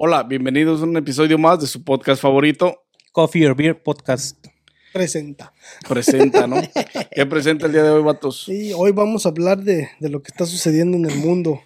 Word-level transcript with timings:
Hola, 0.00 0.22
bienvenidos 0.22 0.80
a 0.80 0.84
un 0.84 0.96
episodio 0.96 1.38
más 1.38 1.60
de 1.60 1.66
su 1.66 1.82
podcast 1.82 2.22
favorito. 2.22 2.84
Coffee 3.12 3.46
or 3.46 3.56
Beer 3.56 3.82
Podcast. 3.82 4.46
presenta. 4.92 5.52
Presenta, 5.88 6.46
¿no? 6.46 6.56
¿Qué 7.14 7.26
presenta 7.26 7.66
el 7.66 7.72
día 7.72 7.82
de 7.82 7.90
hoy, 7.90 8.02
vatos? 8.02 8.48
Y 8.48 8.72
hoy 8.72 8.92
vamos 8.92 9.26
a 9.26 9.30
hablar 9.30 9.58
de, 9.58 9.88
de 9.98 10.08
lo 10.08 10.22
que 10.22 10.28
está 10.30 10.46
sucediendo 10.46 10.96
en 10.96 11.06
el 11.10 11.16
mundo. 11.18 11.60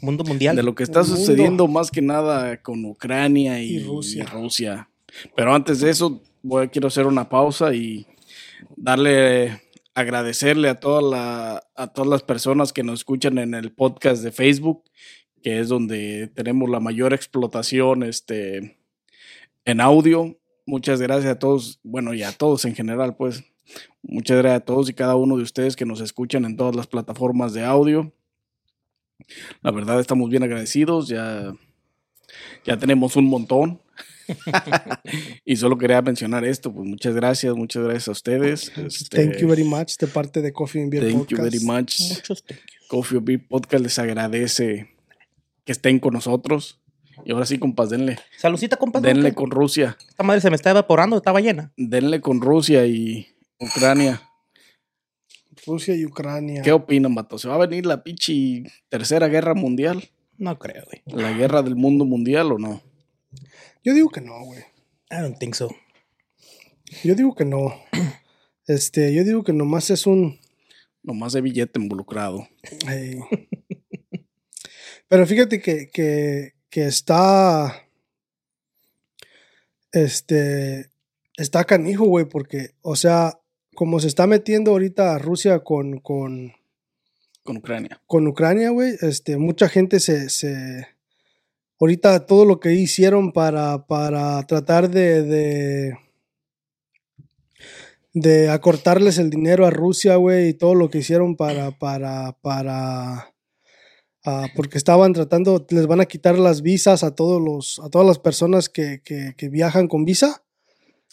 Mundo 0.00 0.24
mundial. 0.24 0.56
De 0.56 0.62
lo 0.62 0.74
que 0.74 0.82
está 0.82 1.00
El 1.00 1.06
mundo. 1.06 1.20
sucediendo 1.20 1.68
más 1.68 1.90
que 1.90 2.02
nada 2.02 2.60
con 2.62 2.84
Ucrania 2.84 3.60
y, 3.62 3.76
Y 3.76 3.78
Rusia. 3.84 4.24
y 4.24 4.26
Rusia. 4.26 4.88
Pero 5.36 5.54
antes 5.54 5.80
de 5.80 5.90
eso, 5.90 6.20
voy, 6.42 6.68
quiero 6.68 6.88
hacer 6.88 7.06
una 7.06 7.28
pausa 7.28 7.72
y 7.74 8.06
darle, 8.76 9.60
agradecerle 9.94 10.68
a, 10.68 10.78
toda 10.80 11.00
la, 11.02 11.62
a 11.76 11.86
todas 11.92 12.08
las 12.10 12.22
personas 12.22 12.72
que 12.72 12.82
nos 12.82 13.00
escuchan 13.00 13.38
en 13.38 13.54
el 13.54 13.72
podcast 13.72 14.22
de 14.22 14.30
Facebook, 14.32 14.82
que 15.42 15.60
es 15.60 15.68
donde 15.68 16.30
tenemos 16.34 16.68
la 16.68 16.80
mayor 16.80 17.12
explotación 17.12 18.02
este, 18.02 18.76
en 19.64 19.80
audio. 19.80 20.38
Muchas 20.66 21.00
gracias 21.00 21.32
a 21.32 21.38
todos, 21.38 21.80
bueno, 21.82 22.14
y 22.14 22.22
a 22.22 22.32
todos 22.32 22.64
en 22.64 22.74
general, 22.74 23.16
pues. 23.16 23.44
Muchas 24.02 24.38
gracias 24.38 24.62
a 24.62 24.64
todos 24.64 24.88
y 24.88 24.94
cada 24.94 25.16
uno 25.16 25.36
de 25.36 25.42
ustedes 25.42 25.76
que 25.76 25.84
nos 25.84 26.00
escuchan 26.00 26.44
en 26.44 26.56
todas 26.56 26.74
las 26.74 26.86
plataformas 26.86 27.52
de 27.52 27.64
audio. 27.64 28.12
La 29.62 29.70
verdad 29.70 30.00
estamos 30.00 30.30
bien 30.30 30.42
agradecidos, 30.42 31.08
ya, 31.08 31.54
ya 32.64 32.76
tenemos 32.78 33.16
un 33.16 33.26
montón. 33.26 33.82
y 35.44 35.56
solo 35.56 35.78
quería 35.78 36.02
mencionar 36.02 36.44
esto, 36.44 36.72
pues 36.72 36.86
muchas 36.86 37.14
gracias, 37.14 37.54
muchas 37.56 37.82
gracias 37.82 38.08
a 38.08 38.12
ustedes. 38.12 38.72
Este, 38.76 39.24
Thank 39.24 39.38
you 39.38 39.48
very 39.48 39.64
much 39.64 39.96
de 39.98 40.06
parte 40.06 40.42
de 40.42 40.52
Coffee 40.52 40.82
and 40.82 40.90
Beer 40.90 41.04
thank 41.04 41.28
you 41.28 41.36
Podcast. 41.36 41.42
very 41.42 41.64
much. 41.64 42.00
Muchos 42.00 42.44
thank 42.44 42.60
you. 42.60 42.88
Coffee 42.88 43.16
or 43.16 43.22
Beer 43.22 43.46
Podcast 43.46 43.82
les 43.82 43.98
agradece 43.98 44.97
que 45.68 45.72
estén 45.72 45.98
con 45.98 46.14
nosotros. 46.14 46.80
Y 47.26 47.32
ahora 47.32 47.44
sí, 47.44 47.58
compas, 47.58 47.90
denle. 47.90 48.18
Saludcita, 48.38 48.78
compa. 48.78 49.02
Denle 49.02 49.34
con 49.34 49.50
Rusia. 49.50 49.98
Esta 50.08 50.22
madre 50.22 50.40
se 50.40 50.48
me 50.48 50.56
está 50.56 50.70
evaporando, 50.70 51.18
estaba 51.18 51.42
llena. 51.42 51.74
Denle 51.76 52.22
con 52.22 52.40
Rusia 52.40 52.86
y 52.86 53.28
Ucrania. 53.60 54.22
Rusia 55.66 55.94
y 55.94 56.06
Ucrania. 56.06 56.62
¿Qué 56.62 56.72
opinan, 56.72 57.14
vato? 57.14 57.36
¿Se 57.36 57.48
va 57.48 57.56
a 57.56 57.66
venir 57.66 57.84
la 57.84 58.02
pinche 58.02 58.62
tercera 58.88 59.28
guerra 59.28 59.52
mundial? 59.52 60.08
No 60.38 60.58
creo, 60.58 60.84
güey. 60.86 61.22
¿La 61.22 61.32
guerra 61.32 61.60
del 61.62 61.76
mundo 61.76 62.06
mundial 62.06 62.50
o 62.52 62.58
no? 62.58 62.80
Yo 63.84 63.92
digo 63.92 64.08
que 64.08 64.22
no, 64.22 64.42
güey. 64.42 64.60
I 65.10 65.20
don't 65.20 65.38
think 65.38 65.52
so. 65.54 65.68
Yo 67.04 67.14
digo 67.14 67.34
que 67.34 67.44
no. 67.44 67.74
Este, 68.66 69.12
yo 69.12 69.22
digo 69.22 69.44
que 69.44 69.52
nomás 69.52 69.90
es 69.90 70.06
un. 70.06 70.40
Nomás 71.02 71.34
de 71.34 71.42
billete 71.42 71.78
involucrado. 71.78 72.48
eh, 72.90 73.18
Pero 75.08 75.26
fíjate 75.26 75.60
que, 75.60 75.88
que, 75.90 76.54
que 76.70 76.86
está. 76.86 77.86
Este. 79.92 80.90
Está 81.36 81.64
canijo, 81.64 82.04
güey, 82.04 82.24
porque, 82.24 82.70
o 82.82 82.96
sea, 82.96 83.38
como 83.78 84.00
se 84.00 84.08
está 84.08 84.26
metiendo 84.26 84.72
ahorita 84.72 85.18
Rusia 85.18 85.60
con, 85.60 86.00
con, 86.00 86.52
Con 87.44 87.58
Ucrania. 87.58 88.02
con 88.08 88.26
Ucrania, 88.26 88.70
güey, 88.70 88.96
este, 89.02 89.36
mucha 89.36 89.68
gente 89.68 90.00
se, 90.00 90.30
se, 90.30 90.88
ahorita 91.78 92.26
todo 92.26 92.44
lo 92.44 92.58
que 92.58 92.72
hicieron 92.72 93.30
para, 93.30 93.86
para 93.86 94.44
tratar 94.48 94.90
de, 94.90 95.22
de, 95.22 95.98
de 98.14 98.50
acortarles 98.50 99.18
el 99.18 99.30
dinero 99.30 99.64
a 99.64 99.70
Rusia, 99.70 100.16
güey, 100.16 100.48
y 100.48 100.54
todo 100.54 100.74
lo 100.74 100.90
que 100.90 100.98
hicieron 100.98 101.36
para, 101.36 101.70
para, 101.70 102.32
para, 102.42 103.32
ah, 104.24 104.46
porque 104.56 104.78
estaban 104.78 105.12
tratando, 105.12 105.64
les 105.70 105.86
van 105.86 106.00
a 106.00 106.06
quitar 106.06 106.38
las 106.38 106.62
visas 106.62 107.02
a 107.04 107.14
todos 107.14 107.40
los, 107.42 107.80
a 107.84 107.88
todas 107.90 108.06
las 108.06 108.18
personas 108.18 108.68
que, 108.68 109.00
que, 109.04 109.34
que 109.36 109.48
viajan 109.48 109.88
con 109.88 110.04
visa, 110.04 110.42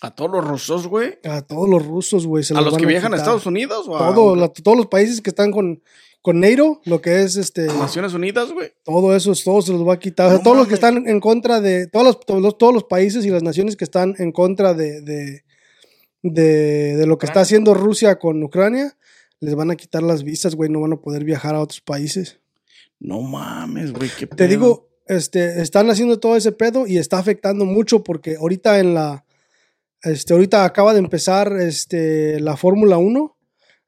¿A 0.01 0.13
todos 0.13 0.29
los 0.29 0.45
rusos, 0.45 0.87
güey? 0.87 1.17
a 1.23 1.41
todos 1.41 1.69
los 1.69 1.85
rusos, 1.87 2.27
güey. 2.27 2.43
¿A 2.53 2.61
los 2.61 2.77
que 2.77 2.85
viajan 2.85 3.13
a. 3.13 3.17
Estados 3.17 3.45
Unidos 3.45 3.87
o 3.87 3.95
a 3.97 4.13
Todo, 4.13 4.35
la- 4.35 4.49
todos 4.49 4.75
los 4.77 4.87
países 4.87 5.21
que 5.21 5.29
están 5.29 5.51
con, 5.51 5.81
con 6.21 6.41
NATO, 6.41 6.81
lo 6.83 7.01
que 7.01 7.21
es 7.21 7.37
este. 7.37 7.67
Naciones 7.67 8.13
Unidas, 8.13 8.51
güey? 8.51 8.73
Todo 8.83 9.15
eso, 9.15 9.31
todo 9.43 9.61
se 9.61 9.71
los 9.71 9.87
va 9.87 9.93
a 9.93 9.99
quitar. 9.99 10.27
O 10.27 10.29
sea, 10.35 10.43
todos 10.43 10.57
los 10.57 10.67
que 10.67 10.73
están 10.73 11.07
en 11.07 11.21
contra 11.21 11.61
de. 11.61 11.87
Todos 11.87 12.05
los, 12.05 12.19
todos, 12.19 12.41
los, 12.41 12.57
todos 12.57 12.73
los 12.73 12.83
países 12.83 13.25
y 13.25 13.29
las 13.29 13.41
naciones 13.41 13.77
que 13.77 13.85
están 13.85 14.15
en 14.19 14.33
contra 14.33 14.73
de, 14.73 14.99
de, 15.01 15.43
de, 16.23 16.97
de 16.97 17.05
lo 17.07 17.17
que 17.17 17.25
está 17.25 17.39
haciendo 17.39 17.73
Rusia 17.73 18.19
con 18.19 18.43
Ucrania, 18.43 18.97
les 19.39 19.55
van 19.55 19.71
a 19.71 19.75
quitar 19.75 20.03
las 20.03 20.23
visas, 20.23 20.55
güey. 20.55 20.69
No 20.69 20.81
van 20.81 20.93
a 20.93 20.97
poder 20.97 21.23
viajar 21.23 21.55
a 21.55 21.61
otros 21.61 21.79
países. 21.81 22.39
No 22.99 23.21
mames, 23.21 23.91
güey. 23.93 24.09
qué 24.17 24.27
Te 24.27 24.35
pedo. 24.35 24.47
digo, 24.47 24.89
este, 25.07 25.61
están 25.61 25.89
haciendo 25.89 26.19
todo 26.19 26.35
ese 26.35 26.51
pedo 26.51 26.87
y 26.87 26.97
está 26.97 27.19
afectando 27.19 27.65
mucho 27.65 28.03
porque 28.03 28.35
ahorita 28.37 28.79
en 28.79 28.93
la. 28.93 29.25
Este, 30.01 30.33
ahorita 30.33 30.65
acaba 30.65 30.93
de 30.93 30.99
empezar 30.99 31.51
este, 31.59 32.39
la 32.39 32.57
Fórmula 32.57 32.97
1, 32.97 33.37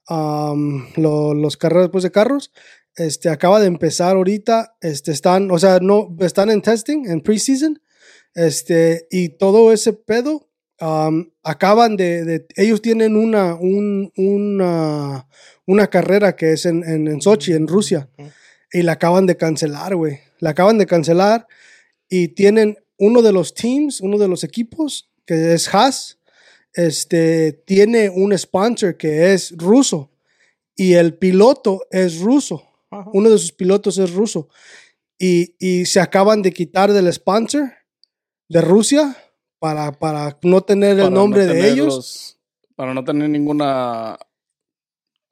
am, 0.07 0.87
lo- 0.95 1.33
los 1.33 1.57
carreras 1.57 1.85
después 1.85 2.03
de 2.03 2.11
carros. 2.11 2.51
Este, 2.95 3.29
acaba 3.29 3.59
de 3.59 3.67
empezar 3.67 4.15
ahorita, 4.15 4.75
este, 4.81 5.11
están, 5.11 5.51
o 5.51 5.59
sea, 5.59 5.77
no, 5.79 6.15
están 6.21 6.49
en 6.49 6.63
testing, 6.63 7.05
en 7.07 7.21
preseason, 7.21 7.79
este, 8.33 9.05
y 9.11 9.29
todo 9.37 9.71
ese 9.71 9.93
pedo, 9.93 10.49
acaban 11.43 11.95
de, 11.97 12.23
de- 12.25 12.45
ellos 12.55 12.81
tienen 12.81 13.15
una, 13.15 13.53
un- 13.55 14.11
una, 14.15 15.27
una 15.65 15.87
carrera 15.87 16.35
que 16.35 16.53
es 16.53 16.65
en, 16.65 16.83
en, 16.83 17.07
en 17.07 17.21
Sochi, 17.21 17.53
en 17.53 17.67
Rusia. 17.67 18.09
Y 18.71 18.81
la 18.83 18.93
acaban 18.93 19.25
de 19.25 19.37
cancelar, 19.37 19.95
güey, 19.95 20.19
la 20.39 20.51
acaban 20.51 20.77
de 20.77 20.85
cancelar, 20.85 21.47
y 22.09 22.29
tienen 22.29 22.77
uno 22.97 23.21
de 23.21 23.31
los 23.31 23.53
teams, 23.53 24.01
uno 24.01 24.17
de 24.17 24.27
los 24.27 24.43
equipos, 24.43 25.09
que 25.25 25.53
es 25.53 25.73
Haas, 25.73 26.19
este, 26.73 27.53
tiene 27.53 28.09
un 28.09 28.37
sponsor 28.37 28.97
que 28.97 29.33
es 29.33 29.55
ruso, 29.57 30.11
y 30.75 30.93
el 30.93 31.15
piloto 31.15 31.85
es 31.91 32.19
ruso 32.19 32.63
Ajá. 32.91 33.09
uno 33.13 33.29
de 33.29 33.37
sus 33.37 33.51
pilotos 33.51 33.97
es 33.97 34.13
ruso. 34.13 34.47
Y, 35.19 35.55
y 35.59 35.85
se 35.85 35.99
acaban 35.99 36.41
de 36.43 36.53
quitar 36.53 36.93
del 36.93 37.11
sponsor 37.11 37.71
de 38.47 38.61
Rusia 38.61 39.17
para, 39.59 39.91
para 39.91 40.37
no 40.43 40.61
tener 40.61 40.95
Para 40.97 41.07
el 41.07 41.13
no 41.13 41.19
nombre 41.21 41.45
de 41.47 41.69
ellos, 41.69 41.95
los- 41.95 42.39
para 42.75 42.93
no 42.93 43.03
tener 43.03 43.27
ninguna 43.29 44.17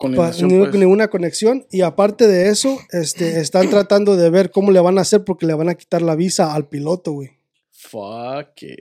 ni- 0.03 0.15
pues. 0.15 0.73
ninguna 0.73 1.07
conexión. 1.09 1.65
Y 1.71 1.81
aparte 1.81 2.27
de 2.27 2.49
eso, 2.49 2.79
este, 2.91 3.39
están 3.39 3.69
tratando 3.69 4.15
de 4.17 4.29
ver 4.29 4.51
cómo 4.51 4.71
le 4.71 4.79
van 4.79 4.97
a 4.97 5.01
hacer 5.01 5.23
porque 5.23 5.45
le 5.45 5.53
van 5.53 5.69
a 5.69 5.75
quitar 5.75 6.01
la 6.01 6.15
visa 6.15 6.53
al 6.53 6.67
piloto, 6.67 7.11
güey. 7.13 7.31
Fuck. 7.71 8.61
it. 8.63 8.79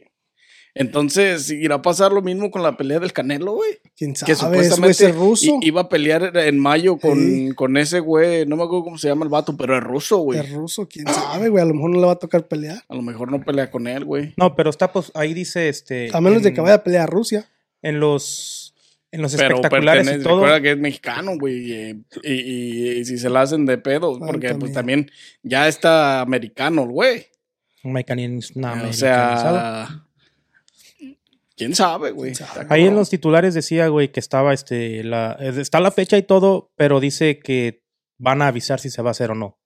Entonces, 0.76 1.50
¿irá 1.50 1.76
a 1.76 1.82
pasar 1.82 2.10
lo 2.10 2.20
mismo 2.20 2.50
con 2.50 2.64
la 2.64 2.76
pelea 2.76 2.98
del 2.98 3.12
Canelo, 3.12 3.52
güey? 3.52 3.70
¿Quién 3.96 4.12
Que 4.14 4.34
sabe? 4.34 4.56
Güey 4.56 4.68
supuestamente 4.70 5.06
es 5.10 5.14
ruso. 5.14 5.58
i- 5.62 5.68
iba 5.68 5.82
a 5.82 5.88
pelear 5.88 6.36
en 6.36 6.58
mayo 6.58 6.96
con, 6.98 7.16
Sí. 7.16 7.52
con 7.54 7.76
ese 7.76 8.00
güey, 8.00 8.44
no 8.44 8.56
me 8.56 8.64
acuerdo 8.64 8.82
cómo 8.82 8.98
se 8.98 9.06
llama 9.06 9.22
el 9.24 9.28
vato, 9.30 9.56
pero 9.56 9.76
es 9.78 9.84
ruso, 9.84 10.18
güey. 10.18 10.40
Es 10.40 10.50
ruso, 10.52 10.88
quién 10.88 11.06
sabe, 11.06 11.48
güey. 11.48 11.62
A 11.62 11.66
lo 11.66 11.74
mejor 11.74 11.90
no 11.90 12.00
le 12.00 12.06
va 12.06 12.12
a 12.14 12.18
tocar 12.18 12.48
pelear. 12.48 12.82
A 12.88 12.94
lo 12.96 13.02
mejor 13.02 13.30
no 13.30 13.40
pelea 13.44 13.70
con 13.70 13.86
él, 13.86 14.04
güey. 14.04 14.34
No, 14.36 14.56
pero 14.56 14.68
está 14.70 14.90
pues 14.92 15.12
ahí 15.14 15.32
dice 15.32 15.68
este. 15.68 16.08
A 16.12 16.20
menos 16.20 16.42
de 16.42 16.52
que 16.52 16.60
vaya 16.60 16.74
a 16.74 16.82
pelear 16.82 17.04
a 17.04 17.06
Rusia. 17.06 17.48
En 17.80 18.00
los. 18.00 18.63
En 19.14 19.22
los 19.22 19.34
Pero 19.36 19.56
espectaculares 19.56 20.06
pertenece- 20.06 20.20
y 20.20 20.24
todo. 20.24 20.36
recuerda 20.40 20.60
que 20.60 20.70
es 20.72 20.78
mexicano, 20.78 21.32
güey. 21.38 21.72
Y, 21.72 22.04
y- 22.24 22.90
y 22.98 23.04
si 23.04 23.16
se 23.18 23.30
la 23.30 23.42
hacen 23.42 23.64
de 23.64 23.78
pedo, 23.78 24.18
porque 24.18 24.54
pues 24.54 24.72
también. 24.72 25.10
ya 25.42 25.68
está 25.68 26.20
americano, 26.20 26.82
el 26.82 26.88
güey. 26.90 27.26
Americaniz- 27.84 28.56
no, 28.56 28.68
o 28.68 28.70
americanizado. 28.72 29.56
sea, 29.86 30.06
quién 31.56 31.74
sabe, 31.74 32.10
güey. 32.10 32.32
Ahí 32.68 32.86
en 32.86 32.94
los 32.96 33.10
titulares 33.10 33.54
decía, 33.54 33.88
güey, 33.88 34.08
que 34.10 34.20
estaba 34.20 34.52
este. 34.52 35.04
La, 35.04 35.36
eh, 35.38 35.52
está 35.60 35.80
la 35.80 35.90
fecha 35.90 36.16
y 36.18 36.22
todo, 36.22 36.72
pero 36.76 36.98
dice 37.00 37.38
que 37.38 37.82
van 38.18 38.42
a 38.42 38.48
avisar 38.48 38.80
si 38.80 38.90
se 38.90 39.02
va 39.02 39.10
a 39.10 39.12
hacer 39.12 39.30
o 39.30 39.34
no. 39.34 39.58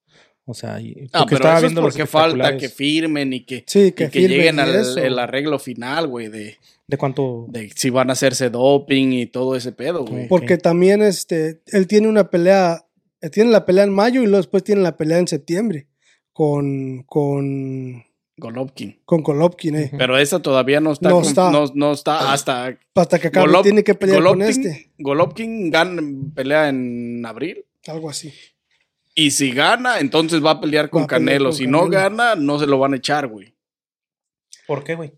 O 0.51 0.55
sea, 0.55 0.81
y- 0.81 1.09
Ah, 1.13 1.27
pero 1.29 1.45
eso 1.57 1.67
es 1.67 1.73
los 1.75 1.85
porque 1.85 2.07
falta 2.07 2.57
que 2.57 2.71
firmen 2.71 3.35
y 3.35 3.45
que, 3.45 3.65
Sí, 3.67 3.89
y 3.89 3.93
que, 3.93 4.09
lleguen 4.09 4.59
al 4.59 4.75
el 4.99 5.19
arreglo 5.19 5.59
final, 5.59 6.07
güey, 6.07 6.29
de, 6.29 6.57
de 6.87 6.97
cuánto. 6.97 7.45
de 7.51 7.71
si 7.77 7.91
van 7.91 8.09
a 8.09 8.15
hacerse 8.15 8.49
doping 8.49 9.13
y 9.13 9.27
todo 9.27 9.55
ese 9.57 9.73
pedo, 9.73 10.07
güey. 10.07 10.27
Porque 10.27 10.57
también 10.57 11.03
este, 11.03 11.61
él 11.67 11.87
tiene 11.87 12.09
una 12.09 12.31
pelea, 12.31 12.87
él 13.21 13.31
tiene 13.31 13.51
la 13.51 13.67
pelea 13.67 13.85
en 13.85 13.93
mayo 13.93 14.23
y 14.23 14.25
luego 14.25 14.39
después 14.39 14.65
tiene 14.65 14.81
la 14.81 14.97
pelea 14.97 15.19
en 15.19 15.29
septiembre 15.29 15.87
con, 16.33 17.03
con 17.03 18.05
Golovkin. 18.39 19.01
con 19.05 19.23
Golovkin, 19.23 19.75
eh. 19.77 19.91
Pero 19.99 20.17
esa 20.17 20.41
todavía 20.41 20.81
no 20.81 20.93
está. 20.93 21.11
No 21.11 21.17
con- 21.17 21.25
está. 21.27 21.51
No, 21.51 21.67
no 21.75 21.93
está 21.93 22.33
hasta. 22.33 22.79
Hasta 22.95 23.19
que 23.19 23.29
acabe, 23.29 23.49
Golov- 23.53 23.63
tiene 23.65 23.85
que 23.85 23.95
pelear 23.95 24.23
con 24.23 24.39
Golovkin- 24.41 24.49
este. 24.49 24.91
Golovkin 24.99 25.71
gana, 25.71 26.01
pelea 26.35 26.69
en 26.71 27.27
abril. 27.27 27.65
Algo 27.87 28.09
así. 28.11 28.33
Y 29.19 29.33
si 29.33 29.51
gana, 29.51 29.99
entonces 29.99 30.45
va 30.45 30.53
a 30.53 30.61
pelear 30.61 30.91
con 30.91 31.01
Va 31.03 31.05
a 31.05 31.09
pelear 31.09 31.25
Canelo. 31.25 31.45
con 31.51 31.57
si 31.57 31.67
no 31.67 31.89
gana, 31.89 32.37
no 32.37 32.59
se 32.59 32.67
lo 32.67 32.79
van 32.79 32.93
a 32.93 32.97
echar, 32.99 33.27
güey. 33.27 33.53
¿Por 34.67 34.85
qué, 34.85 34.95
güey? 34.95 35.13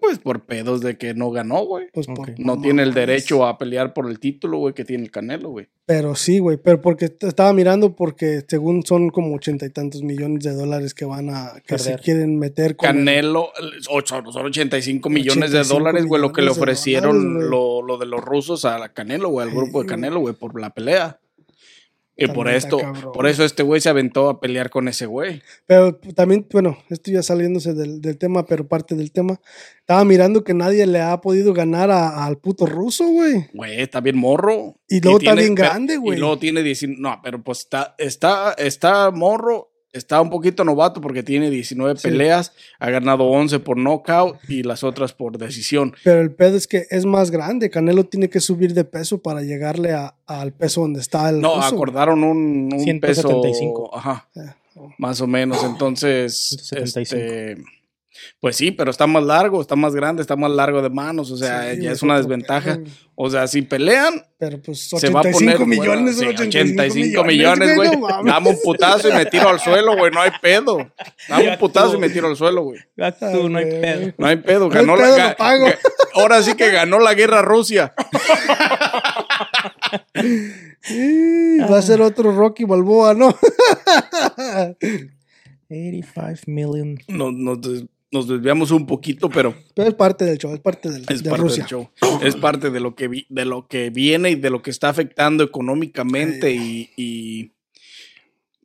Pues 0.00 0.18
por 0.18 0.44
pedos 0.46 0.80
de 0.80 0.98
que 0.98 1.14
no 1.14 1.30
ganó, 1.30 1.64
güey. 1.64 1.86
Pues 1.92 2.08
Ok. 2.08 2.16
por 2.16 2.40
No 2.40 2.60
tiene 2.60 2.82
el 2.82 2.92
derecho 2.92 3.46
a 3.46 3.56
pelear 3.58 3.94
por 3.94 4.08
el 4.10 4.18
título, 4.18 4.58
güey, 4.58 4.74
que 4.74 4.84
tiene 4.84 5.04
el 5.04 5.12
Canelo, 5.12 5.50
güey. 5.50 5.68
Pero 5.86 6.16
sí, 6.16 6.40
güey. 6.40 6.56
Pero 6.56 6.80
porque 6.80 7.04
estaba 7.20 7.52
mirando, 7.52 7.94
porque 7.94 8.42
según 8.48 8.82
son 8.84 9.10
como 9.10 9.36
ochenta 9.36 9.64
y 9.64 9.70
tantos 9.70 10.02
millones 10.02 10.42
de 10.42 10.54
dólares 10.54 10.92
que 10.92 11.04
van 11.04 11.30
a. 11.30 11.52
que 11.64 11.78
se 11.78 11.94
quieren 12.00 12.36
meter 12.40 12.74
con. 12.74 12.88
el- 12.88 12.94
Canelo, 12.96 13.50
ocho- 13.88 14.24
son 14.32 14.46
85 14.46 15.08
millones 15.08 15.52
de 15.52 15.60
85 15.60 15.78
dólares, 15.78 16.06
güey, 16.06 16.20
lo 16.20 16.32
que 16.32 16.42
le 16.42 16.50
ofrecieron 16.50 17.34
dólares, 17.34 17.50
lo, 17.50 17.82
lo 17.82 17.98
de 17.98 18.06
los 18.06 18.20
rusos 18.24 18.64
a 18.64 18.78
la 18.80 18.92
Canelo, 18.92 19.28
güey, 19.28 19.44
al 19.46 19.52
Sí, 19.52 19.56
grupo 19.56 19.82
de. 19.82 19.88
Canelo, 19.88 20.18
güey, 20.18 20.34
por 20.34 20.60
la 20.60 20.70
pelea. 20.70 21.20
Y 22.18 22.24
También 22.24 22.34
por 22.34 22.48
esto, 22.48 22.78
cabrón. 22.78 23.12
por 23.12 23.26
eso 23.26 23.44
este 23.44 23.62
güey 23.62 23.78
se 23.82 23.90
aventó 23.90 24.30
a 24.30 24.40
pelear 24.40 24.70
con 24.70 24.88
ese 24.88 25.04
güey. 25.04 25.42
Pero 25.66 25.96
también, 26.14 26.46
bueno, 26.50 26.78
esto 26.88 27.10
ya 27.10 27.22
saliéndose 27.22 27.74
del, 27.74 28.00
del 28.00 28.16
tema, 28.16 28.46
pero 28.46 28.66
parte 28.66 28.94
del 28.94 29.12
tema. 29.12 29.38
Estaba 29.80 30.02
mirando 30.04 30.42
que 30.42 30.54
nadie 30.54 30.86
le 30.86 31.00
ha 31.02 31.20
podido 31.20 31.52
ganar 31.52 31.90
a- 31.90 32.24
al 32.24 32.38
puto 32.38 32.64
ruso, 32.64 33.06
güey. 33.06 33.46
Güey, 33.52 33.82
está 33.82 34.00
bien 34.00 34.16
morro. 34.16 34.76
Y 34.88 35.00
luego 35.00 35.18
está 35.18 35.32
tiene- 35.32 35.42
bien 35.42 35.54
grande, 35.54 35.98
güey. 35.98 36.16
Y 36.16 36.20
luego 36.20 36.38
tiene 36.38 36.62
19. 36.62 37.00
No, 37.00 37.20
pero 37.22 37.42
pues 37.44 37.58
está, 37.60 37.94
está, 37.98 38.54
está 38.54 39.10
morro. 39.10 39.70
Está 39.96 40.20
un 40.20 40.30
poquito 40.30 40.64
novato 40.64 41.00
porque 41.00 41.22
tiene 41.22 41.50
19 41.50 41.98
Sí. 41.98 42.08
peleas. 42.08 42.52
Ha 42.78 42.90
ganado 42.90 43.24
11 43.24 43.58
por 43.60 43.76
knockout 43.78 44.36
y 44.48 44.62
las 44.62 44.84
otras 44.84 45.12
por 45.12 45.38
decisión. 45.38 45.94
Pero 46.04 46.20
el 46.20 46.30
pedo 46.32 46.56
es 46.56 46.66
que 46.66 46.86
es 46.90 47.04
más 47.06 47.30
grande. 47.30 47.70
Canelo 47.70 48.04
tiene 48.04 48.28
que 48.28 48.40
subir 48.40 48.74
de 48.74 48.84
peso 48.84 49.18
para 49.18 49.42
llegarle 49.42 49.92
a- 49.92 50.14
al 50.26 50.52
peso 50.52 50.82
donde 50.82 51.00
está 51.00 51.30
el 51.30 51.40
No, 51.40 51.56
ruso. 51.56 51.68
acordaron 51.74 52.22
un, 52.24 52.70
un 52.72 52.80
175. 52.80 53.90
peso. 53.90 53.96
Ajá, 53.96 54.28
Eh, 54.36 54.40
oh. 54.76 54.90
más 54.98 55.20
o 55.20 55.26
menos. 55.26 55.62
Entonces, 55.64 56.36
175. 56.62 57.16
este, 57.16 57.64
pues 58.40 58.56
sí, 58.56 58.70
pero 58.70 58.90
está 58.90 59.06
más 59.06 59.22
largo, 59.24 59.60
está 59.60 59.76
más 59.76 59.94
grande, 59.94 60.22
está 60.22 60.36
más 60.36 60.50
largo 60.50 60.82
de 60.82 60.90
manos. 60.90 61.30
O 61.30 61.36
sea, 61.36 61.74
Sí, 61.74 61.82
ya 61.82 61.92
es 61.92 62.02
una 62.02 62.16
desventaja. 62.16 62.74
güey. 62.76 62.86
O 63.14 63.30
sea, 63.30 63.46
si 63.46 63.62
pelean, 63.62 64.22
Pero 64.38 64.60
pues 64.60 64.88
se 64.90 65.08
va 65.08 65.20
a 65.20 65.22
85 65.22 65.58
poner. 65.64 65.66
millones, 65.80 66.16
bueno, 66.16 66.32
son 66.32 66.38
sí, 66.52 66.58
85, 66.58 66.82
85 67.22 67.24
millones, 67.24 67.76
güey. 67.76 67.90
no. 67.96 68.08
Dame 68.24 68.50
un 68.50 68.58
putazo 68.62 69.08
y 69.08 69.12
me 69.12 69.24
tiro 69.26 69.48
al 69.48 69.58
suelo, 69.58 69.96
güey. 69.96 70.12
No 70.12 70.20
hay 70.20 70.30
pedo. 70.42 70.92
Dame 71.28 71.50
un 71.52 71.58
putazo 71.58 71.94
y 71.96 71.98
me 71.98 72.10
tiro 72.10 72.28
al 72.28 72.36
suelo, 72.36 72.62
güey. 72.64 72.78
Ah, 73.00 73.12
tú, 73.12 73.48
no 73.48 73.58
hay 73.58 73.64
pedo. 73.64 74.12
No 74.18 74.26
hay 74.26 74.36
pedo. 74.36 74.68
No 74.68 74.74
hay 74.78 74.86
Ganó 74.86 74.96
la, 74.96 75.02
pedo, 75.04 75.16
ga- 75.16 75.28
lo 75.30 75.36
pago. 75.36 75.66
ahora 76.14 76.42
sí 76.42 76.54
que 76.54 76.70
ganó 76.70 76.98
la 77.00 77.14
guerra 77.14 77.40
Rusia. 77.42 77.94
Sí, 80.82 81.58
Va 81.70 81.78
a 81.78 81.82
ser 81.82 82.00
otro 82.02 82.32
Rocky 82.32 82.64
Balboa, 82.64 83.14
¿no? 83.14 83.34
85 85.68 86.42
million. 86.46 86.98
Nos 87.08 87.60
des- 87.60 87.84
nos 88.12 88.28
desviamos 88.28 88.70
un 88.70 88.86
poquito, 88.86 89.28
pero 89.28 89.54
Pero 89.74 89.88
es 89.88 89.94
parte 89.94 90.24
del 90.24 90.38
show, 90.38 90.52
es 90.54 90.60
parte 90.60 90.90
del, 90.90 91.04
es 91.08 91.22
de 91.22 91.30
parte 91.30 91.42
Rusia. 91.42 91.64
del 91.64 91.70
show. 91.70 91.90
Es 92.22 92.36
parte 92.36 92.70
de 92.70 92.80
lo 92.80 92.94
que 92.94 93.08
vi- 93.08 93.26
de 93.28 93.44
lo 93.44 93.66
que 93.66 93.90
viene 93.90 94.30
y 94.30 94.34
de 94.36 94.50
lo 94.50 94.62
que 94.62 94.70
está 94.70 94.88
afectando 94.88 95.42
económicamente 95.44 96.52
y, 96.52 96.90
y 96.96 97.52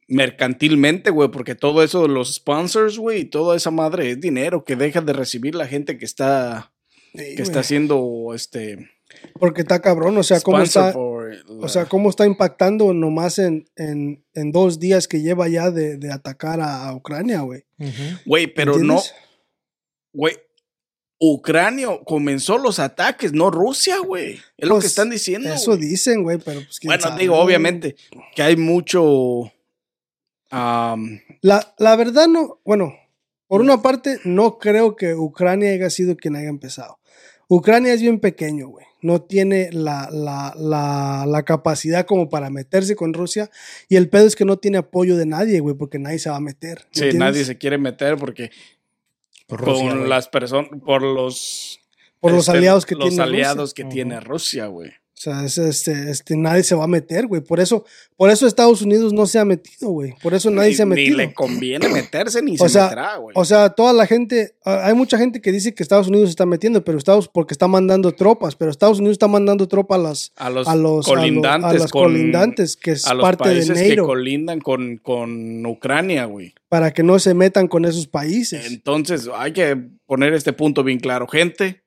mercantilmente, 0.08 1.10
güey, 1.10 1.30
porque 1.30 1.56
todo 1.56 1.84
eso 1.84 2.02
de 2.04 2.10
los 2.10 2.34
sponsors, 2.36 2.98
güey, 2.98 3.22
y 3.22 3.26
toda 3.26 3.56
esa 3.56 3.72
madre 3.72 4.12
es 4.12 4.20
dinero 4.22 4.64
que 4.66 4.76
deja 4.76 5.02
de 5.02 5.14
recibir 5.14 5.56
la 5.56 5.68
gente 5.68 5.98
que 5.98 6.06
está 6.06 6.72
Sí, 7.14 7.18
que 7.20 7.24
güey. 7.34 7.42
está 7.42 7.60
haciendo 7.62 8.32
este 8.34 8.90
Porque 9.40 9.62
está 9.62 9.82
cabrón, 9.82 10.18
o 10.18 10.24
sea, 10.24 10.40
cómo 10.42 10.60
está, 10.62 10.92
la- 10.92 10.98
o 10.98 11.68
sea, 11.68 11.86
cómo 11.86 12.10
está 12.10 12.26
impactando 12.26 12.94
nomás 12.94 13.40
en, 13.40 13.70
en, 13.76 14.24
en 14.34 14.52
dos 14.52 14.80
días 14.80 15.08
que 15.08 15.22
lleva 15.22 15.48
ya 15.50 15.72
de, 15.72 15.98
de 15.98 16.12
atacar 16.12 16.60
a, 16.62 16.88
a 16.88 16.96
Ucrania, 16.96 17.42
güey. 17.42 17.64
güey, 18.26 18.48
pero 18.48 18.78
no. 18.80 19.02
Güey. 20.14 20.36
Ucrania 21.24 21.88
comenzó 22.06 22.58
los 22.58 22.80
ataques, 22.80 23.32
no 23.32 23.52
Rusia, 23.52 24.00
güey. 24.00 24.40
Es 24.58 24.68
lo 24.68 24.76
Pues, 24.76 24.86
que 24.86 24.88
están 24.88 25.10
diciendo. 25.12 25.54
Eso 25.54 25.76
güey. 25.78 25.82
dicen, 25.90 26.24
güey, 26.24 26.40
pero 26.44 26.62
pues 26.62 26.80
Bueno, 26.84 27.02
sabe, 27.04 27.22
digo, 27.22 27.36
güey. 27.36 27.46
obviamente 27.46 27.96
que 28.36 28.42
hay 28.42 28.56
mucho. 28.56 29.52
La, 30.52 31.74
la 31.78 31.96
verdad 31.96 32.28
no, 32.28 32.60
bueno, 32.66 32.94
por 33.48 33.62
una 33.62 33.82
parte 33.82 34.20
no 34.26 34.58
creo 34.58 34.96
que 34.96 35.14
Ucrania 35.16 35.72
haya 35.72 35.90
sido 35.90 36.16
quien 36.18 36.36
haya 36.36 36.50
empezado. 36.50 37.00
Ucrania 37.48 37.94
es 37.94 38.02
bien 38.02 38.20
pequeño, 38.20 38.68
güey. 38.70 38.86
No 39.02 39.22
tiene 39.22 39.70
la, 39.72 40.10
la, 40.12 40.54
la, 40.58 41.26
la 41.28 41.44
capacidad 41.44 42.06
como 42.06 42.30
para 42.30 42.50
meterse 42.50 42.96
con 42.96 43.14
Rusia. 43.14 43.50
Y 43.90 43.96
el 43.96 44.10
pedo 44.10 44.28
es 44.28 44.36
que 44.36 44.46
no 44.46 44.58
tiene 44.58 44.78
apoyo 44.78 45.18
de 45.18 45.26
nadie, 45.26 45.60
güey, 45.60 45.76
porque 45.76 46.00
nadie 46.00 46.20
se 46.20 46.30
va 46.30 46.38
a 46.38 46.42
meter. 46.42 46.78
¿me 46.80 46.84
sí, 46.84 46.88
entiendes? 47.04 47.20
nadie 47.20 47.46
se 47.46 47.58
quiere 47.58 47.78
meter 47.78 48.18
porque 48.18 48.52
Por 49.52 49.66
con 49.66 49.74
Rusia, 49.74 49.96
güey. 49.96 50.08
las 50.08 50.30
personas, 50.30 50.70
por 50.86 51.02
los. 51.02 51.82
Por 52.22 52.32
los 52.32 52.48
este, 52.48 52.58
aliados 52.58 52.86
que 52.86 52.96
los 52.96 53.10
tiene 53.10 53.24
aliados 53.24 53.72
Rusia. 53.72 53.84
que 53.84 53.92
tiene 53.92 54.20
Rusia, 54.22 54.68
güey. 54.68 54.94
O 55.22 55.24
sea, 55.24 55.46
es, 55.46 55.60
este, 55.60 56.10
este, 56.10 56.36
nadie 56.36 56.64
se 56.64 56.74
va 56.74 56.86
a 56.86 56.88
meter, 56.88 57.28
güey. 57.28 57.42
Por 57.42 57.60
eso, 57.60 57.86
por 58.18 58.32
eso 58.32 58.48
Estados 58.48 58.82
Unidos 58.82 59.14
no 59.14 59.28
se 59.28 59.38
ha 59.38 59.46
metido, 59.46 59.92
güey. 59.92 60.16
Por 60.24 60.34
eso 60.34 60.50
nadie 60.50 60.70
Ni- 60.70 60.76
se 60.76 60.82
ha 60.82 60.86
Ni 60.86 60.96
metido. 60.96 61.18
le 61.18 61.32
conviene 61.32 61.90
meterse 61.90 62.42
ni 62.42 62.56
O 62.56 62.58
se 62.58 62.70
sea, 62.70 62.84
meterá, 62.86 63.18
güey. 63.18 63.34
O 63.38 63.46
sea, 63.46 63.70
toda 63.70 63.94
la 63.94 64.08
gente, 64.08 64.56
ah, 64.66 64.82
hay 64.88 64.96
mucha 64.96 65.20
gente 65.20 65.40
que 65.40 65.52
dice 65.52 65.76
que 65.76 65.84
Estados 65.84 66.08
Unidos 66.08 66.30
se 66.30 66.32
está 66.32 66.48
metiendo, 66.48 66.84
pero 66.84 66.98
Estados, 66.98 67.28
porque 67.28 67.54
está 67.54 67.68
mandando 67.68 68.14
tropas, 68.14 68.56
pero 68.56 68.72
Estados 68.72 68.98
Unidos 68.98 69.14
está 69.14 69.28
mandando 69.28 69.68
tropas 69.68 70.00
a 70.00 70.02
las, 70.02 70.32
a 70.38 70.50
los, 70.50 70.68
a 70.68 70.76
los, 70.76 71.08
a 71.08 71.12
lo- 71.12 71.16
colindantes, 71.20 71.70
a 71.70 71.74
las 71.74 71.92
con- 71.92 72.04
colindantes, 72.06 72.76
que 72.76 72.92
es 72.92 73.06
a 73.06 73.14
los 73.14 73.22
parte 73.22 73.48
de 73.50 73.56
países 73.58 73.80
que 73.80 73.98
colindan 73.98 74.60
con, 74.60 74.98
con 74.98 75.64
Ucrania, 75.68 76.26
güey. 76.26 76.56
para 76.68 76.92
que 76.94 77.04
no 77.04 77.20
se 77.20 77.36
metan 77.36 77.68
con 77.68 77.86
esos 77.86 78.08
países. 78.08 78.66
Entonces, 78.66 79.30
hay 79.36 79.52
que 79.54 79.78
poner 80.08 80.34
este 80.34 80.52
punto 80.52 80.84
bien 80.84 81.00
claro. 81.00 81.28
Gente, 81.28 81.81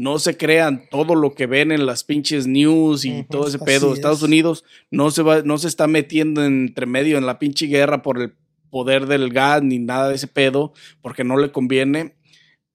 no 0.00 0.18
se 0.18 0.38
crean 0.38 0.84
todo 0.90 1.14
lo 1.14 1.34
que 1.34 1.44
ven 1.44 1.72
en 1.72 1.84
las 1.84 2.04
pinches 2.04 2.46
news 2.46 3.04
y 3.04 3.22
todo 3.24 3.46
ese 3.46 3.58
pedo. 3.58 3.92
es. 3.92 3.98
Estados 3.98 4.22
Unidos 4.22 4.64
no 4.90 5.10
se 5.10 5.22
va, 5.22 5.42
no 5.42 5.58
se 5.58 5.68
está 5.68 5.86
metiendo 5.86 6.42
entre 6.42 6.86
medio 6.86 7.18
en 7.18 7.26
la 7.26 7.38
pinche 7.38 7.66
guerra 7.66 8.00
por 8.00 8.18
el 8.18 8.32
poder 8.70 9.04
del 9.04 9.30
gas 9.30 9.62
ni 9.62 9.78
nada 9.78 10.08
de 10.08 10.14
ese 10.14 10.26
pedo, 10.26 10.72
porque 11.02 11.22
no 11.22 11.36
le 11.36 11.52
conviene. 11.52 12.14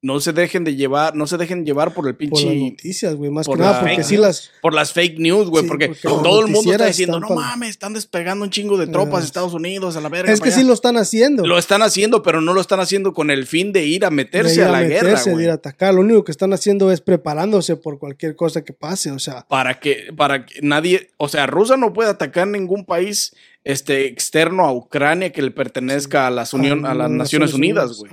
No 0.06 0.20
se 0.20 0.34
dejen 0.34 0.64
de 0.64 0.76
llevar, 0.76 1.16
no 1.16 1.26
se 1.26 1.36
dejen 1.36 1.66
llevar 1.66 1.92
por 1.96 2.08
el 2.08 2.14
por 2.14 2.20
pinche 2.20 2.46
las 2.46 2.56
noticias, 2.56 3.16
güey, 3.16 3.32
más 3.32 3.48
que 3.48 3.54
por 3.54 3.60
nada, 3.60 3.80
porque 3.80 4.04
sí 4.04 4.18
las, 4.18 4.52
por 4.62 4.72
las 4.72 4.94
fake 4.94 5.18
news, 5.18 5.50
güey, 5.50 5.64
Sí, 5.64 5.68
porque, 5.68 5.96
todo 6.04 6.46
el 6.46 6.52
mundo 6.52 6.72
está 6.72 6.86
diciendo, 6.86 7.20
no 7.20 7.28
mames, 7.30 7.72
están 7.72 7.94
despegando 7.94 8.46
un 8.46 8.52
chingo 8.52 8.78
de 8.78 8.86
tropas 8.86 9.22
de 9.22 9.26
Estados 9.26 9.56
Unidos 9.56 9.96
a 9.96 10.02
la 10.02 10.10
verga. 10.10 10.32
es 10.32 10.42
que 10.42 10.52
sí 10.52 10.60
allá". 10.60 10.68
lo 10.68 10.74
están 10.76 10.98
haciendo. 10.98 11.48
Lo 11.48 11.58
están 11.58 11.82
haciendo, 11.82 12.22
pero 12.22 12.40
no 12.40 12.54
lo 12.54 12.62
están 12.62 12.80
haciendo 12.80 13.14
con 13.14 13.32
el 13.32 13.48
fin 13.48 13.74
de 13.74 13.88
ir 13.88 14.06
a 14.06 14.12
de 14.12 14.16
meterse 14.16 14.58
ir 14.58 14.64
a 14.66 14.70
la 14.70 14.84
guerra, 14.84 15.06
meterse, 15.06 15.30
de 15.32 15.34
güey. 15.34 15.46
ir 15.46 15.50
a 15.50 15.56
atacar. 15.56 15.96
Lo 15.96 16.02
único 16.02 16.24
que 16.24 16.32
están 16.32 16.54
haciendo 16.54 16.92
es 16.92 17.02
preparándose 17.02 17.76
por 17.76 17.98
cualquier 17.98 18.36
cosa 18.36 18.64
que 18.64 18.74
pase, 18.74 19.10
o 19.10 19.18
sea, 19.18 19.48
Para 19.48 19.80
que, 19.80 20.14
para 20.16 20.46
que 20.46 20.62
nadie, 20.62 21.10
o 21.18 21.30
sea, 21.30 21.48
Rusia 21.48 21.78
no 21.78 21.94
puede 21.94 22.12
atacar 22.12 22.48
ningún 22.48 22.86
país 22.86 23.34
este, 23.64 24.06
externo 24.06 24.66
a 24.66 24.72
Ucrania 24.72 25.32
que 25.32 25.42
le 25.42 25.50
pertenezca 25.50 26.28
a 26.28 26.30
las, 26.30 26.54
unión, 26.54 26.86
a, 26.86 26.94
las 26.94 27.10
Naciones 27.10 27.56
Unidas, 27.56 27.98
güey. 27.98 28.12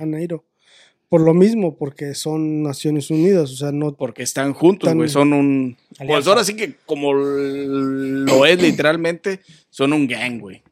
Por 1.13 1.21
lo 1.21 1.35
mismo, 1.35 1.75
porque 1.75 2.15
son 2.15 2.63
Naciones 2.63 3.11
Unidas, 3.11 3.51
o 3.51 3.55
sea, 3.55 3.71
no 3.71 3.93
Porque 3.93 4.23
están 4.23 4.51
juntos, 4.51 4.91
güey. 4.95 5.07
Son 5.09 5.31
un. 5.31 5.77
Pues 5.89 6.01
Alianza. 6.01 6.29
ahora 6.31 6.43
sí 6.43 6.55
que, 6.55 6.73
como 6.87 7.13
lo 7.13 8.47
es 8.47 8.59
literalmente, 8.59 9.39
son 9.69 9.93
un 9.93 10.07
gang, 10.07 10.39
güey. 10.39 10.63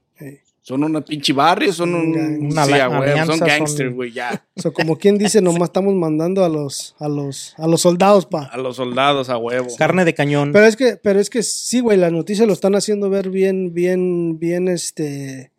Son 0.63 0.83
una 0.83 1.01
pinche 1.01 1.31
barrio, 1.31 1.71
son 1.71 1.93
un. 1.93 2.12
Gang. 2.12 2.41
Una 2.53 2.65
sí, 2.65 2.71
ala- 2.71 2.86
a 2.86 2.89
huevo, 2.89 3.03
alianza, 3.03 3.38
son 3.38 3.48
gangsters, 3.48 3.93
güey, 3.93 4.13
ya. 4.13 4.43
O 4.55 4.62
sea, 4.63 4.71
como 4.71 4.98
quien 4.98 5.19
dice, 5.19 5.41
nomás 5.43 5.69
estamos 5.69 5.93
mandando 5.93 6.43
a 6.43 6.50
los, 6.50 6.95
a 6.98 7.07
los, 7.07 7.53
a 7.60 7.67
los 7.67 7.79
soldados, 7.81 8.25
pa. 8.25 8.45
A 8.45 8.57
los 8.57 8.77
soldados, 8.77 9.29
a 9.29 9.38
huevo. 9.38 9.67
Carne 9.77 10.05
de 10.05 10.15
cañón. 10.15 10.53
Pero 10.53 10.65
es 10.65 10.75
que, 10.75 10.95
pero 10.95 11.19
es 11.19 11.29
que 11.29 11.43
sí, 11.43 11.81
güey, 11.81 12.00
las 12.00 12.12
noticias 12.12 12.48
lo 12.48 12.53
están 12.53 12.74
haciendo 12.74 13.12
ver 13.12 13.29
bien, 13.29 13.75
bien, 13.75 14.39
bien, 14.39 14.69
este, 14.69 15.51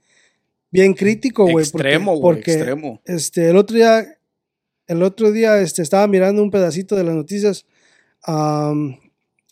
bien 0.73 0.95
crítico, 0.95 1.45
güey. 1.45 1.62
extremo, 1.62 2.17
güey, 2.17 2.35
porque, 2.35 2.55
extremo. 2.55 3.01
Este, 3.05 3.49
el 3.49 3.57
otro 3.57 3.77
día, 3.77 4.19
el 4.93 5.03
otro 5.03 5.33
día, 5.33 5.59
este, 5.61 5.83
estaba 5.83 6.07
mirando 6.07 6.43
un 6.43 6.51
pedacito 6.51 6.95
de 6.97 7.05
las 7.05 7.15
noticias, 7.15 7.67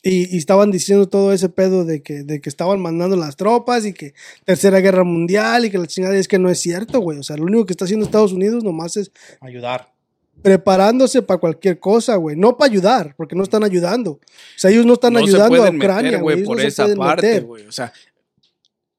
y, 0.03 0.35
y 0.35 0.39
estaban 0.39 0.71
diciendo 0.71 1.09
todo 1.09 1.33
ese 1.33 1.49
pedo 1.51 1.85
de 1.85 2.03
que, 2.03 2.23
de 2.23 2.41
que 2.41 2.49
estaban 2.49 2.81
mandando 2.81 3.17
las 3.17 3.37
tropas 3.37 3.85
y 3.85 3.93
que 3.93 4.15
tercera 4.45 4.81
guerra 4.81 5.05
mundial 5.05 5.67
y 5.67 5.71
que 5.71 5.77
la 5.79 5.87
chingada 5.87 6.17
es 6.17 6.27
que 6.29 6.39
no 6.39 6.49
es 6.49 6.59
cierto, 6.59 7.01
güey. 7.01 7.19
O 7.19 7.23
sea, 7.23 7.37
lo 7.37 7.45
único 7.45 7.67
que 7.67 7.73
está 7.75 7.85
haciendo 7.85 8.07
Estados 8.07 8.33
Unidos 8.33 8.65
nomás 8.65 8.97
es 8.97 9.13
Ayudar. 9.41 9.93
preparándose 10.41 11.21
para 11.21 11.39
cualquier 11.39 11.79
cosa, 11.81 12.17
güey. 12.17 12.35
No 12.37 12.57
para 12.57 12.71
ayudar, 12.71 13.15
porque 13.17 13.37
no 13.37 13.43
están 13.43 13.63
ayudando. 13.63 14.13
O 14.13 14.21
sea, 14.57 14.71
ellos 14.71 14.87
no 14.87 14.95
están 14.95 15.13
no 15.13 15.19
se 15.19 15.25
ayudando 15.27 15.65
a 15.65 15.71
Ucrania, 15.71 16.19
güey. 16.21 16.45
por 16.45 16.57
no 16.57 16.63
esa 16.63 16.87
parte, 16.95 17.41
güey. 17.41 17.67
O 17.67 17.73
sea, 17.73 17.93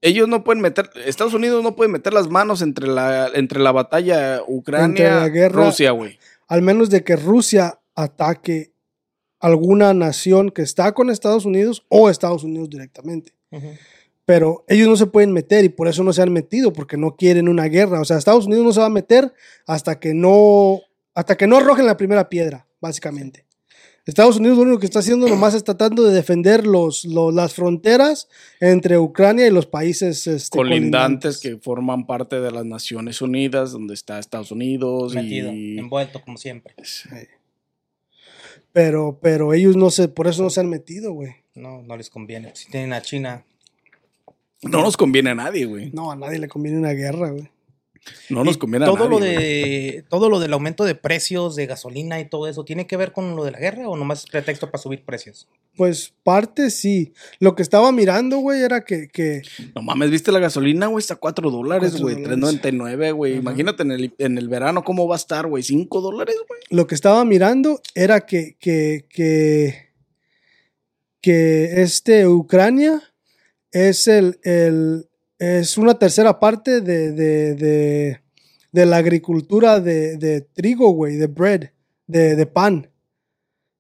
ellos 0.02 0.28
no 0.28 0.44
pueden 0.44 0.62
meter, 0.62 0.90
Estados 1.06 1.34
Unidos 1.34 1.64
no 1.64 1.76
puede 1.76 1.90
meter 1.90 2.14
las 2.14 2.28
manos 2.30 2.62
entre 2.62 2.88
la, 2.88 3.28
entre 3.34 3.60
la 3.60 3.72
batalla 3.72 4.38
Entre 4.38 4.54
Ucrania, 4.54 5.16
la 5.16 5.30
guerra- 5.30 5.66
Rusia, 5.66 5.92
güey. 5.92 6.20
Al 6.52 6.62
menos 6.62 6.90
de 6.90 7.06
que 7.06 7.16
Rusia 7.16 7.80
ataque 7.96 8.74
alguna 9.40 9.94
nación 9.94 10.50
que 10.50 10.64
está 10.64 10.92
con 10.92 11.10
Estados 11.10 11.46
Unidos 11.46 11.86
o 11.88 12.10
Estados 12.10 12.44
Unidos 12.44 12.70
directamente. 12.70 13.34
Pero 14.26 14.66
ellos 14.68 14.90
no 14.90 14.98
se 14.98 15.06
pueden 15.06 15.32
meter 15.32 15.64
y 15.64 15.70
por 15.70 15.88
eso 15.88 16.04
no 16.04 16.12
se 16.12 16.22
han 16.22 16.34
metido, 16.34 16.74
porque 16.74 16.98
no 16.98 17.16
quieren 17.16 17.48
una 17.48 17.70
guerra. 17.70 18.02
O 18.02 18.04
sea, 18.04 18.18
Estados 18.18 18.48
Unidos 18.48 18.66
no 18.66 18.74
se 18.74 18.82
va 18.82 18.88
a 18.88 18.90
meter 18.90 19.34
hasta 19.66 19.98
que 19.98 20.14
no, 20.14 20.82
hasta 21.14 21.38
que 21.38 21.48
no 21.48 21.56
arrojen 21.56 21.86
la 21.86 21.96
primera 21.96 22.28
piedra, 22.28 22.68
básicamente. 22.82 23.46
Estados 24.06 24.38
Unidos 24.38 24.58
lo 24.58 24.64
único 24.64 24.80
que 24.80 24.88
está 24.88 25.00
haciendo 25.00 25.28
nomás 25.28 25.54
es 25.54 25.64
tratando 25.64 26.04
de 26.04 26.14
defender 26.14 26.66
los, 26.66 27.06
los- 27.06 27.34
las 27.34 27.54
fronteras 27.54 28.28
entre 28.60 28.98
Ucrania 28.98 29.46
y 29.48 29.52
los 29.52 29.68
países 29.68 30.26
este, 30.26 30.58
Colindantes 30.58 31.38
que 31.40 31.58
forman 31.58 32.08
parte 32.08 32.40
de 32.42 32.52
las 32.52 32.66
Naciones 32.66 33.22
Unidas, 33.22 33.72
donde 33.72 33.94
está 33.94 34.18
Estados 34.18 34.52
Unidos 34.52 35.14
Metido, 35.14 35.52
y 35.54 35.78
envuelto 35.78 36.22
como 36.22 36.38
siempre. 36.38 36.74
Pero, 38.74 39.20
pero 39.22 39.54
ellos 39.54 39.76
no 39.76 39.90
se, 39.92 40.08
por 40.08 40.28
eso 40.28 40.44
no 40.44 40.50
se 40.50 40.62
han 40.62 40.70
metido, 40.70 41.12
güey. 41.14 41.32
No, 41.56 41.82
no 41.84 41.98
les 41.98 42.10
conviene. 42.10 42.52
Si 42.56 42.70
tienen 42.72 42.94
a 42.94 43.02
China, 43.02 43.44
no 44.64 44.82
nos 44.82 44.96
conviene 44.96 45.32
a 45.32 45.36
nadie, 45.36 45.66
güey. 45.66 45.92
No, 45.92 46.12
a 46.12 46.16
nadie 46.16 46.40
le 46.40 46.48
conviene 46.48 46.78
una 46.78 46.92
guerra, 46.94 47.32
güey. 47.32 47.50
No 48.30 48.44
nos 48.44 48.58
conviene 48.58 48.86
a 48.86 48.88
todo 48.88 48.98
nadie. 48.98 49.10
lo 49.10 49.18
güey. 49.20 49.36
de 49.36 50.06
todo 50.10 50.30
lo 50.30 50.40
del 50.40 50.54
aumento 50.54 50.86
de 50.86 50.96
precios 50.96 51.56
de 51.56 51.68
gasolina 51.68 52.20
y 52.20 52.28
todo 52.28 52.48
eso 52.48 52.66
tiene 52.66 52.88
que 52.88 52.98
ver 52.98 53.12
con 53.12 53.36
lo 53.36 53.44
de 53.44 53.52
la 53.52 53.60
guerra 53.60 53.88
o 53.88 53.96
nomás 53.96 54.24
es 54.24 54.30
pretexto 54.32 54.72
para 54.72 54.82
subir 54.82 55.06
precios 55.06 55.48
Pues 55.76 56.14
parte 56.24 56.72
sí. 56.72 57.14
Lo 57.40 57.56
que 57.56 57.62
estaba 57.62 57.92
mirando, 57.92 58.38
güey, 58.38 58.62
era 58.62 58.84
que, 58.84 59.08
que 59.08 59.44
No 59.76 59.84
mames, 59.84 60.10
¿viste 60.10 60.32
la 60.32 60.40
gasolina, 60.40 60.88
güey? 60.88 61.02
Está 61.02 61.16
4 61.16 61.52
dólares, 61.52 62.02
güey. 62.02 62.16
dólares. 62.24 62.62
3.99, 62.62 63.14
güey. 63.14 63.36
Imagínate 63.36 63.84
en 63.84 63.92
el, 63.92 64.14
en 64.18 64.38
el 64.38 64.50
verano 64.50 64.84
cómo 64.84 65.08
va 65.08 65.16
a 65.16 65.18
estar, 65.18 65.46
güey. 65.46 65.62
5 65.62 66.02
dólares, 66.02 66.36
güey. 66.48 66.60
lo 66.72 66.88
que 66.88 66.96
estaba 66.96 67.24
mirando 67.24 67.82
era 67.94 68.22
que, 68.22 68.56
que, 68.60 69.06
que, 69.10 69.92
que 71.22 71.82
este 71.84 72.28
Ucrania 72.28 73.02
es 73.72 74.08
el, 74.08 74.40
el 74.44 75.08
es 75.44 75.78
una 75.78 75.98
tercera 75.98 76.40
parte 76.40 76.82
de, 76.82 77.12
de, 77.14 77.56
de, 77.56 78.22
de 78.72 78.86
la 78.86 78.98
agricultura 78.98 79.80
de, 79.80 80.18
de 80.18 80.42
trigo, 80.42 80.92
güey, 80.92 81.16
de 81.18 81.26
bread, 81.28 81.70
de, 82.06 82.36
de 82.36 82.46
pan. 82.46 82.90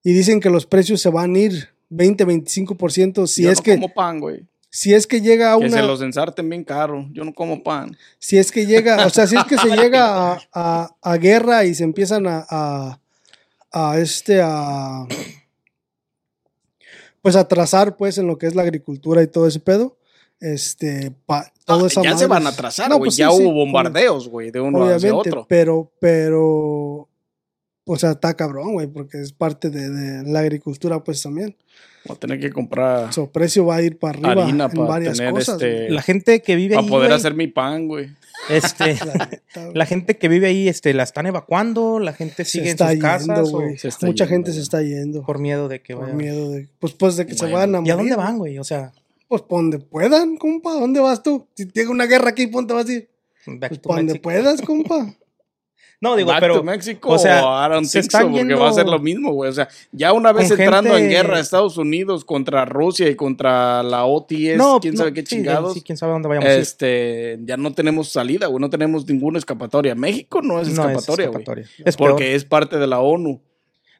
Y 0.03 0.13
dicen 0.13 0.39
que 0.39 0.49
los 0.49 0.65
precios 0.65 0.99
se 1.01 1.09
van 1.09 1.35
a 1.35 1.39
ir 1.39 1.69
20, 1.89 2.25
25% 2.25 3.27
si 3.27 3.43
Yo 3.43 3.51
es 3.51 3.59
no 3.59 3.63
que 3.63 3.73
como 3.75 3.93
pan, 3.93 4.19
güey. 4.19 4.47
si 4.71 4.93
es 4.95 5.05
que 5.05 5.21
llega 5.21 5.53
a 5.53 5.59
Que 5.59 5.69
se 5.69 5.75
una 5.75 5.85
los 5.85 6.01
ensarten 6.01 6.49
bien 6.49 6.63
caro. 6.63 7.07
Yo 7.11 7.23
no 7.23 7.33
como 7.33 7.61
pan. 7.61 7.95
si 8.17 8.39
es 8.39 8.51
que 8.51 8.65
llega, 8.65 9.05
o 9.05 9.09
sea, 9.11 9.27
si 9.27 9.35
es 9.35 9.43
que 9.43 9.57
se 9.59 9.67
llega 9.77 10.31
a, 10.33 10.41
a- 10.53 10.95
a 11.01 11.17
guerra 11.17 11.63
y 11.65 11.75
se 11.75 11.83
empiezan 11.83 12.25
a, 12.25 12.43
a, 12.49 12.99
a 13.71 13.99
este, 13.99 14.41
a, 14.43 15.05
pues 17.21 17.35
a 17.35 17.47
trazar, 17.47 17.97
pues, 17.97 18.17
en 18.17 18.25
lo 18.27 18.37
que 18.37 18.47
es 18.47 18.55
la 18.55 18.63
agricultura 18.63 19.21
y 19.21 19.27
todo 19.27 19.47
ese 19.47 19.59
pedo, 19.59 19.97
este, 20.41 21.11
pa- 21.25 21.51
todo 21.65 21.85
Ah, 21.85 21.87
esa 21.87 22.01
ya 22.03 22.09
se 22.17 22.27
madre 22.27 22.27
van 22.27 22.47
a 22.47 22.49
es- 22.49 22.55
atrasar, 22.55 22.89
No, 22.89 22.97
güey. 22.97 23.07
pues 23.07 23.15
sí, 23.15 23.21
ya 23.21 23.31
sí, 23.31 23.41
hubo 23.41 23.53
bombardeos, 23.53 24.27
güey, 24.27 24.51
de 24.51 24.59
uno 24.59 24.83
hacia 24.83 24.95
Obviamente, 24.97 25.29
otro. 25.29 25.45
pero, 25.47 25.91
pero, 25.99 27.07
o 27.85 27.95
sea, 27.97 28.11
está 28.11 28.33
cabrón, 28.35 28.73
güey, 28.73 28.87
porque 28.87 29.21
es 29.21 29.31
parte 29.33 29.69
de, 29.69 29.89
de 29.89 30.23
la 30.31 30.39
agricultura, 30.39 31.03
pues 31.03 31.21
también. 31.21 31.55
Voy 32.05 32.15
a 32.15 32.19
tener 32.19 32.39
que 32.39 32.49
comprar 32.51 33.13
Su 33.13 33.29
precio 33.31 33.63
va 33.67 33.75
a 33.75 33.81
ir 33.83 33.99
para 33.99 34.17
arriba 34.17 34.43
harina 34.45 34.65
en 34.65 34.71
para 34.71 34.87
varias 34.87 35.17
tener 35.19 35.33
cosas. 35.33 35.61
este. 35.61 35.89
la 35.91 36.01
gente 36.01 36.41
que 36.41 36.55
vive 36.55 36.73
para 36.73 36.83
ahí 36.85 36.89
poder 36.89 37.09
güey, 37.09 37.17
hacer 37.19 37.35
mi 37.35 37.45
pan, 37.47 37.87
güey. 37.87 38.09
este 38.49 38.95
La 39.05 39.13
neta, 39.27 39.71
la 39.75 39.85
gente 39.85 40.17
que 40.17 40.27
vive 40.27 40.47
ahí 40.47 40.67
este 40.67 40.95
la 40.95 41.03
están 41.03 41.27
evacuando 41.27 41.99
la 41.99 42.13
gente 42.13 42.43
se 42.43 42.49
sigue 42.53 42.63
en 42.63 42.69
está 42.71 42.85
sus 42.85 42.93
yendo, 42.95 43.03
casas 43.05 43.49
o 43.49 43.51
güey. 43.51 43.77
Se 43.77 43.87
está 43.89 44.07
Mucha 44.07 44.23
yendo, 44.25 44.35
gente 44.35 44.53
se 44.53 44.61
está 44.61 44.81
yendo. 44.81 45.23
por 45.23 45.37
miedo 45.37 45.67
de 45.67 45.83
que 45.83 45.93
Por 45.93 46.05
vaya 46.05 46.15
miedo 46.15 46.49
de, 46.49 46.69
pues, 46.79 46.93
pues 46.93 47.17
de 47.17 47.27
que 47.27 47.35
se 47.35 47.41
Bueno. 47.45 47.57
van 47.57 47.75
a 47.75 47.87
y 47.87 47.91
a 47.91 47.95
dónde 47.95 48.15
morir, 48.15 48.17
van 48.17 48.37
güey 48.39 48.57
o 48.57 48.63
sea 48.63 48.91
Pues 49.31 49.43
pa' 49.43 49.55
donde 49.55 49.79
puedan, 49.79 50.35
compa. 50.35 50.73
¿Dónde 50.73 50.99
vas 50.99 51.23
tú? 51.23 51.47
Si 51.53 51.65
llega 51.71 51.89
una 51.89 52.05
guerra 52.05 52.31
aquí, 52.31 52.47
¿ponte 52.47 52.73
vas 52.73 52.85
a 52.89 52.91
ir? 52.91 53.09
Pues 53.45 53.81
to 53.81 53.87
pa' 53.87 53.95
donde 53.95 54.19
puedas, 54.19 54.61
compa. 54.61 55.15
no 56.01 56.17
digo 56.17 56.31
Back 56.31 56.41
pero 56.41 56.61
to 56.61 56.99
o 57.03 57.17
sea, 57.17 57.69
don't 57.69 57.85
se 57.85 57.99
están 57.99 58.29
porque 58.29 58.53
va 58.55 58.67
a 58.67 58.73
ser 58.73 58.87
lo 58.87 58.99
mismo, 58.99 59.31
güey. 59.31 59.49
O 59.49 59.53
sea, 59.53 59.69
ya 59.93 60.11
una 60.11 60.33
vez 60.33 60.51
entrando 60.51 60.97
en 60.97 61.07
guerra 61.07 61.39
Estados 61.39 61.77
Unidos 61.77 62.25
contra 62.25 62.65
Rusia 62.65 63.07
y 63.07 63.15
contra 63.15 63.83
la 63.83 64.03
OTS, 64.03 64.57
no 64.57 64.81
quién 64.81 64.95
no, 64.95 64.97
sabe 64.97 65.13
qué 65.13 65.21
sí, 65.21 65.37
chingados. 65.37 65.75
sí, 65.75 65.81
quién 65.81 65.97
sabe 65.97 66.11
dónde 66.11 66.27
vayamos 66.27 66.49
a 66.49 66.53
ir. 66.53 66.59
este, 66.59 67.39
ya 67.45 67.55
no 67.55 67.71
tenemos 67.71 68.09
salida, 68.09 68.47
güey. 68.47 68.59
No 68.59 68.69
tenemos 68.69 69.07
ninguna 69.07 69.39
escapatoria. 69.39 69.95
México 69.95 70.41
no 70.41 70.59
es 70.59 70.67
no 70.67 70.89
escapatoria, 70.89 71.27
es 71.27 71.31
güey. 71.31 71.41
escapatoria 71.41 71.69
es 71.85 71.95
peor. 71.95 72.09
Porque 72.09 72.35
es 72.35 72.43
parte 72.43 72.79
de 72.79 72.87
la 72.87 72.99
ONU. 72.99 73.41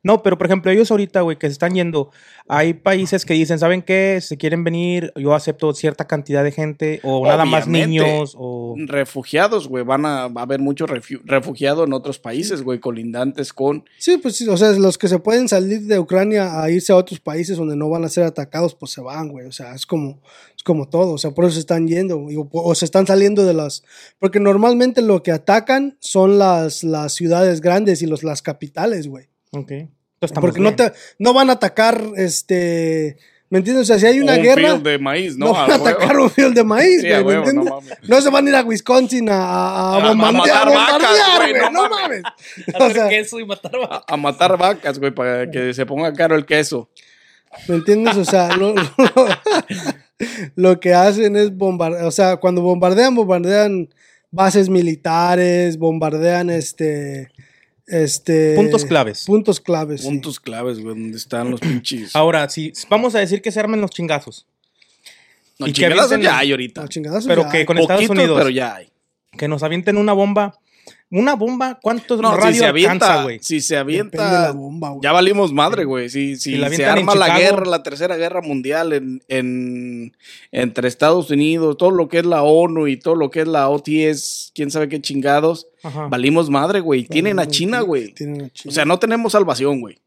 No, 0.04 0.24
pero 0.24 0.38
por 0.38 0.48
ejemplo, 0.48 0.72
ellos 0.72 0.90
ahorita, 0.90 1.22
güey, 1.22 1.38
que 1.38 1.46
se 1.48 1.54
están 1.54 1.76
yendo, 1.76 2.10
hay 2.48 2.74
países 2.74 3.24
que 3.24 3.36
dicen, 3.36 3.60
¿saben 3.60 3.84
qué? 3.84 4.18
Si 4.20 4.36
quieren 4.36 4.64
venir, 4.64 5.14
yo 5.16 5.36
acepto 5.36 5.72
cierta 5.76 6.08
cantidad 6.08 6.44
de 6.44 6.52
gente, 6.52 7.00
o 7.04 7.26
nada 7.28 7.46
más 7.46 7.68
niños, 7.68 8.34
o... 8.36 8.76
Refugiados, 8.78 9.68
güey. 9.68 9.84
Van 9.84 10.06
a, 10.06 10.28
va 10.28 10.42
a 10.42 10.44
haber 10.46 10.60
muchos 10.60 10.90
refu- 10.90 11.22
refugiados 11.24 11.86
en 11.86 11.94
otros 11.94 12.18
países, 12.18 12.64
güey, 12.64 12.80
colindantes 12.80 13.54
con. 13.54 13.86
Sí, 14.00 14.18
pues 14.18 14.36
sí, 14.38 14.48
o 14.50 14.58
sea, 14.58 14.72
los 14.72 14.98
que 14.98 15.08
se 15.08 15.20
pueden 15.20 15.48
salir 15.48 15.82
de 15.82 16.00
Ucrania 16.00 16.62
a 16.62 16.70
irse 16.72 16.92
a 16.92 16.96
otros 16.96 17.20
países 17.20 17.58
donde 17.58 17.76
no 17.76 17.88
van 17.90 18.04
a 18.04 18.10
ser 18.10 18.24
atacados, 18.24 18.74
pues 18.74 18.92
se 18.92 19.02
van, 19.02 19.30
güey. 19.30 19.46
O 19.46 19.52
sea, 19.52 19.76
es 19.76 19.86
como, 19.86 20.20
es 20.56 20.64
como 20.64 20.90
todo. 20.90 21.14
O 21.14 21.18
sea, 21.20 21.32
por 21.32 21.46
eso 21.46 21.54
se 21.54 21.60
están 21.60 21.88
yendo. 21.88 22.18
güey, 22.18 22.38
O, 22.38 22.48
o 22.52 22.74
se 22.76 22.86
están 22.86 23.06
saliendo 23.06 23.46
de 23.46 23.54
las. 23.54 23.84
Porque 24.20 24.40
normalmente 24.40 25.02
lo 25.02 25.22
que 25.22 25.32
atacan 25.32 25.98
son 26.00 26.40
las, 26.40 26.84
las 26.84 27.14
ciudades 27.14 27.62
grandes 27.62 28.02
y 28.02 28.08
los, 28.08 28.24
las 28.24 28.42
capitales, 28.42 29.08
güey. 29.08 29.26
Ok. 29.52 29.72
Porque 30.40 30.60
no, 30.60 30.76
te, 30.76 30.92
no 31.20 31.34
van 31.34 31.50
a 31.50 31.54
atacar, 31.54 32.02
este. 32.16 33.18
¿Me 33.50 33.58
entiendes? 33.58 33.84
O 33.84 33.86
sea, 33.88 34.00
si 34.00 34.06
hay 34.06 34.20
una 34.22 34.36
un 34.36 34.44
guerra. 34.44 34.70
field 34.70 34.84
de 34.84 34.98
maíz, 34.98 35.36
¿no? 35.38 35.48
No, 35.48 35.52
van 35.54 35.72
a 35.72 35.76
atacar 35.76 36.18
un 36.18 36.30
field 36.30 36.54
de 36.56 36.64
maíz, 36.64 37.02
Sí, 37.02 37.08
güey. 37.10 37.16
a 37.16 37.20
¿me 37.24 37.34
no 37.34 37.40
entiendes? 37.40 37.70
mames. 37.74 37.98
no, 38.08 38.22
se 38.22 38.30
van 38.30 38.46
a 38.46 38.50
ir 38.50 38.56
a 38.56 38.62
Wisconsin 38.64 39.28
a, 39.30 39.34
a, 39.34 39.44
a 39.44 39.94
A- 39.96 39.98
a 40.06 40.08
bombardear, 40.14 40.68
a 40.70 40.72
vacas, 40.72 41.02
güey, 41.38 41.54
no 41.54 41.72
No 41.72 41.90
mames. 41.90 42.22
O 42.80 42.90
sea, 42.92 43.10
queso 43.10 43.40
y 43.42 43.46
matar 43.46 43.72
A, 43.90 44.04
a 44.08 44.16
matar 44.18 44.58
vacas, 44.58 45.00
güey, 45.00 45.12
para 45.12 45.50
que 45.52 45.74
se 45.74 45.86
ponga 45.86 46.14
caro 46.14 46.36
el 46.36 46.46
queso. 46.46 46.90
¿Me 47.68 47.76
entiendes? 47.76 48.16
O 48.16 48.24
sea, 48.24 48.56
lo, 48.56 48.74
lo- 48.74 48.86
lo 50.56 50.80
que 50.80 50.94
hacen 50.94 51.36
es 51.36 51.54
bombardear, 51.58 52.06
o 52.06 52.12
sea, 52.12 52.38
cuando 52.38 52.62
bombardean, 52.62 53.16
bombardean 53.16 53.90
bases 54.30 54.70
militares, 54.70 55.78
bombardean 55.78 56.50
este, 56.50 57.31
este... 57.92 58.56
Puntos 58.56 58.86
claves. 58.86 59.26
Puntos 59.26 59.60
claves, 59.60 60.02
sí. 60.02 60.08
Puntos 60.08 60.40
claves, 60.40 60.80
güey, 60.80 60.96
donde 60.96 61.18
están 61.18 61.52
los 61.52 61.60
pinches. 61.60 62.16
Ahora, 62.16 62.50
si 62.50 62.74
vamos 62.90 63.16
a 63.16 63.20
decir 63.20 63.42
que 63.42 63.52
se 63.52 63.60
armen 63.60 63.82
los 63.82 63.92
chingazos, 63.92 64.48
No, 65.60 65.68
y 65.68 65.70
que 65.70 65.82
chingadazos 65.82 66.12
avienten 66.14 66.32
ya 66.32 66.38
hay 66.40 66.52
ahorita. 66.52 66.82
No, 66.82 66.88
pero 67.28 67.44
ya 67.44 67.50
que 67.50 67.58
hay. 67.58 67.66
con 67.66 67.78
Estados 67.78 68.10
Unidos, 68.10 68.38
pero 68.38 68.50
ya 68.50 68.76
hay. 68.76 68.90
que 69.38 69.48
nos 69.48 69.64
avienten 69.64 69.98
una 69.98 70.14
bomba, 70.14 70.60
una 71.14 71.36
bomba, 71.36 71.78
¿cuántos 71.82 72.22
No, 72.22 72.32
si 72.36 72.38
radio 72.42 72.60
se 72.60 72.66
alcanza, 72.66 72.70
avienta, 72.70 73.24
güey? 73.24 73.40
si 73.42 73.60
se 73.60 73.76
Depende 73.76 73.98
de 73.98 74.18
la 74.18 74.38
avienta, 74.46 74.52
bomba, 74.54 74.90
güey. 74.92 75.02
ya 75.04 75.12
valimos 75.12 75.52
madre, 75.52 75.84
güey. 75.84 76.10
Si, 76.10 76.36
si 76.38 76.52
Si 76.54 76.58
la 76.58 76.70
se 76.70 76.86
arma 76.86 77.16
la 77.16 77.26
Chicago. 77.26 77.40
guerra, 77.42 77.66
la 77.66 77.84
tercera 77.84 78.16
guerra 78.16 78.42
mundial 78.42 78.94
en, 78.94 79.22
en- 79.28 80.16
entre 80.54 80.88
Estados 80.88 81.30
Unidos, 81.30 81.76
todo 81.78 81.92
lo 81.92 82.08
que 82.08 82.20
es 82.20 82.26
la 82.26 82.44
ONU 82.44 82.88
y 82.88 82.96
todo 82.98 83.16
lo 83.16 83.30
que 83.30 83.42
es 83.42 83.48
la 83.48 83.68
OTS, 83.70 84.52
quién 84.56 84.72
sabe 84.72 84.88
qué 84.88 85.02
chingados, 85.02 85.68
Ajá. 85.84 86.08
valimos 86.08 86.50
madre, 86.50 86.80
güey. 86.80 87.04
Tienen 87.04 87.40
a 87.40 87.48
China, 87.48 87.82
güey. 87.82 88.14
Tienen 88.14 88.44
a 88.44 88.50
China. 88.50 88.72
O 88.72 88.74
sea, 88.74 88.86
no 88.86 88.98
tenemos 88.98 89.34
salvación, 89.34 89.82
güey. 89.82 89.98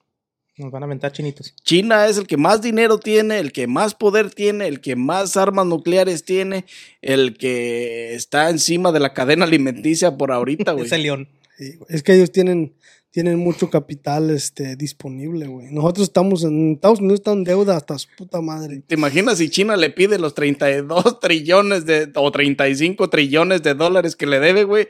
Nos 0.57 0.71
van 0.71 0.85
a 0.85 0.87
aventar 0.87 1.11
chinitos. 1.11 1.53
China 1.65 2.07
es 2.07 2.17
el 2.17 2.29
que 2.29 2.37
más 2.37 2.63
dinero 2.63 2.99
tiene, 2.99 3.41
el 3.41 3.51
que 3.51 3.67
más 3.67 3.95
poder 3.95 4.31
tiene, 4.31 4.69
el 4.69 4.81
que 4.81 4.95
más 4.95 5.37
armas 5.37 5.67
nucleares 5.67 6.25
tiene, 6.25 6.65
el 7.03 7.37
que 7.37 8.15
está 8.15 8.51
encima 8.51 8.93
de 8.93 9.01
la 9.01 9.13
cadena 9.15 9.47
alimenticia 9.47 10.17
por 10.17 10.31
ahorita, 10.31 10.73
güey. 10.73 10.87
Es 10.87 10.93
el 10.93 11.03
león. 11.03 11.29
Sí, 11.59 11.79
es 11.89 12.05
que 12.05 12.15
ellos 12.15 12.31
tienen, 12.31 12.73
tienen 13.11 13.39
mucho 13.39 13.69
capital 13.69 14.31
este, 14.31 14.77
disponible, 14.77 15.49
güey. 15.49 15.73
Nosotros 15.73 16.07
estamos 16.07 16.45
en 16.45 16.75
Estados 16.75 17.01
Unidos, 17.01 17.21
está 17.21 17.33
en 17.33 17.43
deuda 17.43 17.77
hasta 17.77 17.99
su 17.99 18.09
puta 18.17 18.41
madre. 18.41 18.81
¿Te 18.87 18.95
imaginas 18.95 19.39
si 19.39 19.51
China 19.51 19.77
le 19.77 19.91
pide 19.91 20.21
los 20.21 20.35
32 20.35 21.19
trillones 21.21 21.85
de, 21.85 22.13
o 22.15 22.31
35 22.31 23.11
trillones 23.11 23.65
de 23.65 23.75
dólares 23.75 24.15
que 24.15 24.27
le 24.27 24.39
debe, 24.39 24.63
güey? 24.63 24.87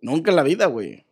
Nunca 0.00 0.30
en 0.30 0.36
la 0.36 0.44
vida, 0.44 0.66
güey. 0.66 1.04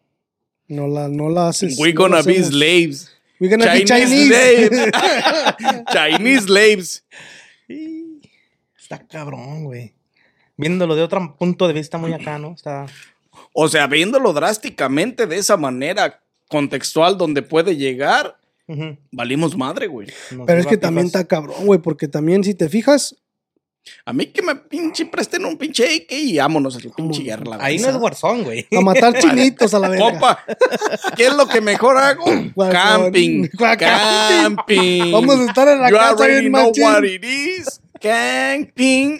No 0.69 0.87
la, 0.87 1.09
no 1.09 1.29
la 1.31 1.49
haces. 1.49 1.77
We 1.79 1.93
no 1.93 2.09
la 2.09 2.09
gonna 2.09 2.23
be 2.23 2.39
hacemos. 2.39 2.49
slaves. 2.49 3.18
We 3.41 3.49
gonna 3.49 3.73
be 3.73 3.85
Chinese 3.85 4.31
Chinese. 4.31 4.69
slaves. 4.69 5.85
Chinese 5.93 6.43
slaves. 6.43 7.05
Está 8.79 9.07
cabrón, 9.07 9.65
güey. 9.65 9.95
Viéndolo 10.57 10.97
de 10.97 11.03
otro 11.03 11.37
punto 11.39 11.69
de 11.69 11.75
vista 11.75 11.99
muy 11.99 12.13
acá, 12.13 12.39
¿no? 12.39 12.53
Está... 12.53 12.87
O 13.53 13.69
sea, 13.69 13.87
viéndolo 13.87 14.33
drásticamente 14.33 15.27
de 15.27 15.37
esa 15.37 15.57
manera 15.57 16.21
contextual 16.49 17.17
donde 17.17 17.43
puede 17.43 17.77
llegar, 17.77 18.39
valimos 19.13 19.57
madre, 19.57 19.87
güey. 19.87 20.09
Nos 20.33 20.47
Pero 20.47 20.61
es 20.61 20.67
que 20.67 20.77
también 20.77 21.07
está 21.07 21.25
cabrón, 21.25 21.67
güey, 21.67 21.81
porque 21.81 22.09
también 22.09 22.43
si 22.43 22.55
te 22.55 22.69
fijas, 22.69 23.17
A 24.05 24.13
mí 24.13 24.27
que 24.27 24.43
me 24.43 24.55
pinche 24.55 25.07
presten 25.07 25.45
un 25.45 25.57
pinche 25.57 25.85
AK 25.85 26.13
y 26.13 26.39
vámonos 26.39 26.77
a 26.77 26.81
la 26.81 26.95
pinche 26.95 27.23
guerra. 27.23 27.57
la 27.57 27.65
Ahí 27.65 27.79
no 27.79 27.89
es 27.89 27.97
Warzone, 27.97 28.43
güey. 28.43 28.67
A 28.77 28.81
matar 28.81 29.19
chinitos 29.19 29.73
a 29.75 29.79
la 29.79 29.89
verga. 29.89 30.11
Compa, 30.11 30.45
¿qué 31.17 31.27
es 31.27 31.35
lo 31.35 31.47
que 31.47 31.61
mejor 31.61 31.97
hago? 31.97 32.25
Camping. 32.71 33.49
Camping. 33.79 35.13
Vamos 35.13 35.41
a 35.41 35.45
estar 35.45 35.69
en 35.69 35.81
la 35.81 35.91
you 35.91 35.97
casa 35.97 36.11
already 36.11 36.41
bien 36.41 36.53
know 36.53 36.67
machín. 36.69 36.85
what 36.85 37.05
it 37.05 37.25
is. 37.25 37.81
Camping. 38.01 39.19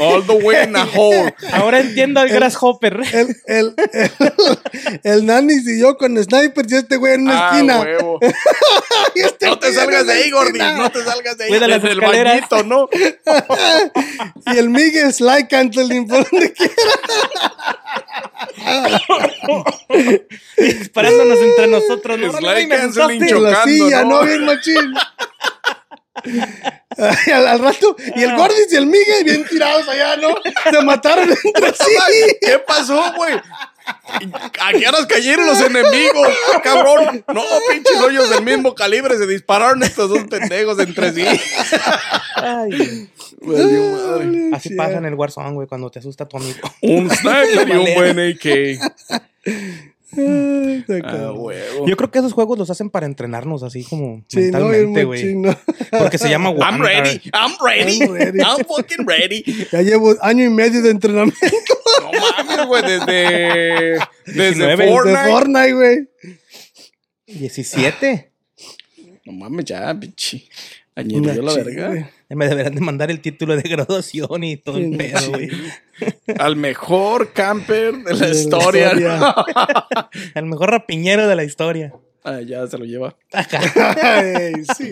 All 0.00 0.22
the 0.26 0.34
way 0.42 0.64
in 0.64 0.76
a 0.76 0.84
hole. 0.94 1.34
Ahora 1.52 1.80
entiendo 1.80 2.20
al 2.20 2.28
Grasshopper. 2.28 3.00
El, 3.12 3.36
el, 3.46 3.74
el, 3.92 5.00
el 5.02 5.26
Nanis 5.26 5.66
y 5.68 5.80
yo 5.80 5.96
con 5.96 6.16
snipers 6.22 6.70
y 6.72 6.76
este 6.76 6.96
güey 6.96 7.14
en 7.14 7.22
una 7.22 7.48
Ah, 7.48 7.50
esquina. 7.52 7.80
huevo. 7.80 8.20
Este 9.14 9.46
No 9.46 9.58
te 9.58 9.72
salgas 9.72 10.06
de 10.06 10.12
ahí, 10.12 10.30
Gordy. 10.30 10.58
No 10.58 10.90
te 10.90 11.02
salgas 11.02 11.36
de 11.36 11.44
ahí. 11.44 11.50
Cuida 11.50 11.66
las 11.68 11.82
Desde 11.82 11.92
el 11.94 11.98
escaleras. 12.02 12.48
bañito, 12.48 12.62
¿no? 12.64 12.88
Y 14.54 14.58
el 14.58 14.70
Miguel 14.70 15.12
Sly 15.12 15.46
Canceling 15.48 16.06
por 16.06 16.28
donde 16.30 16.52
quiera. 16.52 16.74
Disparándonos 20.56 21.38
entre 21.38 21.66
nosotros. 21.66 22.18
¿no? 22.18 22.32
Canceling 22.32 22.72
asustaste. 22.72 23.14
En 23.14 23.20
la 23.20 23.28
Chocando, 23.28 23.64
silla, 23.64 24.02
¿no? 24.04 24.08
¿no? 24.20 24.26
Bien 24.26 24.44
machín. 24.44 24.94
Ay, 26.96 27.32
al, 27.32 27.46
al 27.46 27.58
rato, 27.60 27.96
y 28.16 28.22
el 28.22 28.36
Gordis 28.36 28.72
y 28.72 28.76
el 28.76 28.86
Miguel 28.86 29.24
bien 29.24 29.44
tirados 29.46 29.88
allá, 29.88 30.16
¿no? 30.16 30.34
Se 30.70 30.82
mataron 30.82 31.30
entre 31.30 31.72
sí. 31.72 32.36
¿Qué 32.40 32.58
pasó, 32.58 33.12
güey? 33.16 33.34
¿A 34.60 34.72
qué 34.72 34.88
horas 34.88 35.06
cayeron 35.06 35.46
los 35.46 35.60
enemigos? 35.60 36.28
Cabrón. 36.62 37.24
No, 37.32 37.42
pinches 37.70 37.96
hoyos 38.00 38.28
del 38.30 38.44
mismo 38.44 38.74
calibre. 38.74 39.16
Se 39.16 39.26
dispararon 39.26 39.82
estos 39.82 40.10
dos 40.10 40.24
pendejos 40.24 40.78
entre 40.78 41.12
sí. 41.12 41.24
Ay, 42.36 43.08
madre. 43.40 44.50
así 44.52 44.74
pasa 44.74 44.98
en 44.98 45.06
el 45.06 45.14
Warzone, 45.14 45.52
güey, 45.52 45.68
cuando 45.68 45.90
te 45.90 46.00
asusta 46.00 46.26
tu 46.28 46.36
amigo. 46.36 46.58
Un 46.82 47.10
sniper 47.14 47.68
y 47.68 47.72
un 47.72 47.94
buen 47.94 48.18
AK. 48.18 49.89
Ah, 51.04 51.32
huevo. 51.32 51.86
Yo 51.86 51.96
creo 51.96 52.10
que 52.10 52.18
esos 52.18 52.32
juegos 52.32 52.58
los 52.58 52.70
hacen 52.70 52.90
para 52.90 53.06
entrenarnos 53.06 53.62
así 53.62 53.84
como 53.84 54.24
Sí, 54.28 54.38
mentalmente, 54.40 55.04
güey. 55.04 55.36
Porque 55.98 56.18
se 56.18 56.28
llama 56.28 56.50
I'm 56.50 56.80
ready. 56.80 57.20
I'm 57.32 57.52
ready. 57.64 58.00
I'm 58.00 58.12
ready. 58.12 58.38
I'm 58.38 58.64
fucking 58.66 59.06
ready. 59.06 59.44
Ya 59.72 59.82
llevo 59.82 60.14
año 60.20 60.44
y 60.44 60.50
medio 60.50 60.82
de 60.82 60.90
entrenamiento 60.90 61.38
No 62.02 62.10
mames, 62.12 62.66
güey. 62.66 62.82
Desde. 62.82 63.98
Desde 64.26 64.50
19. 64.66 64.84
de 64.84 64.90
Fortnite. 64.90 65.30
Fortnite, 65.30 65.72
güey. 65.72 66.08
17. 67.26 68.32
No 69.26 69.32
mames, 69.32 69.64
ya, 69.64 69.94
pinche. 69.98 70.48
Añadió 70.94 71.42
la 71.42 71.54
verga. 71.54 72.10
Me 72.30 72.48
deberán 72.48 72.74
de 72.74 72.80
mandar 72.80 73.10
el 73.10 73.20
título 73.20 73.56
de 73.56 73.62
graduación 73.68 74.44
y 74.44 74.56
todo 74.56 74.78
el 74.78 74.90
Sí, 74.92 74.96
pedo, 74.96 75.30
güey. 75.30 75.50
Al 76.38 76.56
mejor 76.56 77.32
camper 77.32 77.92
de 78.04 78.14
la 78.14 78.20
De 78.20 78.28
la 78.28 78.34
historia. 78.40 78.86
historia. 78.88 79.34
El 80.34 80.46
mejor 80.46 80.70
rapiñero 80.70 81.26
de 81.28 81.36
la 81.36 81.44
historia. 81.44 81.92
Ah, 82.24 82.40
ya 82.40 82.66
se 82.66 82.78
lo 82.78 82.84
lleva. 82.84 83.16
Ay, 83.32 84.52
sí. 84.76 84.88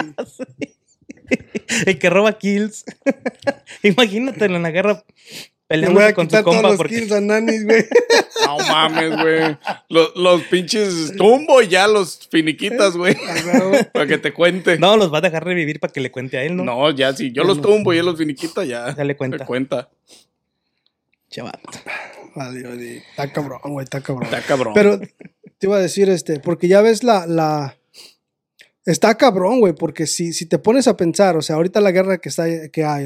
El 1.86 1.98
que 1.98 2.10
roba 2.10 2.38
kills. 2.38 2.84
Imagínatelo 3.82 4.56
en 4.56 4.62
la 4.62 4.70
guerra 4.70 5.04
Le 5.70 5.86
voy 5.86 5.96
peleándose 5.96 6.08
a 6.08 6.14
con 6.14 6.24
su 6.24 6.28
quitar 6.28 6.44
todos 6.44 6.56
compa 6.56 6.68
los 6.70 6.76
porque 6.78 6.94
kills 6.96 7.12
a 7.12 7.20
Nanis, 7.20 7.64
güey. 7.64 7.84
No 8.46 8.56
mames, 8.58 9.16
güey. 9.20 9.56
Los, 9.90 10.16
los 10.16 10.42
pinches 10.44 11.12
tumbo 11.16 11.60
y 11.60 11.68
ya 11.68 11.86
los 11.86 12.26
finiquitas, 12.30 12.96
güey. 12.96 13.14
Para 13.92 14.06
que 14.06 14.16
te 14.16 14.32
cuente. 14.32 14.78
no 14.78 14.96
los 14.96 15.12
va 15.12 15.18
a 15.18 15.20
dejar 15.20 15.44
revivir 15.44 15.80
para 15.80 15.92
que 15.92 16.00
le 16.00 16.10
cuente 16.10 16.38
a 16.38 16.44
él, 16.44 16.56
¿no? 16.56 16.64
No, 16.64 16.90
ya 16.90 17.12
si 17.12 17.32
yo 17.32 17.44
los 17.44 17.60
tumbo 17.60 17.92
y 17.92 17.98
él 17.98 18.06
los 18.06 18.16
finiquita, 18.16 18.64
ya. 18.64 18.94
Ya 18.96 19.04
le 19.04 19.16
cuenta. 19.16 19.38
Te 19.38 19.44
cuenta. 19.44 19.90
Chaval. 21.30 21.60
Vale, 22.34 22.62
vale. 22.62 22.96
Está 22.98 23.30
cabrón, 23.32 23.60
güey, 23.64 23.84
está 23.84 24.00
cabrón. 24.00 24.24
Está 24.24 24.40
cabrón. 24.40 24.72
Pero 24.74 24.98
te 24.98 25.66
iba 25.66 25.76
a 25.76 25.80
decir, 25.80 26.08
este, 26.08 26.40
porque 26.40 26.68
ya 26.68 26.80
ves 26.80 27.02
la, 27.02 27.26
la... 27.26 27.76
Está 28.88 29.18
cabrón, 29.18 29.60
güey, 29.60 29.74
porque 29.74 30.06
si, 30.06 30.32
si 30.32 30.46
te 30.46 30.58
pones 30.58 30.88
a 30.88 30.96
pensar, 30.96 31.36
o 31.36 31.42
sea, 31.42 31.56
ahorita 31.56 31.78
la 31.82 31.90
guerra 31.90 32.16
que, 32.16 32.30
está, 32.30 32.46
que 32.70 32.84
hay, 32.86 33.04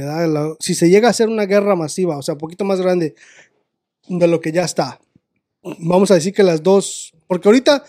si 0.61 0.77
se 0.77 0.89
llega 0.89 1.09
a 1.09 1.11
hacer 1.11 1.29
una 1.29 1.45
guerra 1.45 1.75
masiva, 1.75 2.17
o 2.17 2.23
sea, 2.23 2.35
un 2.35 2.39
poquito 2.39 2.65
más 2.65 2.81
grande 2.81 3.17
de 4.07 4.27
lo 4.29 4.41
que 4.41 4.53
ya 4.53 4.63
está, 4.63 5.01
vamos 5.81 6.13
a 6.13 6.15
decir 6.15 6.33
que 6.33 6.45
las 6.45 6.63
dos, 6.63 7.13
porque 7.27 7.49
ahorita 7.49 7.83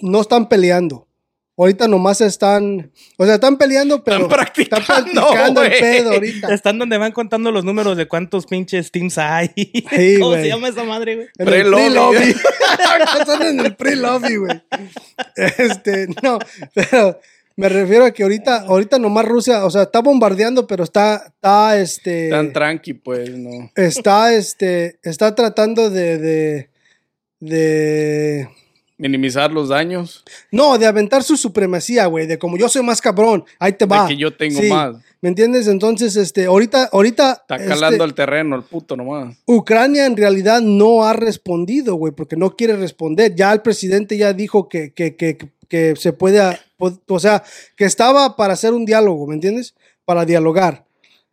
no 0.00 0.20
están 0.20 0.50
peleando, 0.50 1.05
ahorita 1.56 1.88
nomás 1.88 2.20
están, 2.20 2.90
o 3.16 3.24
sea, 3.24 3.34
están 3.34 3.56
peleando, 3.56 4.04
pero 4.04 4.16
Están 4.16 4.28
practicando, 4.28 4.82
están 4.82 5.04
practicando 5.04 5.62
el 5.62 5.70
pedo 5.72 6.12
ahorita. 6.12 6.54
Están 6.54 6.78
donde 6.78 6.98
van 6.98 7.12
contando 7.12 7.50
los 7.50 7.64
números 7.64 7.96
de 7.96 8.06
cuántos 8.06 8.46
pinches 8.46 8.90
teams 8.90 9.18
hay. 9.18 9.50
Sí, 9.54 10.18
¿Cómo 10.20 10.34
se 10.34 10.48
llama 10.48 10.68
esa 10.68 10.84
madre, 10.84 11.16
güey? 11.16 11.28
En 11.38 11.48
el 11.48 11.52
Pre-lobby. 11.52 11.84
pre-lobby. 11.84 12.34
Están 13.20 13.42
en 13.42 13.60
el 13.60 13.76
pre-lobby, 13.76 14.36
güey. 14.36 14.62
Este, 15.36 16.08
no, 16.22 16.38
pero 16.74 17.18
me 17.56 17.70
refiero 17.70 18.04
a 18.04 18.10
que 18.10 18.22
ahorita, 18.22 18.66
ahorita 18.66 18.98
nomás 18.98 19.24
Rusia, 19.24 19.64
o 19.64 19.70
sea, 19.70 19.84
está 19.84 20.00
bombardeando, 20.00 20.66
pero 20.66 20.84
está, 20.84 21.32
está, 21.34 21.78
este, 21.80 22.28
Tan 22.28 22.52
tranqui, 22.52 22.92
pues, 22.92 23.30
no. 23.30 23.70
está, 23.74 24.34
este, 24.34 24.98
está 25.02 25.34
tratando 25.34 25.88
de, 25.88 26.18
de, 26.18 26.70
de, 27.40 28.48
Minimizar 28.98 29.52
los 29.52 29.68
daños. 29.68 30.24
no, 30.50 30.78
de 30.78 30.86
aventar 30.86 31.22
su 31.22 31.36
supremacía, 31.36 32.06
güey, 32.06 32.26
de 32.26 32.38
como 32.38 32.56
yo 32.56 32.68
soy 32.68 32.82
más 32.82 33.00
cabrón, 33.00 33.44
ahí 33.58 33.72
te 33.72 33.84
va. 33.84 34.02
De 34.04 34.14
que 34.14 34.16
yo 34.16 34.34
tengo 34.34 34.60
Sí, 34.60 34.68
más. 34.68 34.96
¿Me 35.20 35.30
entiendes? 35.30 35.66
Entonces, 35.66 36.16
este, 36.16 36.46
ahorita, 36.46 36.90
ahorita. 36.92 37.32
Está 37.32 37.56
este, 37.56 37.68
calando 37.68 38.04
el 38.04 38.14
terreno, 38.14 38.54
el 38.56 38.62
puto 38.62 38.96
nomás. 38.96 39.36
Ucrania 39.46 40.06
en 40.06 40.16
realidad 40.16 40.60
no 40.60 41.04
ha 41.04 41.14
respondido, 41.14 41.94
güey, 41.96 42.12
porque 42.12 42.36
no 42.36 42.54
quiere 42.54 42.76
responder. 42.76 43.34
Ya 43.34 43.52
el 43.52 43.62
presidente 43.62 44.16
ya 44.16 44.32
dijo 44.32 44.68
que, 44.68 44.92
que, 44.92 45.16
que, 45.16 45.36
que 45.68 45.94
se 45.96 46.12
puede, 46.12 46.40
o 46.78 47.18
sea, 47.18 47.42
que 47.76 47.86
estaba 47.86 48.36
para 48.36 48.52
hacer 48.52 48.72
un 48.72 48.84
diálogo, 48.84 49.26
¿me 49.26 49.34
entiendes? 49.34 49.74
Para 50.04 50.24
dialogar. 50.24 50.86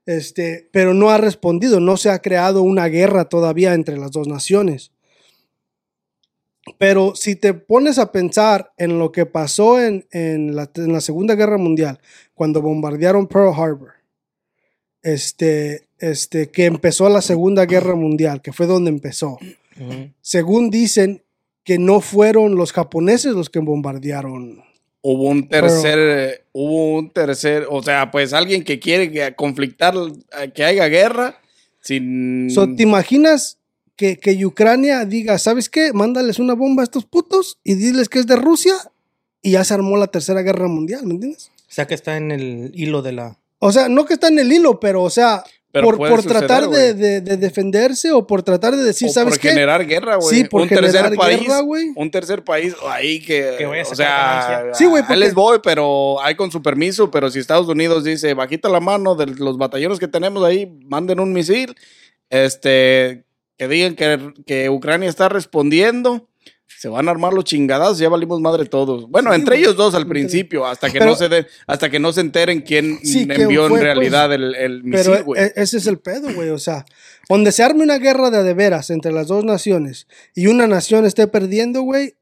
Este, 0.05 0.69
pero 0.71 0.93
no 0.93 1.09
ha 1.11 1.17
respondido, 1.17 1.79
no 1.79 1.95
se 1.97 2.09
ha 2.09 2.19
creado 2.19 2.61
una 2.63 2.87
guerra 2.87 3.25
todavía 3.25 3.73
entre 3.73 3.97
las 3.97 4.11
dos 4.11 4.27
naciones. 4.27 4.92
Pero 6.77 7.13
si 7.15 7.35
te 7.35 7.53
pones 7.53 7.99
a 7.99 8.11
pensar 8.11 8.71
en 8.77 8.97
lo 8.99 9.11
que 9.11 9.25
pasó 9.25 9.81
en, 9.81 10.05
en 10.11 10.55
la, 10.55 10.69
en 10.75 10.93
la 10.93 11.01
Segunda 11.01 11.35
Guerra 11.35 11.57
Mundial, 11.57 11.99
cuando 12.33 12.61
bombardearon 12.61 13.27
Pearl 13.27 13.53
Harbor, 13.53 13.93
este, 15.01 15.87
este, 15.99 16.49
que 16.49 16.65
empezó 16.65 17.09
la 17.09 17.21
Segunda 17.21 17.65
Guerra 17.65 17.95
Mundial, 17.95 18.41
que 18.41 18.53
fue 18.53 18.65
donde 18.65 18.89
empezó. 18.89 19.37
Según 20.21 20.69
dicen 20.69 21.23
que 21.63 21.77
no 21.79 21.99
fueron 21.99 22.55
los 22.55 22.71
japoneses 22.71 23.33
los 23.33 23.49
que 23.49 23.59
bombardearon. 23.59 24.63
Hubo 25.01 25.29
un 25.29 25.49
tercer, 25.49 25.99
eh, 25.99 26.43
hubo 26.53 26.97
un 26.97 27.09
tercer, 27.09 27.67
o 27.69 27.83
sea, 27.83 28.09
pues 28.09 28.31
alguien 28.31 28.63
que 28.63 28.79
quiere 28.79 29.11
que 29.11 29.35
conflictar, 29.35 29.95
eh, 29.95 30.51
que 30.53 30.63
haya 30.63 30.87
guerra, 30.87 31.41
sin... 31.81 32.49
So, 32.49 32.73
¿Te 32.73 32.83
imaginas 32.83 33.57
que, 33.95 34.17
que 34.17 34.45
Ucrania 34.45 35.05
diga, 35.05 35.37
¿sabes 35.37 35.69
qué? 35.69 35.93
Mándales 35.93 36.39
una 36.39 36.53
bomba 36.53 36.83
a 36.83 36.85
estos 36.85 37.05
putos 37.05 37.59
y 37.63 37.75
diles 37.75 38.09
que 38.09 38.19
es 38.19 38.27
de 38.27 38.35
Rusia 38.35 38.73
y 39.41 39.51
ya 39.51 39.63
se 39.63 39.73
armó 39.73 39.97
la 39.97 40.07
Tercera 40.07 40.41
Guerra 40.41 40.67
Mundial, 40.67 41.05
¿me 41.05 41.13
entiendes? 41.15 41.51
O 41.69 41.71
sea 41.73 41.85
que 41.87 41.93
está 41.93 42.17
en 42.17 42.31
el 42.31 42.71
hilo 42.73 43.01
de 43.01 43.11
la. 43.13 43.37
O 43.59 43.71
sea, 43.71 43.89
no 43.89 44.05
que 44.05 44.13
está 44.15 44.27
en 44.27 44.39
el 44.39 44.51
hilo, 44.51 44.79
pero 44.79 45.03
o 45.03 45.09
sea, 45.09 45.43
Pero 45.71 45.85
por, 45.87 45.97
por 45.97 46.21
suceder, 46.21 46.45
tratar 46.47 46.63
de, 46.63 46.67
güey. 46.67 46.93
de- 46.93 47.21
de 47.21 47.37
defenderse 47.37 48.11
o 48.11 48.27
por 48.27 48.43
tratar 48.43 48.75
de 48.75 48.83
decir, 48.83 49.09
o 49.09 49.11
¿sabes 49.11 49.33
por 49.35 49.39
qué? 49.41 49.49
generar 49.49 49.85
guerra, 49.87 50.15
güey. 50.17 50.37
Sí, 50.37 50.43
por 50.43 50.61
un 50.61 50.69
tercer 50.69 50.87
generar 50.91 51.15
país, 51.15 51.39
guerra, 51.41 51.59
güey. 51.61 51.91
un 51.95 52.11
tercer 52.11 52.43
país 52.43 52.75
ahí 52.89 53.19
que, 53.21 53.55
Que 53.57 53.65
vaya 53.65 53.81
a 53.81 53.85
o 53.85 53.95
sacar 53.95 53.95
sea, 53.95 54.49
ganancia. 54.59 54.73
Sí, 54.75 54.85
güey, 54.85 55.01
ahí 55.01 55.07
porque- 55.07 55.19
les 55.19 55.33
voy, 55.33 55.59
pero 55.63 56.21
hay 56.21 56.35
con 56.35 56.51
su 56.51 56.61
permiso, 56.61 57.09
pero 57.09 57.29
si 57.31 57.39
Estados 57.39 57.67
Unidos 57.67 58.03
dice, 58.03 58.33
bajita 58.33 58.69
la 58.69 58.79
mano 58.79 59.15
de 59.15 59.25
los 59.27 59.57
batallones 59.57 59.97
que 59.99 60.07
tenemos 60.07 60.43
ahí, 60.43 60.67
manden 60.85 61.19
un 61.19 61.33
misil, 61.33 61.75
este, 62.29 63.22
que 63.57 63.67
digan 63.67 63.95
que, 63.95 64.33
que 64.45 64.69
Ucrania 64.69 65.09
está 65.09 65.29
respondiendo, 65.29 66.27
se 66.79 66.89
van 66.89 67.07
a 67.07 67.11
armar 67.11 67.33
los 67.33 67.45
chingadazos, 67.45 67.99
ya 67.99 68.09
valimos 68.09 68.41
madre 68.41 68.65
todos. 68.65 69.07
Bueno, 69.09 69.29
Sí, 69.31 69.39
entre 69.39 69.57
ellos 69.57 69.75
dos 69.77 69.93
al 69.95 70.07
principio, 70.07 70.65
hasta 70.65 70.91
que 70.91 70.99
Pero- 70.99 71.11
no 71.11 71.15
se 71.17 71.29
den, 71.29 71.47
hasta 71.67 71.89
que 71.89 71.99
no 71.99 72.11
se 72.11 72.21
enteren 72.21 72.61
quién 72.61 72.99
Sí, 73.03 73.27
envió 73.29 73.61
fue, 73.61 73.65
en 73.65 73.69
pues. 73.69 73.83
realidad 73.83 74.33
el, 74.33 74.55
el 74.55 74.81
Pero 74.91 75.11
misil, 75.11 75.23
güey. 75.23 75.41
e- 75.43 75.53
ese 75.55 75.77
es 75.77 75.87
el 75.87 75.99
pedo, 75.99 76.33
güey. 76.33 76.49
O 76.49 76.57
sea, 76.57 76.83
donde 77.29 77.51
se 77.51 77.63
arme 77.63 77.83
una 77.83 77.99
guerra 77.99 78.31
de 78.31 78.43
de 78.43 78.53
veras 78.53 78.89
entre 78.89 79.11
las 79.11 79.27
dos 79.27 79.45
naciones 79.45 80.07
y 80.35 80.47
una 80.47 80.67
nación 80.67 81.05
esté 81.05 81.27
perdiendo, 81.27 81.81
güey, 81.83 82.15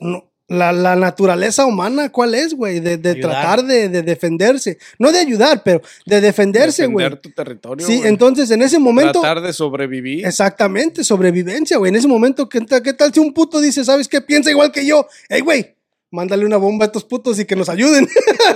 no, 0.00 0.31
la, 0.52 0.72
la 0.72 0.94
naturaleza 0.96 1.66
humana, 1.66 2.10
¿cuál 2.10 2.34
es, 2.34 2.54
güey? 2.54 2.80
De, 2.80 2.96
de 2.96 3.14
tratar 3.16 3.64
de, 3.64 3.88
de 3.88 4.02
defenderse. 4.02 4.78
No 4.98 5.10
de 5.10 5.18
ayudar, 5.18 5.62
pero 5.64 5.80
de 6.06 6.20
defenderse, 6.20 6.86
güey. 6.86 7.04
Defender 7.04 7.20
tu 7.20 7.30
territorio, 7.30 7.86
Sí, 7.86 8.00
entonces 8.04 8.50
en 8.50 8.62
ese 8.62 8.78
momento... 8.78 9.20
Tratar 9.20 9.40
de 9.42 9.52
sobrevivir. 9.52 10.26
Exactamente, 10.26 11.02
sobrevivencia, 11.04 11.76
güey. 11.78 11.90
En 11.90 11.96
ese 11.96 12.08
momento, 12.08 12.48
¿qué, 12.48 12.60
tal- 12.60 12.82
qué 12.82 12.92
tal 12.92 13.12
si 13.12 13.20
un 13.20 13.32
puto 13.32 13.60
dice, 13.60 13.84
¿sabes 13.84 14.06
qué? 14.08 14.20
Piensa 14.20 14.50
igual 14.50 14.70
que 14.70 14.86
yo. 14.86 15.06
Ey, 15.28 15.40
güey, 15.40 15.74
mándale 16.12 16.44
una 16.44 16.58
bomba 16.58 16.84
a 16.84 16.86
estos 16.86 17.04
putos 17.04 17.40
y 17.40 17.46
que 17.46 17.56
nos 17.56 17.68
ayuden. 17.68 18.06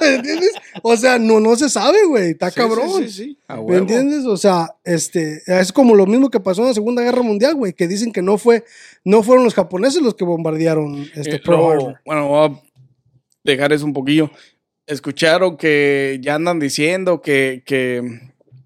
¿Me 0.01 0.07
entiendes? 0.16 0.53
O 0.83 0.97
sea, 0.97 1.19
no, 1.19 1.40
no 1.40 1.57
se 1.57 1.69
sabe, 1.69 2.05
güey. 2.07 2.31
Está 2.31 2.51
Sí, 2.51 2.61
cabrón. 2.61 2.88
Sí, 2.99 3.09
sí, 3.09 3.25
sí. 3.25 3.38
A 3.49 3.61
¿Me 3.61 3.79
entiendes? 3.79 4.27
O 4.27 4.37
sea, 4.37 4.77
este, 4.85 5.42
es 5.47 5.73
como 5.73 5.95
lo 5.95 6.07
mismo 6.07 6.31
que 6.31 6.38
pasó 6.38 6.61
en 6.61 6.69
la 6.69 6.75
Segunda 6.75 7.03
Guerra 7.03 7.23
Mundial, 7.23 7.55
güey, 7.55 7.73
que 7.73 7.88
dicen 7.88 8.12
que 8.12 8.23
no 8.23 8.37
fue, 8.38 8.64
no 9.05 9.23
fueron 9.23 9.45
los 9.45 9.55
japoneses 9.55 10.03
los 10.03 10.14
que 10.14 10.25
bombardearon 10.25 11.09
este 11.14 11.37
Eh, 11.37 11.40
bueno, 12.05 12.29
voy 12.29 12.51
a 12.51 12.62
dejar 13.42 13.73
eso 13.73 13.87
un 13.87 13.95
poquillo. 13.95 14.31
Escucharon 14.87 15.57
que 15.57 16.21
ya 16.23 16.35
andan 16.35 16.61
diciendo 16.61 17.23
que, 17.23 17.62
que, 17.64 18.21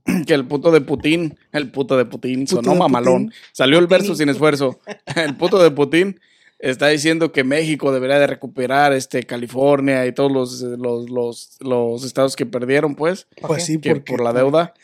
que 0.26 0.34
el 0.34 0.46
puto 0.48 0.72
de 0.72 0.80
Putin, 0.80 1.38
el 1.52 1.70
puto 1.70 1.96
de 1.96 2.06
Putin, 2.06 2.40
Puto 2.40 2.56
sonó 2.56 2.72
de 2.72 2.78
mamalón. 2.80 3.26
Putin. 3.26 3.38
Salió 3.52 3.78
el 3.78 3.86
verso 3.86 4.16
sin 4.16 4.28
esfuerzo. 4.28 4.80
El 5.14 5.36
puto 5.36 5.62
de 5.62 5.70
Putin 5.70 6.18
está 6.60 6.88
diciendo 6.88 7.32
que 7.32 7.42
México 7.44 7.92
debería 7.92 8.18
de 8.18 8.26
recuperar 8.26 8.92
este 8.92 9.22
California 9.24 10.06
y 10.06 10.12
todos 10.12 10.30
los, 10.30 10.60
los, 10.62 11.10
los, 11.10 11.56
los 11.60 12.04
estados 12.04 12.36
que 12.36 12.46
perdieron, 12.46 12.94
pues, 12.94 13.26
Pues 13.40 13.64
sí, 13.64 13.78
que 13.80 13.90
porque, 13.94 14.12
por 14.12 14.22
la 14.22 14.32
deuda. 14.32 14.74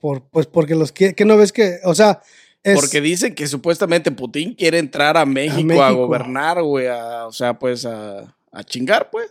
por- 0.00 0.22
pues 0.28 0.46
porque 0.46 0.74
los 0.74 0.92
que, 0.92 1.14
que 1.14 1.24
no 1.24 1.36
ves 1.36 1.52
que, 1.52 1.78
o 1.84 1.94
sea, 1.94 2.20
es, 2.62 2.74
Porque 2.78 3.00
dicen 3.00 3.34
que 3.34 3.46
supuestamente 3.46 4.10
Putin 4.12 4.54
quiere 4.54 4.78
entrar 4.78 5.16
a 5.16 5.24
México 5.24 5.60
a, 5.82 5.86
México. 5.88 6.06
gobernar, 6.06 6.62
güey, 6.62 6.88
a- 6.88 7.26
o 7.26 7.32
sea, 7.32 7.58
pues 7.58 7.86
a, 7.86 8.36
a 8.52 8.64
chingar, 8.64 9.08
pues. 9.10 9.30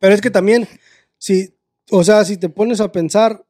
Pero 0.00 0.14
es 0.14 0.20
que 0.22 0.30
también, 0.30 0.66
si, 1.18 1.54
o 1.90 2.02
sea, 2.04 2.24
si 2.24 2.36
te 2.38 2.48
pones 2.48 2.80
a 2.80 2.90
pensar 2.92 3.44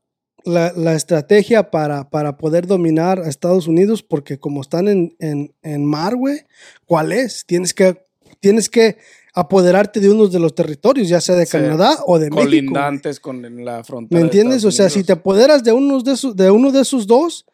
la, 0.48 0.72
la 0.74 0.94
estrategia 0.94 1.70
para, 1.70 2.11
para 2.11 2.37
poder 2.37 2.66
dominar 2.66 3.20
a 3.20 3.28
Estados 3.28 3.68
Unidos, 3.68 4.02
porque 4.02 4.38
como 4.38 4.61
están 4.62 4.88
en, 4.88 5.14
en, 5.20 5.54
en 5.62 5.84
mar, 5.84 6.16
güey, 6.16 6.40
¿cuál 6.87 7.12
es? 7.12 7.44
Tienes 7.46 7.72
que, 7.74 8.04
tienes 8.40 8.68
que 8.68 8.96
apoderarte 9.34 10.00
de 10.00 10.11
unos 10.11 10.32
de 10.32 10.40
los 10.40 10.54
territorios, 10.54 11.08
ya 11.08 11.20
sea 11.20 11.37
de 11.37 11.46
Sí. 11.46 11.52
Canadá 11.52 11.98
o 12.06 12.18
de 12.18 12.24
México. 12.30 12.34
güey. 12.37 12.46
colindantes 12.46 13.20
con 13.20 13.64
la 13.64 13.84
frontera. 13.84 14.18
¿Me 14.18 14.20
de 14.20 14.24
entiendes? 14.24 14.64
O 14.64 14.72
sea, 14.72 14.88
si 14.90 15.04
te 15.04 15.12
apoderas 15.12 15.62
de, 15.62 15.72
unos 15.72 16.02
de, 16.02 16.12
esos, 16.14 16.34
de 16.34 16.50
uno 16.50 16.72
de 16.72 16.80
esos 16.80 17.06
dos, 17.06 17.46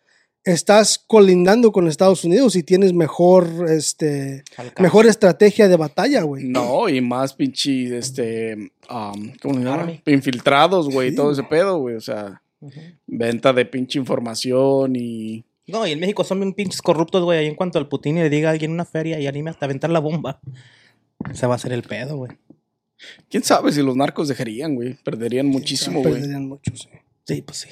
estás 0.45 0.99
colindando 1.07 1.73
con 1.73 1.89
Estados 1.89 2.25
Unidos 2.25 2.55
y 2.57 2.63
tienes 2.63 2.93
mejor, 2.93 3.47
este, 3.69 4.45
Alcance. 4.57 4.83
mejor 4.83 5.07
estrategia 5.07 5.69
de 5.69 5.77
batalla, 5.77 6.23
güey. 6.23 6.45
No, 6.45 6.89
y 6.89 7.01
más 7.01 7.33
pinche, 7.35 7.97
este, 7.99 8.71
um. 8.91 9.33
Infiltrados, 10.07 10.89
güey, 10.91 11.11
Sí, 11.11 11.17
todo 11.17 11.33
ese 11.33 11.43
pedo, 11.45 11.79
güey, 11.79 11.97
o 11.97 12.01
sea, 12.01 12.43
Venta 13.07 13.53
de 13.53 13.65
pinche 13.67 13.99
información 13.99 14.97
y... 14.97 15.45
No, 15.67 15.87
y 15.87 15.93
en 15.93 16.01
México 16.01 16.25
son 16.25 16.41
bien 16.41 16.53
pinches 16.53 16.83
corruptos, 16.83 17.23
güey. 17.23 17.39
Ahí 17.39 17.47
en 17.47 17.55
cuanto 17.55 17.79
al 17.79 17.89
Putin 17.89 18.17
le 18.17 18.29
diga 18.29 18.51
a 18.51 18.53
alguien 18.53 18.71
en 18.71 18.75
una 18.75 18.85
feria 18.85 19.19
y 19.19 19.27
anime 19.27 19.51
hasta 19.51 19.65
aventar 19.65 19.91
la 19.91 19.99
bomba, 19.99 20.41
se 21.33 21.47
va 21.47 21.55
a 21.55 21.57
hacer 21.57 21.73
el 21.73 21.83
pedo, 21.83 22.17
güey. 22.17 22.33
¿Quién 23.31 23.43
sabe 23.43 23.73
si 23.73 23.83
los 23.83 23.97
narcos 23.97 24.29
dejarían, 24.29 24.75
güey? 24.75 24.95
Perderían 25.03 25.47
muchísimo, 25.47 26.01
güey. 26.01 26.15
Perderían 26.15 26.47
mucho, 26.49 26.71
sí. 26.77 26.89
Sí, 27.27 27.43
pues 27.43 27.59
sí. 27.59 27.69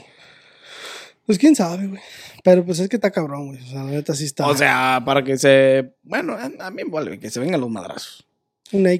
Pues 1.26 1.38
quién 1.38 1.55
sabe, 1.55 1.87
güey. 1.87 2.00
Pero 2.42 2.64
pues 2.64 2.81
es 2.81 2.88
que 2.88 2.96
está 2.96 3.11
cabrón, 3.11 3.48
güey. 3.48 3.62
O 3.62 3.66
sea, 3.66 3.85
la 3.85 3.90
neta 3.90 4.14
sí 4.14 4.24
está. 4.24 4.46
O 4.48 4.57
sea, 4.57 5.02
para 5.05 5.22
que 5.22 5.38
se... 5.38 5.94
Bueno, 6.02 6.37
a 6.37 6.70
mí 6.70 6.83
vale, 6.88 7.18
que 7.18 7.31
se 7.31 7.40
vengan 7.40 7.61
los 7.61 7.70
madrazos. 7.70 8.26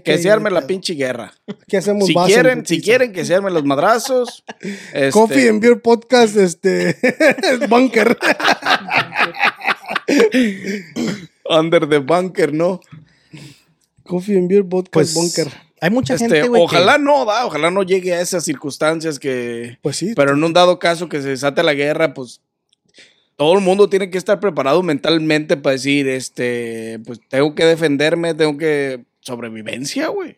Que 0.05 0.19
se 0.19 0.31
arme 0.31 0.51
la 0.51 0.61
pedo. 0.61 0.69
pinche 0.69 0.95
guerra. 0.95 1.33
¿Qué 1.67 1.79
hacemos 1.79 2.07
Si 2.07 2.15
quieren, 2.15 2.67
si 2.67 2.81
quieren 2.83 3.13
que 3.13 3.25
se 3.25 3.35
armen 3.35 3.55
los 3.55 3.65
madrazos. 3.65 4.45
este, 4.93 5.11
Coffee 5.11 5.49
and 5.49 5.61
Beer 5.63 5.81
Podcast, 5.81 6.37
este. 6.37 6.97
Bunker. 7.69 8.17
Under 11.49 11.89
the 11.89 11.99
bunker, 11.99 12.53
¿no? 12.53 12.81
Coffee 14.05 14.37
and 14.37 14.49
Beer 14.49 14.65
Podcast 14.65 14.93
Pues 14.93 15.15
Bunker. 15.15 15.49
hay 15.81 15.91
mucha 15.91 16.15
Este, 16.15 16.29
gente, 16.29 16.43
que- 16.43 16.59
ojalá 16.61 16.99
no, 16.99 17.25
da, 17.25 17.47
ojalá 17.47 17.71
no 17.71 17.83
llegue 17.83 18.13
a 18.15 18.21
esas 18.21 18.45
circunstancias 18.45 19.19
que... 19.19 19.79
Pues 19.83 19.97
sí. 19.97 20.13
Pero 20.15 20.33
en 20.35 20.45
un 20.45 20.53
dado 20.53 20.79
caso 20.79 21.09
que 21.09 21.23
se 21.23 21.29
desate 21.31 21.63
la 21.63 21.75
guerra, 21.75 22.15
pues 22.15 22.41
todo 23.37 23.55
el 23.55 23.61
mundo 23.61 23.89
tiene 23.89 24.11
que 24.11 24.19
estar 24.19 24.39
preparado 24.41 24.83
mentalmente 24.83 25.57
para 25.57 25.73
decir, 25.75 26.09
este, 26.09 27.01
pues 27.07 27.21
tengo 27.29 27.55
que 27.55 27.65
defenderme, 27.65 28.35
tengo 28.35 28.57
que 28.59 29.05
sobrevivencia, 29.23 30.09
güey. 30.09 30.37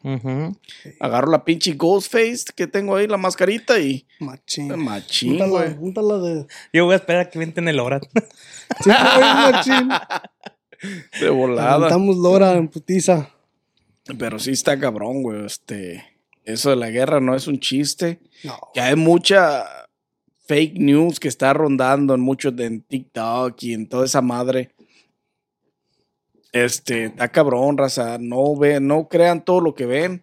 Agarro 1.00 1.30
la 1.30 1.44
pinche 1.44 1.72
Ghostface 1.72 2.44
que 2.54 2.66
tengo 2.66 2.94
ahí, 2.96 3.06
la 3.08 3.16
mascarita 3.16 3.80
y 3.80 4.06
Machín. 4.20 4.68
machín, 4.78 5.30
Júntala, 5.30 5.50
güey. 5.50 5.74
júntala 5.76 6.18
de. 6.18 6.46
Yo 6.72 6.84
voy 6.84 6.92
a 6.92 6.96
esperar 6.96 7.22
a 7.26 7.30
que 7.30 7.38
venten 7.38 7.66
el 7.68 7.80
hora. 7.80 8.00
Sí, 8.82 8.90
güey, 8.90 9.34
machín. 9.34 9.88
De 11.20 11.30
volada. 11.30 11.74
Aventamos 11.74 12.16
Lora 12.16 12.52
en 12.52 12.68
putiza. 12.68 13.30
Pero 14.18 14.38
sí 14.38 14.50
está 14.52 14.78
cabrón, 14.78 15.22
güey. 15.22 15.44
Este, 15.46 16.04
eso 16.44 16.70
de 16.70 16.76
la 16.76 16.90
guerra 16.90 17.20
no 17.20 17.34
es 17.34 17.46
un 17.46 17.58
chiste. 17.60 18.20
No. 18.42 18.58
Que 18.74 18.80
hay 18.80 18.96
mucha 18.96 19.64
fake 20.46 20.78
news 20.78 21.20
que 21.20 21.28
está 21.28 21.52
rondando 21.54 22.14
en 22.14 22.20
muchos 22.20 22.54
de 22.56 22.66
en 22.66 22.82
TikTok 22.82 23.62
y 23.62 23.72
en 23.74 23.88
toda 23.88 24.04
esa 24.04 24.20
madre. 24.20 24.73
Este, 26.54 27.06
está 27.06 27.28
cabrón, 27.30 27.76
raza. 27.76 28.16
No 28.18 28.56
ve, 28.56 28.80
no 28.80 29.08
crean 29.08 29.44
todo 29.44 29.60
lo 29.60 29.74
que 29.74 29.86
ven. 29.86 30.22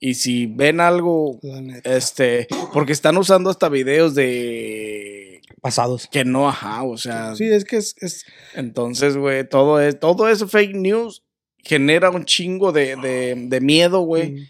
Y 0.00 0.14
si 0.14 0.46
ven 0.46 0.80
algo, 0.80 1.38
este, 1.84 2.48
porque 2.72 2.92
están 2.92 3.16
usando 3.18 3.50
hasta 3.50 3.68
videos 3.68 4.16
de 4.16 5.40
Pasados. 5.60 6.08
que 6.10 6.24
no, 6.24 6.48
ajá, 6.48 6.82
o 6.82 6.96
sea, 6.96 7.36
Sí, 7.36 7.44
es 7.44 7.64
que 7.64 7.76
es. 7.76 7.94
es 8.00 8.24
entonces, 8.54 9.16
güey, 9.16 9.48
todo 9.48 9.80
es, 9.80 10.00
todo 10.00 10.28
eso 10.28 10.48
fake 10.48 10.74
news 10.74 11.22
genera 11.58 12.10
un 12.10 12.24
chingo 12.24 12.72
de, 12.72 12.96
de, 12.96 13.36
de 13.36 13.60
miedo, 13.60 14.00
güey. 14.00 14.32
mm, 14.32 14.48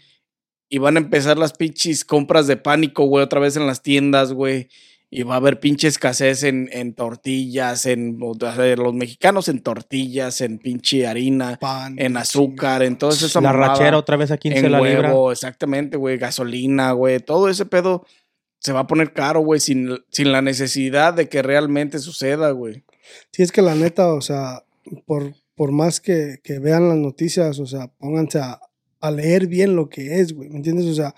Y 0.69 0.77
van 0.79 0.97
a 0.97 1.01
empezar 1.01 1.37
las 1.37 1.53
pinches 1.53 2.03
compras 2.03 2.47
de 2.47 2.57
pánico, 2.57 3.03
güey, 3.05 3.23
otra 3.23 3.39
vez 3.39 3.55
en 3.55 3.67
las 3.67 3.83
tiendas, 3.83 4.33
güey. 4.33 4.69
Y 5.15 5.21
va 5.21 5.35
a 5.35 5.37
haber 5.37 5.59
pinche 5.59 5.87
escasez 5.87 6.41
en, 6.41 6.69
en 6.71 6.95
tortillas, 6.95 7.85
en 7.85 8.17
o 8.19 8.33
sea, 8.33 8.75
los 8.75 8.95
mexicanos 8.95 9.47
en 9.47 9.61
tortillas, 9.61 10.41
en 10.41 10.57
pinche 10.57 11.05
harina, 11.05 11.59
pan. 11.59 11.93
en 11.99 12.17
azúcar, 12.17 12.81
en 12.81 12.97
todo 12.97 13.11
eso. 13.11 13.39
La 13.39 13.51
rachera 13.51 13.99
otra 13.99 14.17
vez 14.17 14.31
a 14.31 14.37
15 14.37 14.57
en 14.57 14.71
la 14.71 14.81
huevo, 14.81 15.01
libra. 15.03 15.31
exactamente, 15.31 15.97
güey, 15.97 16.17
gasolina, 16.17 16.93
güey, 16.93 17.19
todo 17.19 17.47
ese 17.47 17.67
pedo 17.67 18.07
se 18.57 18.73
va 18.73 18.79
a 18.79 18.87
poner 18.87 19.13
caro, 19.13 19.41
güey, 19.41 19.59
sin, 19.59 19.99
sin 20.09 20.31
la 20.31 20.41
necesidad 20.41 21.13
de 21.13 21.29
que 21.29 21.43
realmente 21.43 21.99
suceda, 21.99 22.49
güey. 22.49 22.83
Sí, 23.31 23.43
es 23.43 23.51
que 23.51 23.61
la 23.61 23.75
neta, 23.75 24.11
o 24.15 24.21
sea, 24.21 24.63
por, 25.05 25.35
por 25.53 25.71
más 25.71 26.01
que, 26.01 26.39
que 26.43 26.57
vean 26.57 26.89
las 26.89 26.97
noticias, 26.97 27.59
o 27.59 27.67
sea, 27.67 27.85
pónganse 27.99 28.39
a, 28.39 28.59
a 29.03 29.11
leer 29.11 29.47
bien 29.47 29.75
lo 29.75 29.89
que 29.89 30.21
es, 30.21 30.31
güey, 30.31 30.49
¿me 30.49 30.55
entiendes? 30.55 30.85
O 30.85 30.93
sea, 30.93 31.13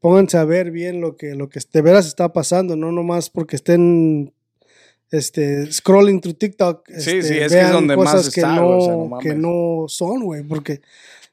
pónganse 0.00 0.38
a 0.38 0.44
ver 0.44 0.72
bien 0.72 1.00
lo 1.00 1.16
que, 1.16 1.36
lo 1.36 1.48
que 1.48 1.60
de 1.72 1.82
veras 1.82 2.08
está 2.08 2.32
pasando, 2.32 2.74
no 2.74 2.90
nomás 2.90 3.30
porque 3.30 3.54
estén 3.54 4.34
este, 5.12 5.70
scrolling 5.70 6.20
through 6.20 6.36
TikTok. 6.36 6.88
Sí, 6.88 6.94
este, 6.94 7.22
sí, 7.22 7.34
es 7.34 7.38
que 7.38 7.44
es 7.44 7.52
vean 7.52 7.72
donde 7.72 7.96
más 7.96 8.12
cosas 8.12 8.34
que, 8.34 8.40
está, 8.40 8.56
no, 8.56 8.66
güey, 8.66 8.78
o 8.78 8.84
sea, 8.84 8.96
no 8.96 9.18
que 9.18 9.34
no 9.36 9.84
son, 9.86 10.24
güey, 10.24 10.42
porque 10.42 10.80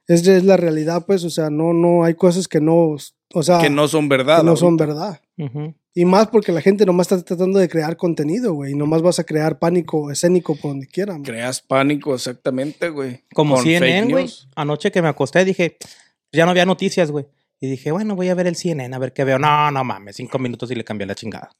es, 0.08 0.28
es 0.28 0.44
la 0.44 0.58
realidad, 0.58 1.04
pues, 1.08 1.24
o 1.24 1.32
sea, 1.32 1.50
no, 1.50 1.74
no, 1.74 2.04
hay 2.04 2.14
cosas 2.14 2.48
que 2.48 2.62
no, 2.62 2.96
o 3.34 3.44
sea, 3.44 3.58
que 3.58 3.72
no 3.72 3.88
son 3.88 4.08
verdad. 4.08 4.42
que 4.42 4.46
no 4.46 4.56
son 4.56 4.80
ahorita. 4.80 4.86
verdad. 4.86 5.22
Ujú. 5.40 5.74
Y 5.98 6.04
más 6.04 6.28
porque 6.28 6.52
la 6.52 6.60
gente 6.60 6.86
nomás 6.86 7.10
está 7.10 7.24
tratando 7.24 7.58
de 7.58 7.70
crear 7.70 7.96
contenido, 7.96 8.54
güey. 8.54 8.74
Y 8.74 8.76
nomás 8.76 9.02
vas 9.02 9.18
a 9.20 9.24
crear 9.24 9.60
pánico 9.60 10.12
escénico 10.12 10.54
por 10.58 10.72
donde 10.72 10.88
quieran. 10.88 11.24
Creas 11.24 11.62
pánico, 11.62 12.14
exactamente, 12.14 12.90
güey. 12.90 13.24
Como 13.34 13.56
CNN, 13.56 14.12
güey. 14.12 14.30
Anoche 14.58 14.92
que 14.92 15.02
me 15.02 15.08
acosté 15.08 15.46
dije, 15.46 15.78
ya 16.34 16.44
no 16.44 16.52
había 16.52 16.66
noticias, 16.66 17.12
güey. 17.12 17.28
Y 17.62 17.68
dije, 17.68 17.94
bueno, 17.94 18.14
voy 18.18 18.28
a 18.28 18.36
ver 18.36 18.48
el 18.48 18.58
CNN 18.58 18.94
a 18.94 19.00
ver 19.00 19.14
qué 19.14 19.24
veo. 19.24 19.40
No, 19.40 19.72
no 19.72 19.86
mames, 19.86 20.18
cinco 20.18 20.38
minutos 20.38 20.70
y 20.70 20.76
le 20.76 20.84
cambié 20.84 21.08
la 21.08 21.16
chingada. 21.16 21.52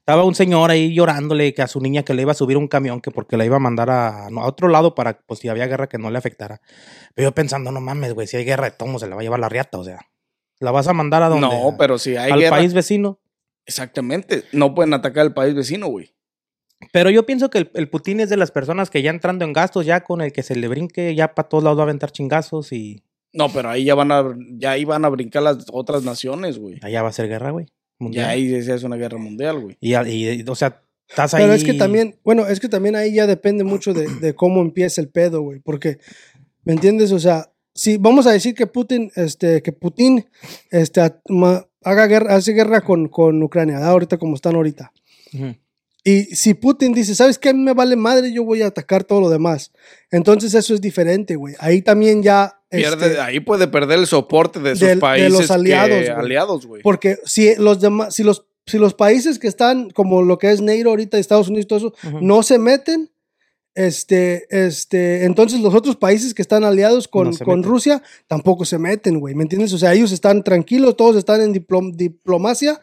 Estaba 0.00 0.24
un 0.24 0.34
señor 0.34 0.72
ahí 0.72 0.92
llorándole 0.92 1.54
que 1.54 1.62
a 1.62 1.68
su 1.68 1.80
niña 1.80 2.02
que 2.02 2.14
le 2.14 2.22
iba 2.22 2.32
a 2.32 2.34
subir 2.34 2.56
un 2.56 2.66
camión 2.66 3.00
que 3.00 3.12
porque 3.12 3.36
la 3.36 3.44
iba 3.44 3.56
a 3.56 3.60
mandar 3.60 3.90
a, 3.90 4.28
otro 4.42 4.66
lado 4.66 4.96
para, 4.96 5.20
pues 5.20 5.38
si 5.38 5.48
había 5.48 5.66
guerra 5.66 5.88
que 5.88 5.98
no 5.98 6.10
le 6.10 6.18
afectara. 6.18 6.60
Pero 7.14 7.28
yo 7.28 7.34
pensando, 7.34 7.70
no 7.70 7.80
mames, 7.80 8.12
güey, 8.12 8.26
si 8.26 8.36
hay 8.36 8.44
guerra 8.44 8.64
de 8.64 8.72
tomo 8.72 8.98
se 8.98 9.06
la 9.06 9.14
va 9.14 9.20
a 9.20 9.22
llevar 9.22 9.38
la 9.38 9.48
riata, 9.48 9.78
o 9.78 9.84
sea. 9.84 10.00
¿La 10.58 10.72
vas 10.72 10.88
a 10.88 10.92
mandar 10.92 11.22
a 11.22 11.28
dónde? 11.28 11.46
No, 11.46 11.76
pero 11.78 11.98
si 11.98 12.16
hay 12.16 12.32
Al 12.32 12.40
guerra. 12.40 12.56
país 12.56 12.74
vecino. 12.74 13.20
Exactamente. 13.66 14.44
No 14.52 14.74
pueden 14.74 14.94
atacar 14.94 15.22
al 15.22 15.34
país 15.34 15.54
vecino, 15.54 15.88
güey. 15.88 16.12
Pero 16.92 17.08
yo 17.10 17.24
pienso 17.24 17.48
que 17.50 17.58
el, 17.58 17.70
el 17.74 17.88
Putin 17.88 18.20
es 18.20 18.28
de 18.28 18.36
las 18.36 18.50
personas 18.50 18.90
que 18.90 19.00
ya 19.02 19.10
entrando 19.10 19.44
en 19.44 19.52
gastos, 19.52 19.86
ya 19.86 20.02
con 20.02 20.20
el 20.20 20.32
que 20.32 20.42
se 20.42 20.54
le 20.56 20.68
brinque, 20.68 21.14
ya 21.14 21.34
para 21.34 21.48
todos 21.48 21.64
lados 21.64 21.78
va 21.78 21.82
a 21.82 21.84
aventar 21.84 22.10
chingazos 22.12 22.72
y 22.72 23.02
No, 23.32 23.48
pero 23.50 23.70
ahí 23.70 23.84
ya 23.84 23.94
van 23.94 24.12
a, 24.12 24.22
ya 24.58 24.72
ahí 24.72 24.84
van 24.84 25.04
a 25.04 25.08
brincar 25.08 25.42
las 25.42 25.64
otras 25.72 26.02
naciones, 26.04 26.58
güey. 26.58 26.78
allá 26.82 27.02
va 27.02 27.08
a 27.08 27.12
ser 27.12 27.28
guerra, 27.28 27.52
güey. 27.52 27.66
mundial. 27.98 28.26
Ya 28.26 28.30
ahí 28.32 28.62
se 28.62 28.72
hace 28.72 28.84
una 28.84 28.96
guerra 28.96 29.18
mundial, 29.18 29.60
güey. 29.60 29.76
Y, 29.80 29.94
y- 29.96 30.44
o 30.46 30.54
sea, 30.54 30.82
estás 31.08 31.32
ahí. 31.32 31.42
Pero 31.44 31.54
es 31.54 31.64
que 31.64 31.74
también, 31.74 32.16
bueno, 32.22 32.46
es 32.46 32.60
que 32.60 32.68
también 32.68 32.96
ahí 32.96 33.14
ya 33.14 33.26
depende 33.26 33.64
mucho 33.64 33.94
de, 33.94 34.06
de 34.20 34.34
cómo 34.34 34.60
empieza 34.60 35.00
el 35.00 35.08
pedo, 35.08 35.40
güey. 35.40 35.60
Porque, 35.60 35.98
¿me 36.64 36.74
entiendes? 36.74 37.12
O 37.12 37.18
sea, 37.18 37.50
si 37.74 37.96
vamos 37.96 38.26
a 38.26 38.32
decir 38.32 38.54
que 38.54 38.66
Putin, 38.66 39.10
este, 39.16 39.62
que 39.62 39.72
Putin, 39.72 40.26
este, 40.70 41.00
ma- 41.28 41.66
haga 41.84 42.06
guerra, 42.06 42.34
hace 42.34 42.52
guerra 42.52 42.80
con, 42.80 43.08
con 43.08 43.42
Ucrania, 43.42 43.78
ahorita 43.86 44.18
como 44.18 44.34
están 44.34 44.54
ahorita. 44.54 44.92
Y 46.06 46.24
si 46.36 46.52
Putin 46.54 46.92
dice, 46.92 47.14
¿sabes 47.14 47.38
qué? 47.38 47.48
A 47.48 47.52
mí 47.54 47.60
me 47.60 47.72
vale 47.72 47.96
madre, 47.96 48.30
yo 48.32 48.44
voy 48.44 48.60
a 48.60 48.66
atacar 48.66 49.04
todo 49.04 49.22
lo 49.22 49.30
demás. 49.30 49.72
Entonces 50.10 50.52
eso 50.54 50.74
es 50.74 50.80
diferente, 50.82 51.34
güey. 51.36 51.54
Ahí 51.58 51.80
también 51.80 52.22
ya... 52.22 52.60
Pierde- 52.70 53.06
este, 53.06 53.20
ahí 53.20 53.40
puede 53.40 53.68
perder 53.68 54.00
el 54.00 54.06
soporte 54.06 54.60
de 54.60 54.72
sus 54.76 54.80
del- 54.80 54.96
de 54.98 55.00
países. 55.00 55.32
los 55.32 55.46
que- 55.46 55.52
aliados, 55.54 55.88
güey. 56.00 56.08
aliados, 56.10 56.66
güey. 56.66 56.82
Porque 56.82 57.16
si 57.24 57.54
los 57.56 57.80
demás, 57.80 58.14
si 58.14 58.22
los, 58.22 58.44
si 58.66 58.76
los 58.78 58.92
países 58.92 59.38
que 59.38 59.48
están, 59.48 59.88
como 59.90 60.22
lo 60.22 60.36
que 60.38 60.50
es 60.50 60.60
NATO 60.60 60.90
ahorita, 60.90 61.16
Estados 61.18 61.48
Unidos, 61.48 61.68
todo 61.68 61.78
eso, 61.78 61.94
no 62.20 62.42
se 62.42 62.58
meten, 62.58 63.10
este, 63.74 64.46
este, 64.50 65.24
entonces 65.24 65.60
los 65.60 65.74
otros 65.74 65.96
países 65.96 66.32
que 66.34 66.42
están 66.42 66.64
aliados 66.64 67.08
con, 67.08 67.30
No 67.30 67.38
con. 67.38 67.62
Rusia 67.62 68.02
tampoco 68.26 68.64
se 68.64 68.78
meten, 68.78 69.18
güey. 69.20 69.34
¿Me 69.34 69.42
entiendes? 69.42 69.72
O 69.72 69.78
sea, 69.78 69.92
ellos 69.94 70.12
están 70.12 70.44
tranquilos, 70.44 70.96
todos 70.96 71.16
están 71.16 71.40
en 71.40 71.52
diplom- 71.54 71.94
diplomacia, 71.94 72.80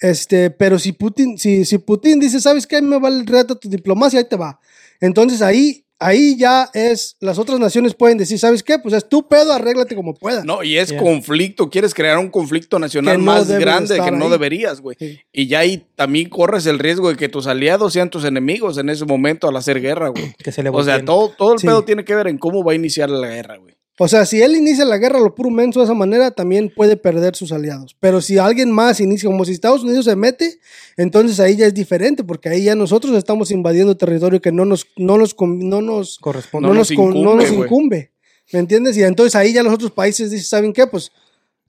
este, 0.00 0.50
pero 0.50 0.78
si 0.78 0.92
Putin, 0.92 1.38
si, 1.38 1.64
si 1.64 1.78
Putin 1.78 2.18
dice, 2.18 2.40
¿sabes 2.40 2.66
qué? 2.66 2.82
Me 2.82 2.98
vale 2.98 3.20
el 3.20 3.26
reto 3.26 3.56
tu 3.56 3.68
diplomacia, 3.68 4.18
ahí 4.18 4.26
te 4.28 4.36
va. 4.36 4.58
Entonces 5.00 5.42
ahí, 5.42 5.84
ahí 6.04 6.36
ya 6.36 6.70
es, 6.74 7.16
las 7.20 7.38
otras 7.38 7.58
naciones 7.58 7.94
pueden 7.94 8.18
decir, 8.18 8.38
¿sabes 8.38 8.62
qué? 8.62 8.78
Pues 8.78 8.94
es 8.94 9.08
tu 9.08 9.26
pedo, 9.28 9.52
arréglate 9.52 9.94
como 9.94 10.14
puedas. 10.14 10.44
No, 10.44 10.62
y 10.62 10.78
es 10.78 10.90
Yeah. 10.90 11.00
conflicto. 11.00 11.70
Quieres 11.70 11.94
crear 11.94 12.18
un 12.18 12.28
conflicto 12.30 12.78
nacional 12.78 13.18
no 13.18 13.24
más 13.24 13.48
grande 13.48 13.98
que 14.00 14.10
no 14.10 14.28
deberías, 14.28 14.80
güey. 14.80 14.96
Sí. 14.98 15.20
Y 15.32 15.46
ya 15.46 15.60
ahí 15.60 15.86
también 15.96 16.28
corres 16.28 16.66
el 16.66 16.78
riesgo 16.78 17.08
de 17.08 17.16
que 17.16 17.28
tus 17.28 17.46
aliados 17.46 17.92
sean 17.92 18.10
tus 18.10 18.24
enemigos 18.24 18.76
en 18.78 18.90
ese 18.90 19.04
momento 19.04 19.48
al 19.48 19.56
hacer 19.56 19.80
guerra, 19.80 20.08
güey. 20.08 20.34
Que 20.42 20.52
se 20.52 20.62
le 20.62 20.70
O 20.70 20.82
sea, 20.82 21.04
todo, 21.04 21.30
todo 21.30 21.52
el 21.54 21.58
Sí. 21.58 21.66
pedo 21.66 21.84
tiene 21.84 22.04
que 22.04 22.14
ver 22.14 22.26
en 22.26 22.38
cómo 22.38 22.62
va 22.64 22.72
a 22.72 22.74
iniciar 22.74 23.08
la 23.10 23.28
guerra, 23.28 23.56
güey. 23.56 23.74
O 24.02 24.08
sea, 24.08 24.26
si 24.26 24.42
él 24.42 24.56
inicia 24.56 24.84
la 24.84 24.98
guerra 24.98 25.20
lo 25.20 25.32
puro 25.32 25.48
menso 25.48 25.78
de 25.78 25.84
esa 25.84 25.94
manera, 25.94 26.32
también 26.32 26.72
puede 26.74 26.96
perder 26.96 27.36
sus 27.36 27.52
aliados. 27.52 27.96
Pero 28.00 28.20
si 28.20 28.36
alguien 28.36 28.70
más 28.72 28.98
inicia, 28.98 29.28
como 29.28 29.44
si 29.44 29.52
Estados 29.52 29.84
Unidos 29.84 30.06
se 30.06 30.16
mete, 30.16 30.58
entonces 30.96 31.38
ahí 31.38 31.56
ya 31.56 31.66
es 31.66 31.74
diferente, 31.74 32.24
porque 32.24 32.48
ahí 32.48 32.64
ya 32.64 32.74
nosotros 32.74 33.14
estamos 33.16 33.52
invadiendo 33.52 33.96
territorio 33.96 34.40
que 34.40 34.50
no 34.50 34.64
nos, 34.64 34.86
no 34.96 35.18
nos, 35.18 35.36
no 35.40 35.80
nos, 35.82 36.18
corresponde. 36.18 36.66
no 36.66 36.74
No 36.74 36.78
nos, 36.80 36.90
con- 36.90 37.10
no 37.12 37.20
incumbe, 37.20 37.44
nos 37.44 37.52
incumbe. 37.52 38.12
¿Me 38.52 38.58
entiendes? 38.58 38.96
Y 38.96 39.04
entonces 39.04 39.36
ahí 39.36 39.52
ya 39.52 39.62
los 39.62 39.72
otros 39.72 39.92
países 39.92 40.30
dicen, 40.32 40.46
¿saben 40.46 40.72
qué? 40.72 40.86
Pues, 40.86 41.12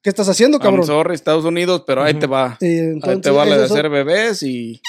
¿qué 0.01 0.09
estás 0.09 0.27
haciendo, 0.27 0.57
I'm 0.57 0.63
cabrón? 0.63 0.85
sorry, 0.87 1.13
Estados 1.13 1.45
Unidos, 1.45 1.83
pero 1.85 2.01
ahí 2.03 2.15
te 2.15 2.25
va. 2.25 2.57
Ahí 2.59 3.21
te 3.21 3.29
vale 3.29 3.51
ese, 3.51 3.59
de 3.59 3.65
es, 3.65 3.71
hacer 3.71 3.89
bebés 3.89 4.41
y 4.43 4.81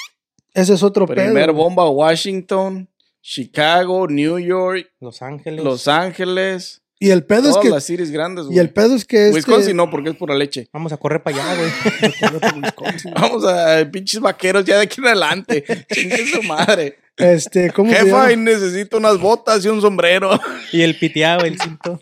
ese 0.54 0.74
es 0.74 0.82
otro 0.82 1.06
primer 1.06 1.46
pedo. 1.48 1.54
bomba 1.54 1.88
Washington, 1.90 2.88
Chicago, 3.20 4.06
New 4.08 4.38
York, 4.38 4.88
Los 5.00 5.20
Ángeles. 5.20 5.62
Los 5.64 5.88
Ángeles, 5.88 6.80
Y 7.00 7.10
el 7.10 7.24
pedo 7.24 7.48
es 7.48 7.50
todas 7.50 7.62
que, 7.62 7.70
las 7.70 7.84
cities 7.84 8.10
grandes, 8.10 8.46
y 8.50 8.58
el 8.58 8.70
pedo 8.70 8.94
es 8.94 9.04
que 9.04 9.26
este, 9.26 9.36
Wisconsin 9.36 9.76
no, 9.76 9.90
porque 9.90 10.10
es 10.10 10.16
pura 10.16 10.34
leche. 10.34 10.68
Vamos 10.72 10.92
a 10.92 10.96
correr 10.96 11.22
para 11.22 11.36
allá, 11.36 11.60
güey. 11.60 12.62
Vamos 13.14 13.44
a 13.44 13.90
pinches 13.90 14.20
vaqueros 14.20 14.64
ya 14.64 14.76
de 14.76 14.84
aquí 14.84 15.00
en 15.00 15.08
adelante. 15.08 15.64
Chingue 15.92 16.26
su 16.26 16.42
madre. 16.44 16.98
este, 17.16 17.70
¿cómo 17.72 17.92
Jefa, 17.92 18.32
y 18.32 18.36
necesito 18.36 18.96
unas 18.96 19.18
botas 19.18 19.64
y 19.64 19.68
un 19.68 19.80
sombrero. 19.80 20.38
y 20.72 20.82
el 20.82 20.96
piteado, 20.96 21.44
el 21.44 21.60
cinto. 21.60 22.00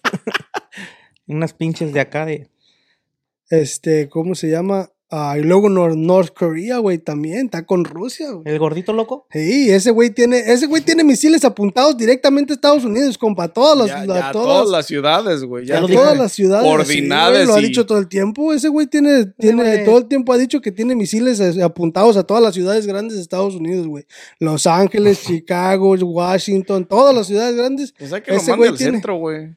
Unas 1.27 1.55
pinches 1.55 1.93
de 1.93 2.01
acá 2.01 2.27
de. 2.27 2.49
Este, 3.49 4.09
¿cómo 4.09 4.35
se 4.35 4.51
llama? 4.51 4.92
Ah, 5.15 5.37
y 5.39 5.43
luego 5.43 5.69
Nor- 5.69 5.95
North 5.95 6.31
Korea, 6.35 6.79
güey, 6.79 6.97
también 6.97 7.45
está 7.45 7.67
con 7.67 7.85
Rusia, 7.85 8.31
güey. 8.31 8.45
El 8.47 8.59
gordito 8.59 8.95
loco. 8.95 9.27
Sí, 9.31 9.71
ese 9.71 9.91
güey 9.91 10.09
tiene, 10.09 10.39
ese 10.39 10.65
güey 10.67 10.81
tiene 10.81 11.05
misiles 11.05 11.45
apuntados 11.45 11.99
directamente 11.99 12.53
a 12.53 12.55
Estados 12.55 12.83
Unidos, 12.83 13.19
compa, 13.19 13.49
todas 13.49 13.77
las, 13.77 13.89
Ya, 13.89 13.99
ya, 14.07 14.07
todas, 14.07 14.33
todas 14.33 14.69
las 14.71 14.87
ciudades, 14.87 15.45
güey. 15.45 15.67
Ya 15.67 15.83
lo 15.83 15.89
todas 15.89 16.17
las 16.17 16.33
ciudades. 16.33 16.67
coordinadas 16.67 17.29
sí, 17.29 17.45
güey, 17.45 17.47
lo 17.47 17.55
ha 17.55 17.61
y- 17.61 17.65
dicho 17.67 17.85
todo 17.85 17.99
el 17.99 18.09
tiempo. 18.09 18.55
Ese 18.55 18.69
güey 18.69 18.87
tiene, 18.87 19.27
tiene 19.39 19.79
todo 19.85 19.99
el 19.99 20.07
tiempo 20.07 20.33
ha 20.33 20.39
dicho 20.39 20.63
que 20.63 20.73
tiene 20.73 20.95
misiles 20.97 21.39
eh, 21.41 21.63
apuntados 21.63 22.17
a 22.17 22.23
todas 22.23 22.43
las 22.43 22.55
ciudades 22.55 22.87
grandes 22.87 23.17
de 23.17 23.23
Estados 23.23 23.55
Unidos, 23.55 23.87
güey. 23.87 24.07
Los 24.39 24.67
Ángeles, 24.67 25.23
Chicago, 25.27 25.91
Washington, 25.93 26.87
todas 26.87 27.15
las 27.15 27.27
ciudades 27.27 27.55
grandes. 27.55 27.93
Pues 27.99 28.11
hay 28.15 28.23
que 28.23 28.31
lo 28.31 28.39
Ese 28.39 28.51
mande 28.53 28.59
güey 28.61 28.71
al 28.71 28.79
tiene- 28.79 28.93
centro, 28.93 29.17
güey. 29.17 29.49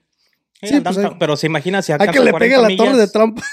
Sí, 0.61 0.79
pues, 0.81 0.97
hay- 0.97 1.11
pero 1.19 1.37
se 1.37 1.45
imagina 1.47 1.81
si 1.81 1.91
Hay 1.91 1.97
alcanza 1.99 2.13
que 2.19 2.25
le 2.25 2.33
pegue 2.33 2.55
40 2.55 2.83
la 2.83 2.89
torre 2.91 2.97
de. 2.97 3.07
Trump. 3.07 3.39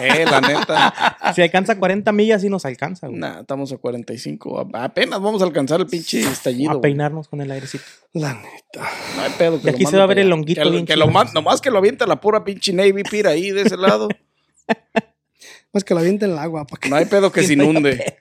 Eh, 0.00 0.24
la 0.24 0.40
neta. 0.40 1.32
Si 1.34 1.42
alcanza 1.42 1.78
40 1.78 2.10
millas, 2.12 2.42
sí 2.42 2.48
nos 2.48 2.64
alcanza, 2.64 3.06
güey. 3.08 3.18
Nah, 3.18 3.40
estamos 3.40 3.72
a 3.72 3.76
45. 3.76 4.68
A- 4.74 4.84
Apenas 4.84 5.20
vamos 5.20 5.42
a 5.42 5.44
alcanzar 5.44 5.80
el 5.80 5.86
pinche 5.86 6.20
estallido. 6.22 6.70
a 6.70 6.74
güey. 6.74 6.82
peinarnos 6.82 7.28
con 7.28 7.40
el 7.40 7.50
airecito. 7.50 7.84
La 8.12 8.34
neta. 8.34 8.88
No 9.16 9.22
hay 9.22 9.30
pedo. 9.38 9.56
que 9.60 9.62
Y 9.62 9.70
lo 9.70 9.70
aquí 9.72 9.78
se 9.80 9.84
mande 9.84 9.98
va 9.98 10.04
a 10.04 10.06
ver 10.06 10.16
para 10.16 10.20
el 10.22 10.26
allá. 10.28 10.34
honguito 10.34 10.60
Que, 10.60 10.64
lo- 10.64 10.70
bien 10.72 10.86
que 10.86 10.96
lo 10.96 11.04
chido. 11.06 11.12
man- 11.14 11.28
nomás 11.34 11.60
que 11.60 11.70
lo 11.70 11.78
avienta 11.78 12.06
la 12.06 12.20
pura 12.20 12.44
pinche 12.44 12.72
Navy 12.72 13.02
Pier 13.04 13.26
ahí 13.26 13.50
de 13.50 13.62
ese 13.62 13.76
lado. 13.76 14.08
Más 15.74 15.84
que 15.84 15.94
la 15.94 16.00
avienta 16.00 16.26
en 16.26 16.32
el 16.32 16.38
agua. 16.38 16.66
pa' 16.66 16.76
que- 16.76 16.88
No 16.90 16.96
hay 16.96 17.06
pedo 17.06 17.32
que 17.32 17.42
se 17.46 17.54
inunde. 17.54 18.16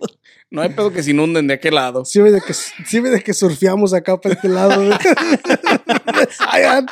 No 0.50 0.62
hay 0.62 0.70
pedo 0.70 0.92
que 0.92 1.02
se 1.04 1.12
inunden 1.12 1.48
de 1.48 1.54
aquel 1.56 1.76
lado. 1.76 2.04
Sí, 2.06 2.20
güey, 2.20 2.32
de 2.32 2.42
que, 2.42 2.54
de 3.02 3.22
que 3.24 3.34
surfeamos 3.34 3.94
acá 3.94 4.20
para 4.20 4.36
este 4.36 4.50
lado. 4.50 4.76
güey. 4.86 4.92
Ay, 6.40 6.64
ah. 6.66 6.86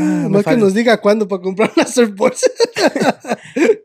Ah, 0.00 0.22
me 0.24 0.28
Más 0.30 0.44
que 0.44 0.56
nos 0.56 0.74
diga 0.74 1.00
cuándo 1.00 1.28
para 1.28 1.42
comprar 1.42 1.70
una 1.76 1.86
surfboards. 1.86 2.50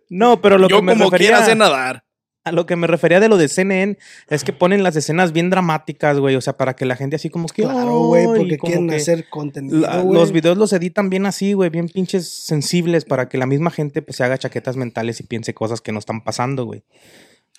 No, 0.10 0.42
pero 0.42 0.58
lo 0.58 0.68
Yo 0.70 0.78
que 0.78 0.82
me 0.84 0.94
como 0.94 1.06
refería 1.06 1.30
quiera 1.30 1.46
sé 1.46 1.56
nadar. 1.56 2.04
a 2.44 2.52
lo 2.52 2.66
que 2.68 2.76
me 2.76 2.86
refería 2.88 3.20
de 3.20 3.28
lo 3.28 3.38
de 3.38 3.48
CNN 3.50 3.98
es 4.30 4.44
que 4.44 4.54
ponen 4.54 4.84
las 4.84 4.96
escenas 4.96 5.34
bien 5.34 5.50
dramáticas, 5.50 6.20
güey, 6.20 6.36
o 6.36 6.42
sea, 6.42 6.54
para 6.58 6.76
que 6.76 6.86
la 6.86 6.96
gente 6.96 7.16
así 7.16 7.30
como 7.30 7.48
que 7.48 7.64
Claro, 7.64 8.06
güey, 8.06 8.26
porque 8.28 8.58
quieren 8.60 8.92
hacer 8.92 9.28
contenido. 9.30 9.80
la- 9.80 10.02
güey. 10.02 10.14
los 10.18 10.32
videos 10.32 10.58
los 10.58 10.72
editan 10.74 11.10
bien 11.10 11.26
así, 11.26 11.54
güey, 11.54 11.70
bien 11.72 11.90
pinches 11.90 12.30
sensibles 12.30 13.04
para 13.04 13.28
que 13.30 13.38
la 13.40 13.48
misma 13.48 13.72
gente 13.72 14.02
pues 14.04 14.18
se 14.18 14.24
haga 14.24 14.38
chaquetas 14.38 14.78
mentales 14.78 15.20
y 15.20 15.24
piense 15.24 15.54
cosas 15.56 15.82
que 15.82 15.92
no 15.92 16.00
están 16.00 16.24
pasando, 16.24 16.66
güey. 16.66 16.84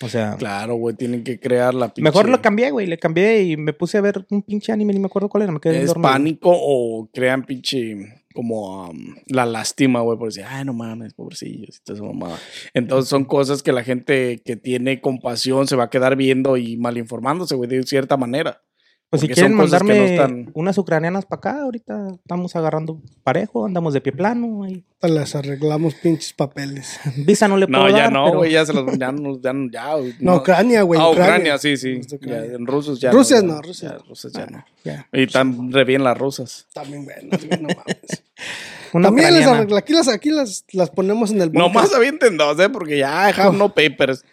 O 0.01 0.09
sea, 0.09 0.35
Claro, 0.37 0.75
güey, 0.75 0.95
tienen 0.95 1.23
que 1.23 1.39
crear 1.39 1.73
la 1.73 1.87
pinche. 1.93 2.03
mejor 2.03 2.29
lo 2.29 2.39
cambié, 2.41 2.69
güey, 2.71 2.85
le 2.87 2.97
cambié 2.99 3.41
y 3.43 3.57
me 3.57 3.73
puse 3.73 3.97
a 3.97 4.01
ver 4.01 4.25
un 4.29 4.41
pinche 4.43 4.71
anime, 4.71 4.93
ni 4.93 4.99
me 4.99 5.07
acuerdo 5.07 5.27
cuál 5.27 5.43
era, 5.43 5.51
me 5.51 5.59
quedé 5.59 5.73
bien 5.73 5.83
Es 5.83 5.87
dormido. 5.89 6.09
pánico 6.11 6.49
o 6.53 7.09
crean 7.11 7.43
pinche 7.43 8.16
como 8.37 8.87
um, 8.87 9.15
la 9.25 9.47
lástima, 9.47 10.01
güey, 10.01 10.15
por 10.15 10.27
decir, 10.27 10.45
ay, 10.47 10.63
no 10.63 10.71
mames, 10.71 11.15
pobrecillos, 11.15 11.81
y 11.87 11.93
mamada. 11.93 12.37
Entonces 12.75 13.09
son 13.09 13.25
cosas 13.25 13.63
que 13.63 13.71
la 13.71 13.83
gente 13.83 14.43
que 14.45 14.55
tiene 14.55 15.01
compasión 15.01 15.65
se 15.67 15.75
va 15.75 15.85
a 15.85 15.89
quedar 15.89 16.15
viendo 16.15 16.55
y 16.55 16.77
malinformándose, 16.77 17.55
güey, 17.55 17.67
de 17.67 17.81
cierta 17.81 18.15
manera. 18.15 18.61
Pues 19.09 19.21
si 19.21 19.27
quieren 19.29 19.53
que 19.53 19.55
no 19.55 19.61
mandarme 19.63 20.15
están- 20.15 20.51
unas 20.53 20.77
ucranianas 20.77 21.25
para 21.25 21.37
acá, 21.39 21.61
ahorita 21.61 22.07
estamos 22.15 22.53
agarrando 22.57 23.01
parejo, 23.23 23.65
andamos 23.65 23.93
de 23.93 24.01
pie 24.01 24.11
plano, 24.11 24.63
ahí. 24.65 24.83
Les 25.01 25.33
arreglamos 25.33 25.93
pinches 25.95 26.33
papeles. 26.33 26.99
Visa 27.25 27.47
no 27.47 27.55
le 27.55 27.67
puedo 27.67 27.83
No, 27.83 27.89
ya 27.89 28.03
dar, 28.03 28.11
no, 28.11 28.25
pero- 28.25 28.37
güey, 28.39 28.51
ya 28.51 28.65
se 28.65 28.73
los 28.73 28.85
ya, 28.99 29.13
no- 29.13 29.39
ya, 29.41 29.53
no- 29.53 29.71
ya, 29.71 29.93
güey, 29.95 30.13
No, 30.19 30.35
Ucrania, 30.37 30.81
güey. 30.81 30.99
Ah, 30.99 31.09
Ucrania, 31.09 31.57
sí, 31.57 31.77
sí. 31.77 31.93
Es 32.01 32.09
de 32.09 32.15
Ucrania. 32.17 32.47
Ya, 32.49 32.55
en 32.55 32.67
rusos 32.67 32.99
ya. 32.99 33.11
Rusia 33.11 33.41
no, 33.41 33.61
Rusia 33.61 33.89
ya, 33.91 33.97
no. 33.97 34.03
rusas 34.09 34.31
ya 34.33 34.45
no. 34.47 34.65
Ya. 34.83 35.07
Y 35.13 35.23
están 35.23 35.71
re 35.71 35.85
bien 35.85 36.03
las 36.03 36.17
rusas. 36.17 36.67
También, 36.73 37.05
buenas, 37.05 37.45
güey, 37.47 37.61
no 37.61 37.67
mames. 37.69 38.23
Una 38.93 39.07
También 39.07 39.27
les 39.33 39.41
ucraniana. 39.43 39.63
arregla- 39.69 39.77
aquí, 39.79 39.93
las, 39.93 40.07
aquí 40.09 40.29
las, 40.31 40.65
las 40.73 40.89
ponemos 40.89 41.31
en 41.31 41.41
el 41.41 41.49
bunker. 41.49 41.61
Nomás 41.73 41.93
avienten 41.93 42.35
dos, 42.35 42.59
¿eh? 42.59 42.67
Porque 42.69 42.97
ya 42.97 43.29
I 43.29 43.33
have 43.39 43.55
no 43.57 43.69
papers. 43.73 44.25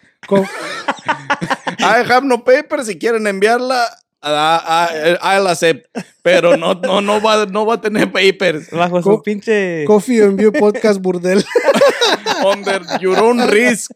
I 1.78 2.10
have 2.10 2.26
no 2.26 2.42
papers. 2.44 2.86
Si 2.86 2.98
quieren 2.98 3.26
enviarla, 3.26 3.84
I'll 4.24 5.46
accept. 5.48 5.86
Pero 6.22 6.56
no, 6.56 6.74
no, 6.74 7.00
no, 7.00 7.20
va, 7.20 7.46
no 7.46 7.66
va 7.66 7.74
a 7.74 7.80
tener 7.80 8.10
papers. 8.10 8.70
Bajo 8.70 9.00
Co- 9.02 9.16
su 9.16 9.22
pinche. 9.22 9.84
Coffee 9.86 10.22
and 10.22 10.38
View 10.38 10.52
Podcast 10.52 11.00
Burdel. 11.00 11.44
Under 12.44 12.82
your 13.00 13.18
own 13.18 13.46
risk. 13.48 13.90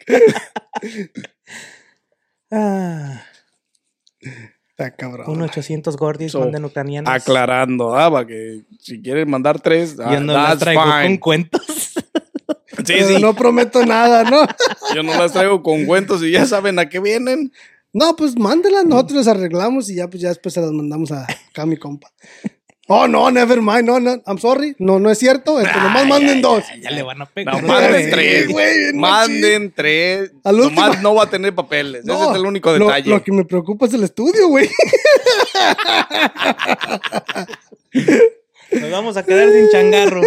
Ah, 2.51 3.23
Está 4.71 4.95
cabrón. 4.95 5.29
un 5.29 5.43
800 5.43 5.97
gordis 5.97 6.33
So, 6.33 6.41
manden 6.41 6.65
ucranianas. 6.65 7.13
Aclarando, 7.23 7.97
ah, 7.97 8.11
para 8.11 8.27
que 8.27 8.63
si 8.81 9.01
quieren 9.03 9.29
mandar 9.29 9.61
tres, 9.61 9.97
ah, 10.01 10.15
Yo 10.15 10.21
no 10.21 10.33
las 10.33 10.59
traigo 10.59 10.83
con 10.83 11.17
cuentos. 11.19 11.63
Sí, 11.67 12.85
Pero 12.87 13.09
sí. 13.09 13.21
No 13.21 13.35
prometo 13.35 13.85
nada, 13.85 14.23
¿no? 14.25 14.47
Yo 14.95 15.03
no 15.03 15.13
las 15.19 15.33
traigo 15.33 15.63
con 15.63 15.85
cuentos 15.85 16.23
y 16.23 16.31
ya 16.31 16.47
saben 16.47 16.79
a 16.79 16.89
qué 16.89 17.01
vienen. 17.01 17.53
No, 17.99 18.15
pues 18.17 18.39
mándelas, 18.39 18.85
nosotros 18.85 19.17
las 19.19 19.29
arreglamos 19.29 19.91
y 19.91 19.97
ya, 19.97 20.09
pues 20.09 20.23
ya 20.23 20.29
después 20.29 20.55
se 20.55 20.61
las 20.61 20.71
mandamos 20.73 21.11
a 21.13 21.25
acá 21.25 21.63
a 21.63 21.67
mi 21.67 21.77
compa. 21.77 22.11
Oh, 22.91 23.07
no, 23.07 23.31
never 23.31 23.61
mind, 23.61 23.85
no, 23.85 24.01
no, 24.01 24.23
I'm 24.27 24.39
sorry. 24.39 24.75
No, 24.79 24.99
no 24.99 25.11
es 25.11 25.19
cierto. 25.19 25.61
Este, 25.61 25.77
nomás 25.79 26.07
manden 26.07 26.41
dos. 26.41 26.65
Ya 26.81 26.91
le 26.91 27.03
van 27.03 27.21
a 27.21 27.27
pegar. 27.27 27.61
No, 27.61 27.69
manden 27.69 28.09
tres. 28.09 28.49
güey, 28.49 28.95
Manden 28.95 29.73
tres. 29.77 30.33
Al 30.43 30.59
último- 30.59 30.81
Nomás 30.81 31.03
no 31.03 31.15
va 31.15 31.25
a 31.25 31.29
tener 31.31 31.55
papeles. 31.55 32.05
Ese 32.09 32.13
es 32.31 32.35
el 32.37 32.47
único 32.47 32.73
lo- 32.79 32.87
detalle. 32.87 33.11
Lo, 33.11 33.23
que 33.23 33.31
me 33.33 33.45
preocupa 33.45 33.85
es 33.85 33.93
el 33.93 34.05
estudio, 34.05 34.49
güey. 34.49 34.71
Nos 38.71 38.91
vamos 38.91 39.17
a 39.17 39.25
quedar 39.25 39.51
sin 39.51 39.71
changarro. 39.71 40.21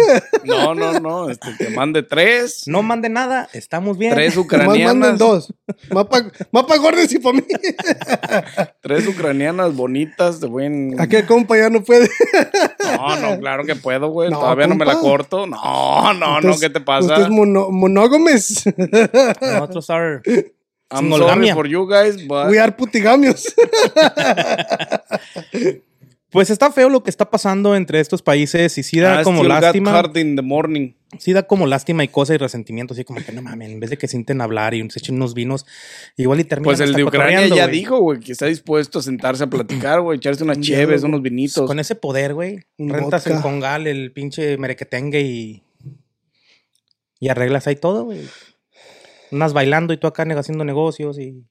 No, 0.44 0.74
no, 0.74 0.98
no. 0.98 1.30
Este, 1.30 1.48
que 1.56 1.68
mande 1.70 2.02
tres. 2.02 2.64
No 2.66 2.82
mande 2.82 3.08
nada, 3.08 3.48
estamos 3.52 3.98
bien. 3.98 4.14
Tres 4.14 4.36
ucranianas. 4.42 4.96
manden 4.96 5.18
dos. 5.18 5.54
Mapa, 5.90 6.24
mapa 6.50 6.76
gordes 6.76 7.12
y 7.12 7.18
para 7.18 7.36
mí. 7.36 7.44
Tres 8.80 9.06
ucranianas 9.06 9.74
bonitas 9.74 10.40
de 10.40 10.48
buen. 10.48 11.00
¿A 11.00 11.06
qué 11.06 11.24
compa 11.24 11.56
ya 11.56 11.70
no 11.70 11.82
puede? 11.82 12.08
No, 12.84 13.16
no, 13.16 13.38
claro 13.38 13.64
que 13.64 13.76
puedo, 13.76 14.08
güey. 14.08 14.30
No, 14.30 14.40
Todavía 14.40 14.66
no 14.66 14.74
me 14.74 14.84
la 14.84 14.98
corto. 14.98 15.46
No, 15.46 16.12
no, 16.14 16.40
no, 16.40 16.58
¿qué 16.58 16.70
te 16.70 16.80
pasa? 16.80 17.06
Usted 17.06 17.22
es 17.24 17.30
mono, 17.30 17.70
monógames. 17.70 18.64
Nosotros 19.40 19.90
are 19.90 20.22
I'm 20.90 21.10
sorry 21.10 21.52
for 21.52 21.66
you 21.66 21.88
guys, 21.88 22.26
but 22.26 22.50
We 22.50 22.58
are 22.58 22.72
putigamios. 22.72 23.46
Pues 26.32 26.48
está 26.48 26.72
feo 26.72 26.88
lo 26.88 27.02
que 27.02 27.10
está 27.10 27.30
pasando 27.30 27.76
entre 27.76 28.00
estos 28.00 28.22
países 28.22 28.78
y 28.78 28.82
sí 28.82 28.98
da 28.98 29.20
I 29.20 29.24
como 29.24 29.44
lástima. 29.44 29.98
hard 29.98 30.16
in 30.16 30.34
the 30.34 30.40
morning. 30.40 30.94
Sí 31.18 31.34
da 31.34 31.42
como 31.42 31.66
lástima 31.66 32.04
y 32.04 32.08
cosa 32.08 32.32
y 32.34 32.38
resentimiento, 32.38 32.94
así 32.94 33.04
como 33.04 33.22
que 33.22 33.32
no 33.32 33.42
mames, 33.42 33.70
en 33.70 33.80
vez 33.80 33.90
de 33.90 33.98
que 33.98 34.08
sienten 34.08 34.40
hablar 34.40 34.72
y 34.72 34.88
se 34.88 34.98
echen 34.98 35.16
unos 35.16 35.34
vinos, 35.34 35.66
igual 36.16 36.40
y 36.40 36.44
terminan 36.44 36.64
Pues 36.64 36.80
el 36.80 36.94
de 36.94 37.04
Ucrania 37.04 37.46
ya 37.48 37.66
dijo, 37.68 37.98
güey, 37.98 38.18
que 38.20 38.32
está 38.32 38.46
dispuesto 38.46 39.00
a 39.00 39.02
sentarse 39.02 39.44
a 39.44 39.48
platicar, 39.48 40.00
güey, 40.00 40.16
echarse 40.16 40.42
unas 40.42 40.56
Un 40.56 40.62
cheves, 40.62 41.02
unos 41.02 41.20
vinitos. 41.20 41.66
Con 41.66 41.78
ese 41.78 41.96
poder, 41.96 42.32
güey. 42.32 42.64
Rentas 42.78 43.24
vodka. 43.24 43.36
el 43.36 43.42
congal, 43.42 43.86
el 43.86 44.10
pinche 44.12 44.56
merequetengue 44.56 45.20
y. 45.20 45.62
Y 47.20 47.28
arreglas 47.28 47.66
ahí 47.66 47.76
todo, 47.76 48.04
güey. 48.04 48.26
Unas 49.30 49.52
bailando 49.52 49.92
y 49.92 49.98
tú 49.98 50.06
acá 50.06 50.22
haciendo 50.38 50.64
negocios 50.64 51.18
y. 51.18 51.44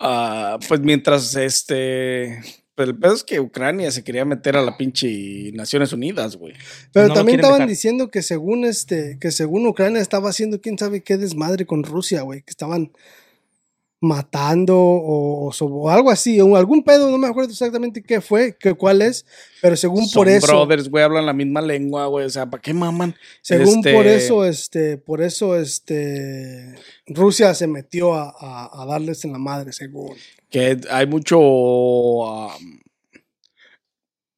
Ah, 0.00 0.58
pues 0.66 0.80
mientras 0.80 1.36
este. 1.36 2.40
Pues 2.76 2.88
el 2.90 2.98
pedo 2.98 3.14
es 3.14 3.24
que 3.24 3.40
Ucrania 3.40 3.90
se 3.90 4.04
quería 4.04 4.26
meter 4.26 4.54
a 4.56 4.62
la 4.62 4.76
pinche 4.76 5.50
Naciones 5.54 5.94
Unidas, 5.94 6.36
güey. 6.36 6.52
Pero 6.92 7.08
No 7.08 7.14
también 7.14 7.40
estaban 7.40 7.60
dejar. 7.60 7.68
diciendo 7.70 8.10
que 8.10 8.20
según 8.22 8.64
este, 8.66 9.16
que 9.18 9.30
según 9.32 9.66
Ucrania 9.66 10.00
estaba 10.02 10.28
haciendo 10.28 10.60
quién 10.60 10.76
sabe 10.78 11.02
qué 11.02 11.16
desmadre 11.16 11.64
con 11.64 11.82
Rusia, 11.84 12.20
güey, 12.20 12.42
que 12.42 12.50
estaban 12.50 12.92
matando 14.00 14.76
o, 14.78 15.88
algo 15.88 16.10
así, 16.10 16.40
o 16.40 16.54
algún 16.56 16.82
pedo, 16.84 17.10
no 17.10 17.16
me 17.18 17.28
acuerdo 17.28 17.50
exactamente 17.50 18.02
qué 18.02 18.20
fue, 18.20 18.54
que 18.56 18.74
cuál 18.74 19.00
es, 19.02 19.24
pero 19.62 19.74
según 19.74 20.08
por 20.12 20.28
eso, 20.28 20.46
brothers, 20.46 20.88
güey, 20.90 21.02
hablan 21.02 21.24
la 21.26 21.32
misma 21.32 21.62
lengua, 21.62 22.06
güey. 22.06 22.26
O 22.26 22.30
sea, 22.30 22.46
¿para 22.48 22.60
qué 22.60 22.74
maman? 22.74 23.14
según 23.40 23.78
Este, 23.78 23.94
por 23.94 24.06
eso, 24.06 24.44
este, 24.44 24.98
por 24.98 25.22
eso, 25.22 25.56
este, 25.56 26.74
Rusia 27.06 27.54
se 27.54 27.66
metió 27.66 28.14
a, 28.14 28.34
a- 28.38 28.82
a 28.82 28.86
darles 28.86 29.24
en 29.24 29.32
la 29.32 29.38
madre, 29.38 29.72
según. 29.72 30.14
Que 30.50 30.78
hay 30.90 31.06
mucho. 31.06 31.38
um, 31.40 32.78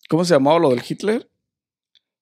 ¿Cómo 0.08 0.24
se 0.24 0.34
llamaba 0.34 0.58
lo 0.58 0.70
del 0.70 0.82
Hitler? 0.88 1.28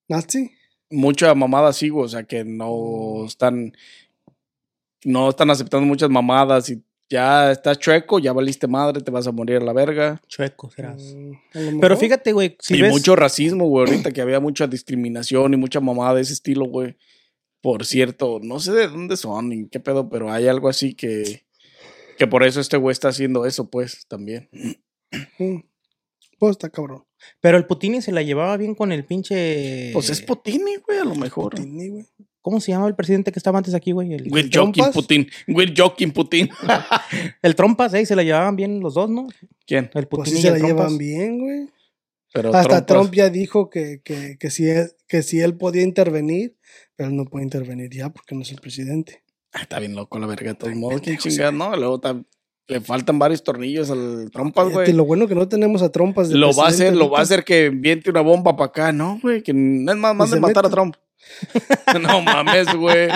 ¿Nazi? 0.09 0.51
Mucha 0.90 1.35
mamada 1.35 1.68
así, 1.68 1.88
güey. 1.88 2.05
O 2.07 2.09
sea, 2.09 2.25
que 2.25 2.44
no 2.44 3.25
están. 3.27 3.72
No 5.05 5.29
están 5.31 5.51
aceptando 5.51 5.87
muchas 5.87 6.11
mamadas 6.11 6.68
y 6.70 6.83
ya 7.09 7.53
estás 7.53 7.79
chueco, 7.79 8.19
ya 8.19 8.33
valiste 8.33 8.66
madre, 8.66 9.01
te 9.01 9.11
vas 9.11 9.27
a 9.27 9.33
morir 9.33 9.59
a 9.59 9.64
la 9.64 9.73
verga. 9.73 10.21
Chueco, 10.27 10.71
serás. 10.71 11.03
Mm, 11.03 11.81
Pero 11.81 11.97
fíjate, 11.97 12.33
güey, 12.33 12.57
si 12.61 12.77
y 12.77 12.83
ves. 12.83 12.90
mucho 12.92 13.14
racismo, 13.16 13.69
güey. 13.69 13.87
Ahorita 13.88 14.12
que 14.12 14.21
había 14.21 14.40
mucha 14.40 14.66
discriminación 14.66 15.55
y 15.55 15.57
mucha 15.57 15.81
mamada 15.81 16.14
de 16.14 16.23
ese 16.23 16.33
estilo, 16.33 16.66
güey. 16.66 16.97
Por 17.61 17.85
cierto, 17.85 18.40
no 18.42 18.61
sé 18.61 18.73
de 18.73 18.88
dónde 18.88 19.16
son 19.16 19.49
ni 19.49 19.69
qué 19.69 19.81
pedo, 19.81 20.09
pero 20.09 20.31
hay 20.33 20.49
algo 20.49 20.69
así 20.69 20.95
que. 20.95 21.45
Que 22.19 22.27
por 22.27 22.42
eso 22.45 22.61
este 22.61 22.77
güey 22.79 22.92
está 22.92 23.09
haciendo 23.09 23.45
eso, 23.45 23.69
pues, 23.69 24.07
también. 24.09 24.49
Mm. 25.38 25.57
Pues 26.38 26.53
está 26.53 26.71
cabrón. 26.71 27.05
Pero 27.40 27.57
el 27.57 27.66
Putini 27.66 28.03
se 28.03 28.12
la 28.12 28.23
llevaba 28.23 28.57
bien 28.57 28.75
con 28.75 28.92
el 28.92 29.05
pinche. 29.05 29.90
Pues 29.92 30.11
es 30.11 30.23
Putini, 30.23 30.77
güey, 30.77 30.99
a 30.99 31.05
lo 31.05 31.14
mejor. 31.14 31.55
Putini, 31.55 31.88
güey. 31.88 32.07
¿Cómo 32.47 32.61
se 32.61 32.71
llama 32.71 32.87
el 32.87 32.95
presidente 32.95 33.33
que 33.33 33.41
estaba 33.41 33.59
antes 33.59 33.75
aquí, 33.75 33.91
güey? 33.91 34.15
El, 34.15 34.31
We're 34.31 34.49
¿Trompas? 34.49 34.87
joking 34.87 34.93
Putin. 34.93 35.29
We're 35.49 35.75
joking 35.77 36.13
Putin. 36.13 36.49
el 37.43 37.57
Trompas, 37.57 37.93
¿eh? 37.95 38.07
Se 38.07 38.15
la 38.15 38.23
llevaban 38.23 38.55
bien 38.55 38.79
los 38.79 38.95
dos, 38.95 39.11
¿no? 39.11 39.27
¿Quién? 39.67 39.91
El 39.95 40.07
Pues 40.07 40.31
Putini 40.31 40.37
sí 40.37 40.39
y 40.39 40.43
se 40.43 40.47
el 40.47 40.53
la 40.53 40.59
Trompas. 40.61 40.77
llevan 40.77 40.97
bien, 40.99 41.39
güey. 41.41 41.69
Pero 42.33 42.55
Hasta 42.55 42.87
Trump, 42.87 43.01
Trump 43.09 43.15
ya 43.17 43.31
dijo 43.31 43.69
que, 43.69 44.01
que, 44.05 44.37
que, 44.39 44.51
si 44.51 44.69
él, 44.69 44.93
que 45.09 45.25
si 45.25 45.41
él 45.41 45.57
podía 45.57 45.83
intervenir, 45.83 46.55
pero 46.95 47.09
él 47.09 47.17
no 47.17 47.25
puede 47.25 47.45
intervenir 47.45 47.91
ya 47.91 48.11
porque 48.11 48.37
no 48.37 48.43
es 48.43 48.53
el 48.53 48.61
presidente. 48.61 49.25
Ah, 49.53 49.63
está 49.63 49.81
bien 49.81 49.97
loco 49.97 50.17
la 50.21 50.29
verga 50.29 50.53
de 50.53 50.55
todos 50.55 50.77
modos. 50.77 51.01
¿Quién 51.01 51.19
chingada? 51.19 51.51
No, 51.51 51.75
luego 51.75 52.01
le 52.69 52.81
faltan 52.81 53.19
varios 53.19 53.43
tornillos 53.43 53.91
al 53.91 54.31
Trompas, 54.31 54.69
güey. 54.69 54.93
Lo 54.93 55.05
bueno 55.05 55.27
que 55.27 55.35
no 55.35 55.49
tenemos 55.49 55.83
a 55.83 55.91
trompas 55.91 56.29
de 56.29 56.37
Lo 56.37 56.55
va 56.55 56.67
a 56.67 56.69
hacer, 56.69 56.95
lo 56.95 57.11
va 57.11 57.19
a 57.19 57.23
hacer 57.23 57.43
que 57.43 57.67
enviente 57.67 58.09
una 58.09 58.21
bomba 58.21 58.57
para 58.57 58.69
acá. 58.69 58.93
No, 58.93 59.19
güey, 59.21 59.43
que 59.43 59.53
no 59.53 59.91
es 59.91 59.99
más, 59.99 60.15
manden 60.15 60.37
se 60.37 60.41
matar 60.41 60.67
a. 60.67 60.71
Trump. 60.71 60.95
no 62.01 62.21
mames, 62.23 62.75
güey. 62.75 63.09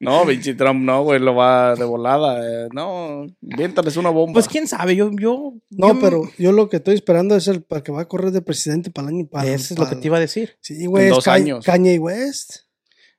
No, 0.00 0.24
pinche 0.26 0.54
Trump, 0.54 0.80
no, 0.82 1.02
güey, 1.02 1.18
lo 1.20 1.34
va 1.34 1.74
de 1.74 1.84
volada. 1.84 2.38
eh, 2.46 2.68
no, 2.72 3.26
viéntales 3.40 3.96
una 3.96 4.10
bomba. 4.10 4.34
Pues 4.34 4.48
quién 4.48 4.66
sabe, 4.68 4.94
yo. 4.96 5.10
yo 5.18 5.54
No, 5.70 5.94
yo- 5.94 6.00
pero 6.00 6.22
yo 6.38 6.52
lo 6.52 6.68
que 6.68 6.76
estoy 6.76 6.94
esperando 6.94 7.34
es 7.36 7.48
el 7.48 7.62
para 7.62 7.82
que 7.82 7.92
va 7.92 8.02
a 8.02 8.08
correr 8.08 8.30
de 8.30 8.42
presidente 8.42 8.90
para 8.90 9.08
el 9.08 9.14
año 9.14 9.26
para 9.26 9.48
Eso 9.48 9.74
es 9.74 9.80
lo 9.80 9.88
que 9.88 9.96
te 9.96 10.06
iba 10.06 10.16
a 10.16 10.20
decir. 10.20 10.56
Sí, 10.60 10.86
güey, 10.86 11.06
es 11.06 11.10
dos 11.14 11.24
Ka- 11.24 11.34
años. 11.34 11.64
Kanye 11.64 11.98
West. 11.98 12.65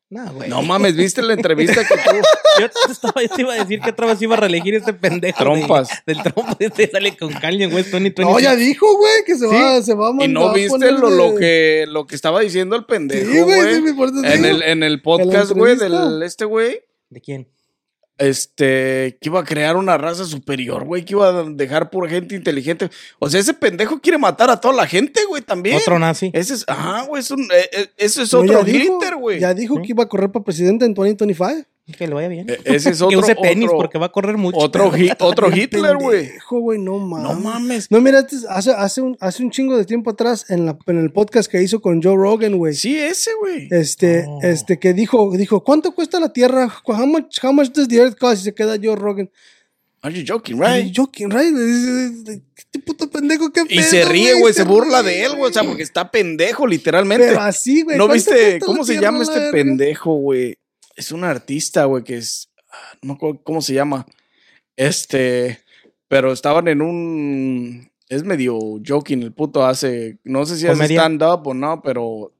No, 0.10 0.32
güey. 0.34 0.50
No 0.50 0.62
mames, 0.62 0.96
¿viste 0.96 1.22
la 1.22 1.34
entrevista 1.34 1.86
que 1.86 1.96
tuvo? 1.98 2.22
Yo 2.60 2.70
te, 2.70 2.92
estaba, 2.92 3.22
yo 3.22 3.30
te 3.30 3.42
iba 3.42 3.54
a 3.54 3.58
decir 3.58 3.80
que 3.82 3.92
otra 3.92 4.08
vez 4.08 4.20
iba 4.22 4.36
a 4.36 4.40
reelegir 4.40 4.74
este 4.74 4.92
pendejo. 4.94 5.38
de- 5.38 5.44
Trompas. 5.44 5.90
del 6.08 6.24
trompa. 6.24 6.56
Este 6.60 6.90
sale 6.90 7.16
con 7.16 7.32
Kanye 7.34 7.68
West, 7.68 7.92
Tony, 7.92 8.10
Tony. 8.10 8.28
No, 8.28 8.40
ya 8.40 8.56
dijo, 8.56 8.88
güey, 8.98 9.14
que 9.28 9.36
se, 9.36 9.48
Sí. 9.48 9.54
va, 9.54 9.82
se 9.84 9.94
va 9.94 10.08
a 10.08 10.10
mandar. 10.12 10.30
Y 10.30 10.34
no 10.34 10.50
a 10.50 10.54
viste 10.54 10.92
lo, 10.92 11.10
lo 11.12 11.36
que, 11.36 11.86
lo 11.88 12.08
que 12.08 12.16
estaba 12.16 12.40
diciendo 12.40 12.76
el 12.76 12.86
pendejo, 12.86 13.32
Sí, 13.32 13.42
güey, 13.42 13.76
sí, 13.76 13.92
güey. 13.92 14.10
en, 14.34 14.46
el, 14.46 14.64
en 14.64 14.82
el 14.82 15.02
podcast, 15.04 15.52
güey, 15.52 15.76
del 15.76 16.24
este 16.24 16.46
güey. 16.46 16.80
¿De 17.10 17.22
quién? 17.22 17.48
Este, 18.18 19.18
que 19.22 19.30
iba 19.30 19.40
a 19.40 19.44
crear 19.44 19.76
una 19.76 19.98
raza 19.98 20.26
superior, 20.26 20.84
güey, 20.86 21.06
que 21.06 21.14
iba 21.14 21.30
a 21.30 21.44
dejar 21.44 21.90
pura 21.90 22.10
gente 22.10 22.36
inteligente. 22.36 22.90
O 23.20 23.30
sea, 23.30 23.40
ese 23.40 23.54
pendejo 23.54 24.00
quiere 24.00 24.18
matar 24.18 24.50
a 24.50 24.60
toda 24.60 24.74
la 24.74 24.88
gente, 24.88 25.22
güey, 25.28 25.42
también. 25.42 25.78
Otro 25.78 26.00
nazi. 26.00 26.32
Ese 26.34 26.56
es, 26.56 26.66
ajá, 26.68 27.04
güey, 27.04 27.22
es 27.22 27.32
un, 27.32 27.44
eh, 27.44 27.70
eh, 27.72 27.88
ese 27.98 28.24
es 28.24 28.34
No, 28.34 28.40
otro 28.40 28.60
ya 28.60 28.64
dijo- 28.66 28.96
Hitler, 28.98 29.16
güey. 29.16 29.40
Ya 29.40 29.54
dijo 29.54 29.76
¿Sí? 29.76 29.82
que 29.84 29.88
iba 29.92 30.04
a 30.04 30.08
correr 30.10 30.32
para 30.32 30.44
presidente 30.46 30.86
en 30.86 30.94
2025. 30.94 31.68
Que 31.96 32.06
le 32.06 32.14
vaya 32.14 32.28
bien. 32.28 32.50
Eh, 32.50 32.58
Ese 32.66 32.90
es 32.90 32.98
que 33.00 33.04
otro, 33.06 33.20
use 33.20 33.36
tenis 33.36 33.66
otro, 33.68 33.78
porque 33.78 33.98
va 33.98 34.08
a 34.08 34.12
correr 34.12 34.36
mucho. 34.38 34.58
otro, 34.58 34.92
Hi- 34.98 35.12
otro 35.20 35.48
Bien 35.52 35.64
Hitler, 35.64 35.96
güey. 35.98 36.26
pendejo, 36.26 36.60
güey, 36.60 36.80
no 36.80 36.98
mames. 37.00 37.24
No 37.30 37.40
mames. 37.40 37.92
No, 37.92 38.02
mira, 38.02 38.20
este- 38.20 38.46
hace, 38.50 38.72
hace, 38.72 39.02
un, 39.02 39.16
hace 39.22 39.42
un 39.44 39.52
chingo 39.52 39.78
de 39.78 39.86
tiempo 39.86 40.10
atrás 40.10 40.50
en, 40.50 40.66
la, 40.66 40.78
en 40.88 41.00
el 41.00 41.12
podcast 41.12 41.50
que 41.50 41.62
hizo 41.64 41.80
con 41.82 42.04
Joe 42.04 42.16
Rogan, 42.18 42.58
güey. 42.58 42.74
Sí, 42.74 42.98
ese, 42.98 43.32
güey. 43.40 43.70
Este, 43.72 44.26
Oh. 44.28 44.40
este, 44.44 44.80
que 44.80 44.94
dijo, 44.94 45.32
dijo, 45.38 45.64
¿cuánto 45.64 45.94
cuesta 45.94 46.20
la 46.20 46.34
tierra? 46.34 46.68
How 46.86 47.06
much, 47.06 47.38
how 47.42 47.54
much 47.54 47.70
does 47.70 47.88
the 47.88 47.98
earth 47.98 48.18
cost? 48.18 48.42
Y 48.42 48.44
se 48.46 48.54
queda 48.54 48.76
Joe 48.82 48.96
Rogan. 48.96 49.30
Are 50.02 50.14
you 50.14 50.24
joking, 50.28 50.60
right? 50.62 50.94
joking, 50.96 51.30
right? 51.32 51.54
Este 52.56 52.80
puto 52.80 53.10
pendejo, 53.10 53.52
qué 53.52 53.64
Y 53.70 53.82
se 53.82 54.06
ríe, 54.06 54.40
güey, 54.40 54.54
se 54.54 54.64
burla 54.64 55.02
de 55.04 55.24
él, 55.24 55.36
güey. 55.38 55.50
O 55.50 55.54
sea, 55.54 55.64
porque 55.64 55.84
está 55.84 56.12
pendejo, 56.12 56.68
literalmente. 56.68 57.28
Pero 57.28 57.40
así, 57.42 57.82
güey. 57.82 57.98
¿No 57.98 58.08
¿cuánto 58.08 58.14
viste 58.32 58.60
cómo 58.60 58.84
se 58.84 59.00
llama 59.00 59.18
la 59.20 59.24
este 59.24 59.40
verga? 59.40 59.52
pendejo, 59.54 60.14
güey? 60.16 60.58
Es 60.98 61.14
un 61.14 61.24
artista, 61.24 61.86
güey, 61.86 62.04
que 62.04 62.18
es. 62.18 62.50
ah, 62.70 62.98
No 63.02 63.08
me 63.08 63.14
acuerdo 63.14 63.42
cómo 63.44 63.62
se 63.62 63.74
llama. 63.74 64.06
Este. 64.76 65.60
Pero 66.10 66.34
estaban 66.34 66.68
en 66.68 66.82
un. 66.82 67.90
Es 68.10 68.24
medio 68.24 68.58
joking 68.86 69.22
el 69.24 69.32
puto 69.34 69.66
hace. 69.66 70.18
No 70.26 70.46
sé 70.46 70.58
si 70.58 70.66
hace 70.68 70.74
Comedia. 70.76 71.02
stand-up 71.02 71.48
o 71.48 71.54
no, 71.54 71.82
pero. 71.82 72.34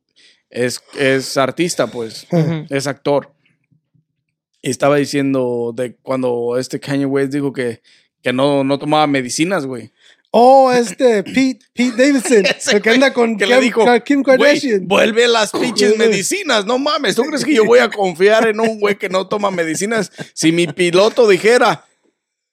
Es, 0.50 0.82
es 0.98 1.38
artista, 1.38 1.88
pues. 1.88 2.26
Es 2.70 2.88
actor. 2.88 3.34
Y 4.62 4.70
estaba 4.70 4.96
diciendo 4.98 5.72
de 5.76 5.96
cuando 5.98 6.58
este 6.58 6.80
Kanye 6.80 7.06
West 7.06 7.32
dijo 7.34 7.54
que, 7.54 7.82
que 8.24 8.34
no, 8.34 8.64
no 8.64 8.80
tomaba 8.80 9.08
medicinas, 9.08 9.66
güey. 9.66 9.92
Oh, 10.40 10.72
este, 10.72 11.24
Pete, 11.24 11.60
Pete 11.74 11.98
Davidson. 11.98 12.44
El 12.76 12.82
que 12.84 12.90
anda 12.92 13.12
con 13.12 13.38
que 13.38 13.46
Kim, 13.46 13.56
le 13.56 13.60
dijo, 13.62 13.86
Kim 14.06 14.22
Güey, 14.22 14.38
Kardashian. 14.38 14.88
vuelve 14.88 15.28
las 15.28 15.52
pinches 15.52 15.96
Güey. 15.98 16.10
medicinas, 16.10 16.66
no 16.66 16.78
mames. 16.78 17.16
¿Tú 17.16 17.24
crees 17.24 17.44
que 17.44 17.56
yo 17.56 17.66
voy 17.66 17.80
a 17.80 17.90
confiar 17.90 18.48
en 18.48 18.60
un 18.60 18.80
güey 18.80 19.00
que 19.00 19.10
no 19.10 19.28
toma 19.28 19.50
medicinas? 19.50 20.12
Si 20.36 20.52
mi 20.52 20.68
piloto 20.68 21.28
dijera, 21.28 21.86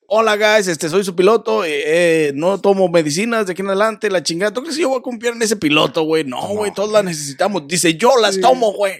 hola 0.06 0.36
guys, 0.36 0.66
este 0.66 0.88
soy 0.88 1.04
su 1.04 1.14
piloto, 1.14 1.62
eh, 1.62 1.82
eh, 2.28 2.32
no 2.34 2.58
tomo 2.58 2.88
medicinas 2.88 3.46
de 3.46 3.52
aquí 3.52 3.60
en 3.60 3.68
adelante, 3.68 4.08
la 4.10 4.22
chingada. 4.22 4.52
¿Tú 4.54 4.62
crees 4.62 4.76
que 4.76 4.82
yo 4.82 4.88
voy 4.88 4.98
a 5.00 5.02
confiar 5.02 5.34
en 5.34 5.42
ese 5.42 5.56
piloto, 5.56 6.04
güey? 6.04 6.24
No, 6.24 6.40
güey, 6.48 6.72
todos 6.72 6.90
las 6.90 7.04
necesitamos. 7.04 7.68
Dice, 7.68 7.94
yo 7.96 8.16
las 8.18 8.36
Sí. 8.36 8.40
tomo, 8.40 8.72
güey. 8.72 8.94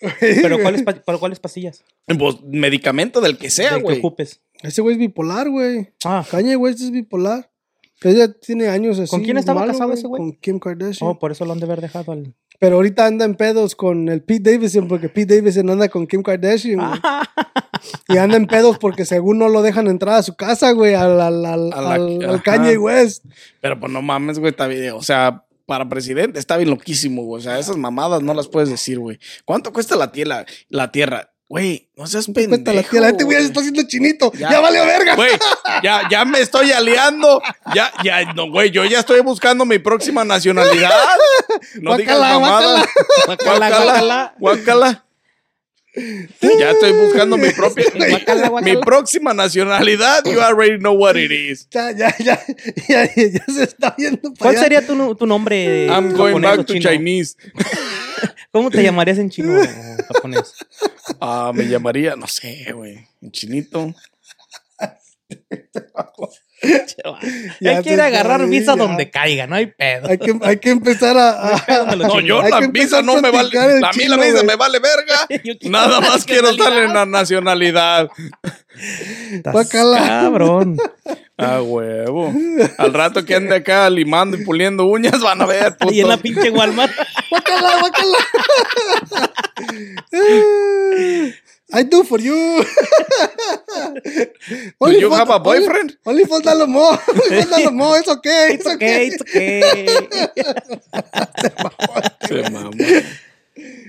Pero 0.20 0.58
¿cuáles, 0.60 0.82
¿cuáles 1.20 1.38
pastillas? 1.38 1.84
Pues 2.18 2.36
medicamento 2.42 3.20
del 3.20 3.36
que 3.36 3.50
sea, 3.50 3.76
güey. 3.76 3.98
ocupes. 3.98 4.40
Ese 4.62 4.80
güey 4.80 4.94
es 4.94 4.98
bipolar, 4.98 5.50
güey. 5.50 5.90
Ah, 6.02 6.24
Kanye 6.28 6.56
West 6.56 6.80
es 6.80 6.90
bipolar. 6.90 7.51
Ya 8.04 8.32
tiene 8.32 8.68
años 8.68 8.98
así. 8.98 9.10
¿Con 9.10 9.22
quién 9.22 9.36
estaba 9.36 9.60
malo, 9.60 9.72
casado 9.72 9.92
ese 9.92 10.06
güey? 10.06 10.20
Con 10.20 10.32
Kim 10.32 10.58
Kardashian. 10.58 11.10
oh, 11.10 11.18
por 11.18 11.32
eso 11.32 11.44
lo 11.44 11.52
han 11.52 11.58
de 11.58 11.66
haber 11.66 11.80
dejado 11.80 12.12
al. 12.12 12.34
Pero 12.58 12.76
ahorita 12.76 13.06
anda 13.06 13.24
en 13.24 13.34
pedos 13.34 13.74
con 13.74 14.08
el 14.08 14.22
Pete 14.22 14.52
Davidson 14.52 14.86
porque 14.86 15.08
Pete 15.08 15.36
Davidson 15.36 15.68
anda 15.70 15.88
con 15.88 16.06
Kim 16.06 16.22
Kardashian. 16.22 16.76
güey. 16.76 17.00
y 18.08 18.16
anda 18.18 18.36
en 18.36 18.46
pedos 18.46 18.78
porque 18.78 19.04
según 19.04 19.38
no 19.38 19.48
lo 19.48 19.62
dejan 19.62 19.88
entrar 19.88 20.16
a 20.16 20.22
su 20.22 20.36
casa, 20.36 20.72
güey, 20.72 20.94
al, 20.94 21.20
al, 21.20 21.44
al, 21.44 21.72
al-. 21.72 22.42
Kanye 22.42 22.78
West. 22.78 23.24
Pero 23.60 23.80
pues 23.80 23.92
no 23.92 24.02
mames, 24.02 24.38
güey, 24.38 24.50
está 24.50 24.66
bien. 24.66 24.92
O 24.92 25.02
sea, 25.02 25.44
para 25.66 25.88
presidente 25.88 26.38
está 26.38 26.56
bien 26.56 26.70
loquísimo, 26.70 27.24
güey. 27.24 27.40
O 27.40 27.42
sea, 27.42 27.58
esas 27.58 27.76
mamadas 27.76 28.22
no 28.22 28.34
las 28.34 28.48
puedes 28.48 28.68
decir, 28.68 28.98
güey. 28.98 29.18
¿Cuánto 29.44 29.72
cuesta 29.72 29.96
la 29.96 30.12
tierra? 30.12 30.44
La 30.68 30.92
tierra. 30.92 31.31
Güey, 31.52 31.86
no 31.98 32.06
seas 32.06 32.24
pendejo. 32.24 32.48
Cuenta 32.48 32.72
la 32.72 32.82
tía, 32.82 33.00
la 33.02 33.06
gente 33.08 33.24
güey, 33.24 33.36
se 33.36 33.40
güey. 33.42 33.46
está 33.48 33.60
haciendo 33.60 33.82
chinito. 33.86 34.32
Ya, 34.32 34.52
Ya. 34.52 34.60
vale 34.60 34.86
verga. 34.86 35.16
Güey, 35.16 35.32
ya, 35.82 36.08
ya 36.10 36.24
me 36.24 36.40
estoy 36.40 36.72
aliando. 36.72 37.42
Ya, 37.74 37.92
ya, 38.02 38.32
no, 38.32 38.50
güey, 38.50 38.70
yo 38.70 38.86
ya 38.86 39.00
estoy 39.00 39.20
buscando 39.20 39.66
mi 39.66 39.78
próxima 39.78 40.24
nacionalidad. 40.24 40.90
No 41.82 41.94
digas 41.98 42.16
Guácala, 42.16 42.38
mamadas. 42.38 42.86
Guácala. 43.26 43.68
Guácala, 43.68 44.34
guácala. 44.38 45.04
Ya 46.58 46.70
estoy 46.70 46.92
buscando 46.92 47.36
mi 47.36 47.50
propia. 47.50 47.84
Guácala. 48.08 48.50
Mi 48.62 48.76
próxima 48.78 49.34
nacionalidad. 49.34 50.24
You 50.24 50.40
already 50.40 50.78
know 50.78 50.94
what 50.94 51.16
it 51.16 51.30
is. 51.30 51.68
Ya, 51.70 51.90
ya, 51.90 52.14
ya, 52.18 52.40
ya, 52.88 53.04
ya 53.14 53.44
se 53.46 53.62
está 53.64 53.94
viendo 53.98 54.22
para 54.22 54.38
¿Cuál 54.38 54.54
allá. 54.54 54.62
sería 54.62 54.86
tu, 54.86 55.14
tu 55.16 55.26
nombre? 55.26 55.84
I'm 55.88 56.14
going 56.14 56.40
back 56.40 56.64
to 56.64 56.72
chino? 56.72 56.88
Chinese. 56.88 57.36
¿Cómo 58.52 58.70
te 58.70 58.82
llamarías 58.82 59.18
en 59.18 59.30
chino 59.30 59.60
o 59.60 59.64
japonés? 60.14 60.54
Ah, 61.20 61.52
me 61.54 61.64
llamaría, 61.68 62.16
no 62.16 62.26
sé, 62.26 62.72
güey. 62.72 63.06
Un 63.20 63.30
chinito. 63.32 63.94
Ya 67.60 67.72
Él 67.72 67.76
te 67.78 67.82
quiere 67.82 68.02
agarrar 68.02 68.46
visa 68.46 68.76
ya. 68.76 68.82
donde 68.84 69.10
caiga, 69.10 69.48
no 69.48 69.56
hay 69.56 69.66
pedo. 69.66 70.08
Hay 70.08 70.18
que, 70.18 70.38
hay 70.42 70.58
que 70.58 70.70
empezar 70.70 71.16
a... 71.18 71.56
a- 71.56 71.96
No, 71.96 72.20
yo 72.20 72.40
Hay 72.40 72.52
la 72.52 72.60
que 72.60 72.68
visa 72.68 73.02
no 73.02 73.16
a 73.16 73.20
me 73.20 73.30
vale. 73.32 73.50
A 73.58 73.92
mí 73.92 74.04
la 74.06 74.16
visa 74.16 74.44
me 74.44 74.54
vale 74.54 74.78
verga. 74.78 75.26
Nada 75.62 76.00
más 76.00 76.24
quiero 76.24 76.50
estar 76.50 76.68
nacionalidad. 76.70 76.84
en 76.84 76.94
la 76.94 77.06
nacionalidad. 77.06 78.08
Estás 79.32 79.52
Guácala. 79.52 80.30
Ah, 81.42 81.62
huevo. 81.62 82.32
Al 82.78 82.94
rato 82.94 83.24
que 83.24 83.34
ande 83.34 83.56
acá 83.56 83.88
limando 83.90 84.36
y 84.36 84.44
puliendo 84.44 84.86
uñas, 84.86 85.20
van 85.20 85.40
a 85.42 85.46
ver, 85.46 85.76
puto. 85.76 85.92
Y 85.92 86.00
en 86.00 86.08
la 86.08 86.16
pinche 86.16 86.50
Walmart. 86.50 86.92
Guácala, 87.30 87.80
guácala. 87.80 88.18
I 91.74 91.84
do 91.84 92.04
for 92.04 92.20
you. 92.20 92.34
Do 94.78 94.92
you 94.92 95.10
have 95.10 95.30
a 95.30 95.38
boyfriend? 95.38 95.96
Only, 96.04 96.24
only 96.24 96.24
for 96.26 96.42
Dalo 96.42 96.68
Mo. 96.68 96.90
Only 96.90 97.42
for 97.42 97.50
Dalo 97.50 97.72
Mo. 97.72 97.94
It's 97.94 98.08
okay. 98.08 98.48
It's 98.52 98.66
It's 98.66 98.74
okay, 98.74 99.06
okay. 99.06 99.06
it's 99.06 99.22
okay. 99.22 99.62
Se 102.28 102.50
mamó. 102.50 102.72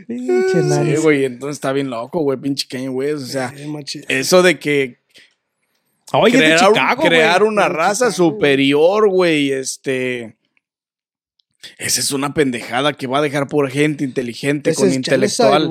Pinche 0.07 0.61
Sí, 0.63 0.95
güey, 1.01 1.25
entonces 1.25 1.57
está 1.57 1.71
bien 1.73 1.89
loco, 1.89 2.19
güey, 2.19 2.37
pinche 2.37 2.67
Kanye 2.69 2.89
West. 2.89 3.23
O 3.23 3.27
sea, 3.27 3.53
eso 4.07 4.43
de 4.43 4.59
que 4.59 5.02
Oye, 6.13 6.35
es 6.35 6.39
de 6.39 6.45
crear, 6.45 6.59
Chicago, 6.67 7.03
crear 7.03 7.43
una 7.43 7.63
De 7.63 7.69
raza 7.69 8.09
Chicago, 8.11 8.31
superior, 8.31 9.09
güey, 9.09 9.51
este... 9.51 10.37
Esa 11.77 12.01
es 12.01 12.11
una 12.11 12.33
pendejada 12.33 12.91
que 12.93 13.07
va 13.07 13.19
a 13.19 13.21
dejar 13.21 13.47
por 13.47 13.69
gente 13.69 14.03
inteligente, 14.03 14.71
Ese 14.71 14.79
con 14.81 14.89
es 14.89 14.95
intelectual. 14.95 15.69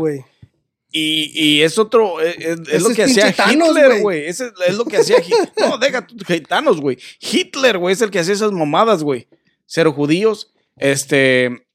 Y, 0.91 1.31
y 1.35 1.63
es 1.63 1.79
otro, 1.79 2.21
es, 2.21 2.37
es- 2.39 2.69
es 2.71 2.83
lo 2.83 2.91
que 2.95 3.03
hacía 3.05 3.31
Thanos, 3.33 3.69
Hitler, 3.71 4.01
güey. 4.01 4.27
es, 4.27 4.41
es 4.41 4.75
lo 4.75 4.85
que 4.87 4.97
hacía 4.99 5.19
Hitler. 5.21 5.53
No, 5.59 5.77
deja 5.79 6.07
tus 6.07 6.25
gitanos, 6.27 6.81
güey. 6.81 6.99
Hitler, 7.21 7.77
güey, 7.79 7.93
es 7.93 8.01
el 8.01 8.11
que 8.11 8.21
hacía 8.21 8.33
esas 8.35 8.53
mamadas, 8.53 9.03
güey. 9.03 9.29
Cero 9.67 9.93
judíos. 9.93 10.53
Este, 10.79 11.67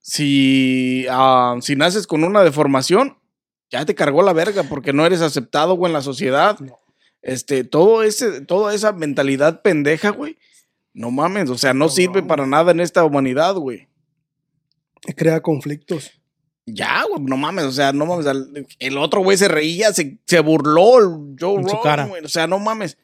si, 0.00 1.06
ah, 1.08 1.56
si 1.60 1.76
naces 1.76 2.06
con 2.08 2.24
una 2.24 2.42
deformación, 2.42 3.18
ya 3.70 3.84
te 3.84 3.94
cargó 3.94 4.22
la 4.22 4.32
verga 4.32 4.64
porque 4.64 4.92
no 4.92 5.06
eres 5.06 5.20
aceptado, 5.20 5.74
güey, 5.74 5.90
en 5.90 5.94
la 5.94 6.02
sociedad. 6.02 6.58
No. 6.58 6.79
Este, 7.22 7.64
todo 7.64 8.02
ese, 8.02 8.40
toda 8.40 8.74
esa 8.74 8.92
mentalidad 8.92 9.62
pendeja, 9.62 10.10
güey. 10.10 10.36
No 10.92 11.10
mames, 11.10 11.50
o 11.50 11.58
sea, 11.58 11.72
no 11.74 11.84
No 11.84 11.88
sirve 11.88 12.22
para 12.22 12.46
nada 12.46 12.72
en 12.72 12.80
esta 12.80 13.04
humanidad, 13.04 13.54
güey. 13.54 13.88
Crea 15.16 15.40
conflictos. 15.40 16.10
Ya, 16.66 17.04
güey, 17.08 17.22
no 17.22 17.36
mames, 17.36 17.64
o 17.64 17.72
sea, 17.72 17.92
no 17.92 18.06
mames. 18.06 18.26
El 18.78 18.98
otro 18.98 19.22
güey 19.22 19.36
se 19.36 19.48
reía, 19.48 19.92
se, 19.92 20.18
se 20.26 20.40
burló, 20.40 20.92
Joe 21.38 21.54
En 21.60 21.62
su 21.68 21.76
Rogan, 21.76 21.82
cara. 21.82 22.06
güey, 22.06 22.24
O 22.24 22.28
sea, 22.28 22.46
no 22.46 22.58
mames. 22.58 22.96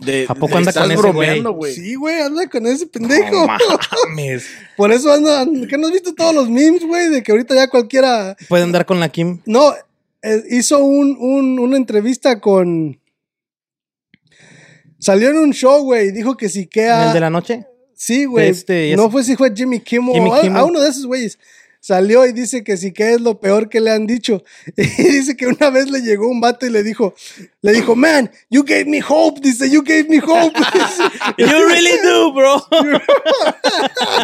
De, 0.00 0.26
¿A 0.28 0.34
poco 0.34 0.48
de- 0.48 0.56
anda 0.58 0.70
estás 0.70 0.82
con 0.82 0.92
ese 0.92 1.00
bromeando, 1.00 1.52
güey? 1.52 1.74
güey. 1.76 1.86
Sí, 1.86 1.94
güey, 1.94 2.20
anda 2.20 2.48
con 2.48 2.66
ese 2.66 2.86
pendejo. 2.88 3.30
No 3.30 3.46
mames. 3.46 4.46
Por 4.76 4.90
eso 4.90 5.12
anda. 5.12 5.46
¿Qué 5.68 5.78
no 5.78 5.86
has 5.86 5.92
visto 5.92 6.12
todos 6.14 6.34
los 6.34 6.50
memes, 6.50 6.84
güey? 6.84 7.08
De 7.10 7.22
que 7.22 7.30
ahorita 7.30 7.54
ya 7.54 7.68
cualquiera. 7.68 8.36
Puede 8.48 8.64
andar 8.64 8.86
con 8.86 8.98
la 8.98 9.08
Kim. 9.08 9.40
No, 9.46 9.72
eh, 10.22 10.42
hizo 10.50 10.78
un, 10.82 11.16
un- 11.20 11.58
una 11.60 11.76
entrevista 11.76 12.40
con. 12.40 12.98
Salió 15.04 15.28
en 15.28 15.36
un 15.36 15.52
show, 15.52 15.82
güey, 15.82 16.08
y 16.08 16.12
dijo 16.12 16.34
que 16.34 16.48
si 16.48 16.66
que 16.66 16.88
¿El 16.88 17.12
de 17.12 17.20
la 17.20 17.28
noche? 17.28 17.66
Sí, 17.94 18.24
güey. 18.24 18.48
Este, 18.48 18.96
no 18.96 19.10
fue 19.10 19.22
si 19.22 19.36
fue 19.36 19.52
Jimmy 19.54 19.80
Kimmel 19.80 20.14
Jimmy 20.14 20.30
a 20.56 20.64
uno 20.64 20.80
de 20.80 20.88
esos 20.88 21.04
güeyes. 21.04 21.38
Salió 21.84 22.24
y 22.26 22.32
dice 22.32 22.64
que 22.64 22.78
sí 22.78 22.92
que 22.94 23.12
es 23.12 23.20
lo 23.20 23.40
peor 23.40 23.68
que 23.68 23.78
le 23.78 23.90
han 23.90 24.06
dicho. 24.06 24.42
Y 24.78 25.02
dice 25.02 25.36
que 25.36 25.46
una 25.46 25.68
vez 25.68 25.90
le 25.90 26.00
llegó 26.00 26.26
un 26.30 26.40
vato 26.40 26.64
y 26.64 26.70
le 26.70 26.82
dijo, 26.82 27.12
le 27.60 27.72
dijo, 27.74 27.94
man, 27.94 28.30
you 28.48 28.64
gave 28.64 28.86
me 28.86 29.02
hope. 29.06 29.38
Dice, 29.42 29.68
you 29.68 29.82
gave 29.82 30.06
me 30.08 30.18
hope. 30.18 30.58
You 31.36 31.46
really 31.68 31.98
do, 32.02 32.32
bro. 32.32 32.56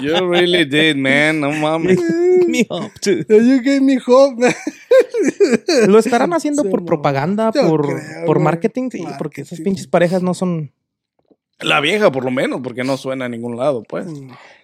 You 0.00 0.26
really 0.30 0.64
did, 0.64 0.96
man. 0.96 1.40
No 1.40 1.52
mames. 1.52 2.00
Me 2.48 2.66
up 2.70 2.92
too. 3.02 3.26
you 3.28 3.60
gave 3.60 3.82
me 3.82 3.98
hope, 4.06 4.40
man. 4.40 4.54
Lo 5.86 5.98
estarán 5.98 6.32
haciendo 6.32 6.62
Sí, 6.62 6.70
por 6.70 6.80
no. 6.80 6.86
propaganda, 6.86 7.52
Yo 7.54 7.68
por, 7.68 7.82
creo, 7.82 8.24
por 8.24 8.38
marketing, 8.40 8.88
sí, 8.90 9.04
porque 9.18 9.42
esas 9.42 9.60
pinches 9.60 9.86
parejas 9.86 10.22
no 10.22 10.32
son. 10.32 10.72
La 11.58 11.80
vieja, 11.80 12.10
por 12.10 12.24
lo 12.24 12.30
menos, 12.30 12.62
porque 12.64 12.84
no 12.84 12.96
suena 12.96 13.26
a 13.26 13.28
ningún 13.28 13.58
lado, 13.58 13.82
pues. 13.82 14.06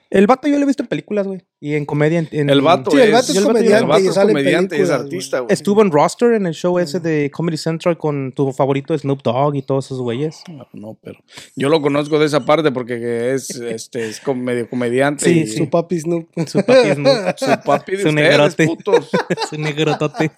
El 0.09 0.27
vato 0.27 0.47
yo 0.49 0.57
lo 0.57 0.63
he 0.63 0.67
visto 0.67 0.83
en 0.83 0.89
películas, 0.89 1.27
güey. 1.27 1.41
Y 1.61 1.75
en 1.75 1.85
comedia. 1.85 2.21
en- 2.21 2.29
en- 2.31 2.51
El 2.51 2.61
vato 2.61 2.91
Sí, 2.93 2.99
el 2.99 3.09
es, 3.09 3.13
vato 3.13 3.33
es 3.33 3.39
el 3.39 3.45
comediante 3.45 3.87
vato 3.87 4.05
y 4.05 4.07
es 4.07 4.15
comediante 4.19 4.79
y 4.79 4.81
es 4.83 4.91
artista, 4.91 5.41
güey. 5.41 5.53
Estuvo 5.53 5.83
en 5.83 5.91
roster 5.91 6.33
en 6.35 6.47
el 6.47 6.55
show 6.55 6.79
ese 6.79 7.01
de 7.01 7.31
Comedy 7.31 7.57
Central 7.57 7.97
con 7.99 8.31
tu 8.33 8.53
favorito 8.53 8.97
Snoop 8.97 9.23
Dogg 9.23 9.57
y 9.57 9.63
todos 9.63 9.87
esos 9.87 10.01
güeyes. 10.01 10.43
No, 10.49 10.69
no, 10.75 10.99
pero 11.03 11.19
yo 11.57 11.69
lo 11.69 11.81
conozco 11.83 12.19
de 12.21 12.27
esa 12.27 12.45
parte 12.45 12.71
porque 12.71 13.35
es, 13.35 13.51
este, 13.51 14.09
es 14.09 14.21
com- 14.21 14.39
medio 14.39 14.69
comediante. 14.71 15.25
Sí, 15.25 15.41
y 15.41 15.47
Su 15.49 15.69
papi 15.71 15.99
Snoop. 15.99 16.29
Su 16.47 16.63
papi 16.63 16.93
Snoop. 16.95 17.17
Su 17.39 17.47
papi 17.65 17.93
de 17.97 18.03
Su 18.03 18.09
ustedes, 18.11 18.15
negrote. 18.31 18.67
putos. 18.67 19.11
Su 19.51 19.57
negrotote. 19.59 20.31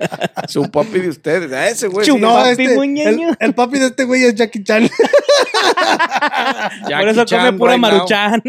Su 0.48 0.70
papi 0.70 1.00
de 1.00 1.08
ustedes. 1.08 1.52
A 1.52 1.68
ese 1.68 1.88
güey. 1.88 2.06
No, 2.18 2.34
papi 2.34 2.50
este, 2.62 2.74
muñeño. 2.76 3.30
el, 3.30 3.36
el 3.40 3.54
papi 3.54 3.78
de 3.80 3.86
este 3.86 4.04
güey 4.04 4.22
es 4.24 4.34
Jackie 4.36 4.62
Chan. 4.62 4.88
Jackie 6.88 6.94
Por 7.00 7.08
eso 7.08 7.24
come 7.24 7.26
Chan 7.26 7.58
pura 7.58 7.72
right 7.72 7.80
maruchan. 7.80 8.42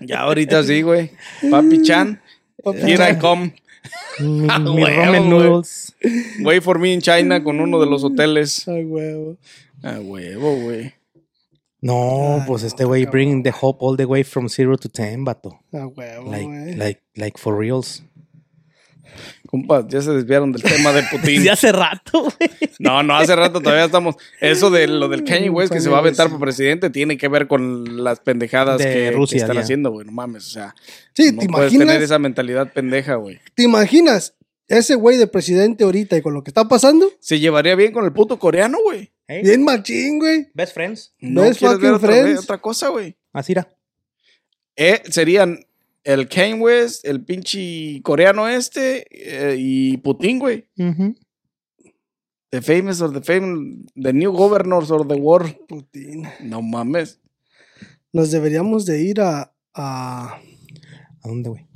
Ya 0.00 0.20
ahorita 0.20 0.62
sí, 0.62 0.82
güey. 0.82 1.10
Papi 1.50 1.82
Chan. 1.82 2.20
Papi 2.62 2.78
Here 2.80 3.10
I 3.10 3.18
come. 3.18 3.54
mi 4.20 4.46
Ah, 4.48 4.58
mi 4.58 4.70
huevo, 4.82 4.86
ramen 4.86 5.28
güey. 5.30 5.42
noodles. 5.42 5.94
Wait 6.40 6.62
for 6.62 6.78
me 6.78 6.92
in 6.94 7.00
China 7.00 7.42
con 7.42 7.60
uno 7.60 7.78
de 7.80 7.86
los 7.86 8.02
hoteles. 8.04 8.66
Ay, 8.68 8.84
huevo. 8.84 9.36
A 9.82 10.00
huevo, 10.00 10.56
güey. 10.62 10.92
No, 11.82 12.36
Ay, 12.40 12.44
pues 12.46 12.62
no, 12.62 12.68
este 12.68 12.84
güey 12.86 13.04
bring 13.04 13.42
the 13.42 13.52
hope 13.60 13.78
all 13.84 13.96
the 13.96 14.06
way 14.06 14.24
from 14.24 14.48
zero 14.48 14.76
to 14.78 14.88
ten, 14.88 15.24
vato. 15.24 15.60
A 15.72 15.86
huevo, 15.86 16.30
Like, 16.30 16.46
güey. 16.46 16.76
like, 16.76 17.02
like 17.14 17.38
for 17.38 17.54
reals. 17.58 18.02
Compa, 19.54 19.86
ya 19.86 20.02
se 20.02 20.10
desviaron 20.10 20.50
del 20.50 20.64
tema 20.64 20.90
de 20.92 21.04
Putin. 21.04 21.20
Desde 21.36 21.50
hace 21.50 21.70
rato, 21.70 22.22
güey. 22.22 22.50
No, 22.80 23.04
no, 23.04 23.14
hace 23.14 23.36
rato 23.36 23.60
todavía 23.60 23.84
estamos. 23.84 24.16
Eso 24.40 24.68
de 24.68 24.88
lo 24.88 25.06
del 25.08 25.22
Kanye 25.22 25.48
West 25.48 25.72
que 25.72 25.80
se 25.80 25.88
va 25.88 25.98
a 25.98 26.00
aventar 26.00 26.28
por 26.28 26.40
presidente 26.40 26.90
tiene 26.90 27.16
que 27.16 27.28
ver 27.28 27.46
con 27.46 28.02
las 28.02 28.18
pendejadas 28.18 28.78
De 28.78 28.84
que, 28.84 28.92
que 28.92 29.10
Rusia, 29.12 29.36
están 29.38 29.54
ya. 29.54 29.62
haciendo, 29.62 29.92
güey. 29.92 30.06
No 30.06 30.10
mames, 30.10 30.48
o 30.48 30.50
sea. 30.50 30.74
Sí, 31.12 31.30
no 31.30 31.42
¿te 31.42 31.46
puedes 31.46 31.72
imaginas? 31.72 31.86
tener 31.86 32.02
esa 32.02 32.18
mentalidad 32.18 32.72
pendeja, 32.72 33.14
güey. 33.14 33.38
¿Te 33.54 33.62
imaginas 33.62 34.34
ese 34.66 34.96
güey 34.96 35.18
de 35.18 35.28
presidente 35.28 35.84
ahorita 35.84 36.16
y 36.16 36.22
con 36.22 36.34
lo 36.34 36.42
que 36.42 36.50
está 36.50 36.66
pasando? 36.66 37.08
Se 37.20 37.38
llevaría 37.38 37.76
bien 37.76 37.92
con 37.92 38.04
el 38.04 38.12
puto 38.12 38.40
coreano, 38.40 38.78
güey. 38.82 39.12
Hey, 39.28 39.42
Bien 39.44 39.62
machín, 39.62 40.18
güey. 40.18 40.48
Best 40.52 40.74
friends. 40.74 41.14
No 41.20 41.42
Best 41.42 41.60
quieres 41.60 41.78
ver 41.78 41.92
fucking 41.92 42.08
otra, 42.10 42.22
friends. 42.24 42.42
otra 42.42 42.58
cosa, 42.60 42.88
güey. 42.88 43.16
Así 43.32 43.52
era. 43.52 43.68
Eh, 44.74 45.00
serían 45.08 45.64
el 46.04 46.28
Kanye 46.28 46.54
West, 46.54 47.04
el 47.06 47.24
pinche 47.24 48.00
coreano 48.02 48.46
este 48.48 49.06
eh, 49.10 49.56
y 49.58 49.96
Putin, 49.98 50.38
güey. 50.38 50.68
The 52.50 52.62
famous 52.62 53.00
or 53.00 53.12
the 53.12 53.20
famous, 53.20 53.58
the 53.96 54.12
new 54.12 54.30
governors 54.32 54.90
of 54.90 55.08
the 55.08 55.16
world. 55.16 55.56
Putin. 55.66 56.28
No 56.40 56.62
mames. 56.62 57.18
Nos 58.12 58.30
deberíamos 58.30 58.86
de 58.86 59.02
ir 59.02 59.20
a, 59.20 59.52
a, 59.74 60.36
¿A 61.22 61.28
dónde, 61.28 61.48
güey? 61.50 61.66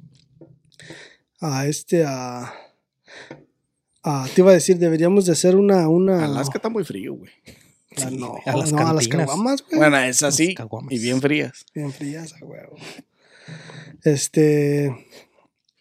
a 1.40 1.66
este, 1.66 2.04
a, 2.04 2.52
a- 4.04 4.28
te 4.34 4.40
iba 4.40 4.50
a 4.50 4.54
decir, 4.54 4.78
deberíamos 4.78 5.26
de 5.26 5.32
hacer 5.32 5.56
una, 5.56 5.88
una, 5.88 6.24
Alaska 6.24 6.58
está 6.58 6.68
muy 6.68 6.84
frío, 6.84 7.14
güey. 7.14 7.30
Ah, 7.96 8.10
no, 8.12 8.36
a 8.46 8.56
las 8.56 8.72
no, 8.72 8.78
a 8.86 8.92
las 8.92 9.08
cantinas. 9.08 9.26
caguamas, 9.26 9.62
güey. 9.66 9.78
Bueno, 9.78 9.98
es 9.98 10.22
así. 10.22 10.54
Y 10.90 10.98
bien 11.00 11.20
frías. 11.20 11.64
Bien 11.74 11.92
frías, 11.92 12.34
a 12.40 12.44
huevo. 12.44 12.76
Este, 14.04 14.90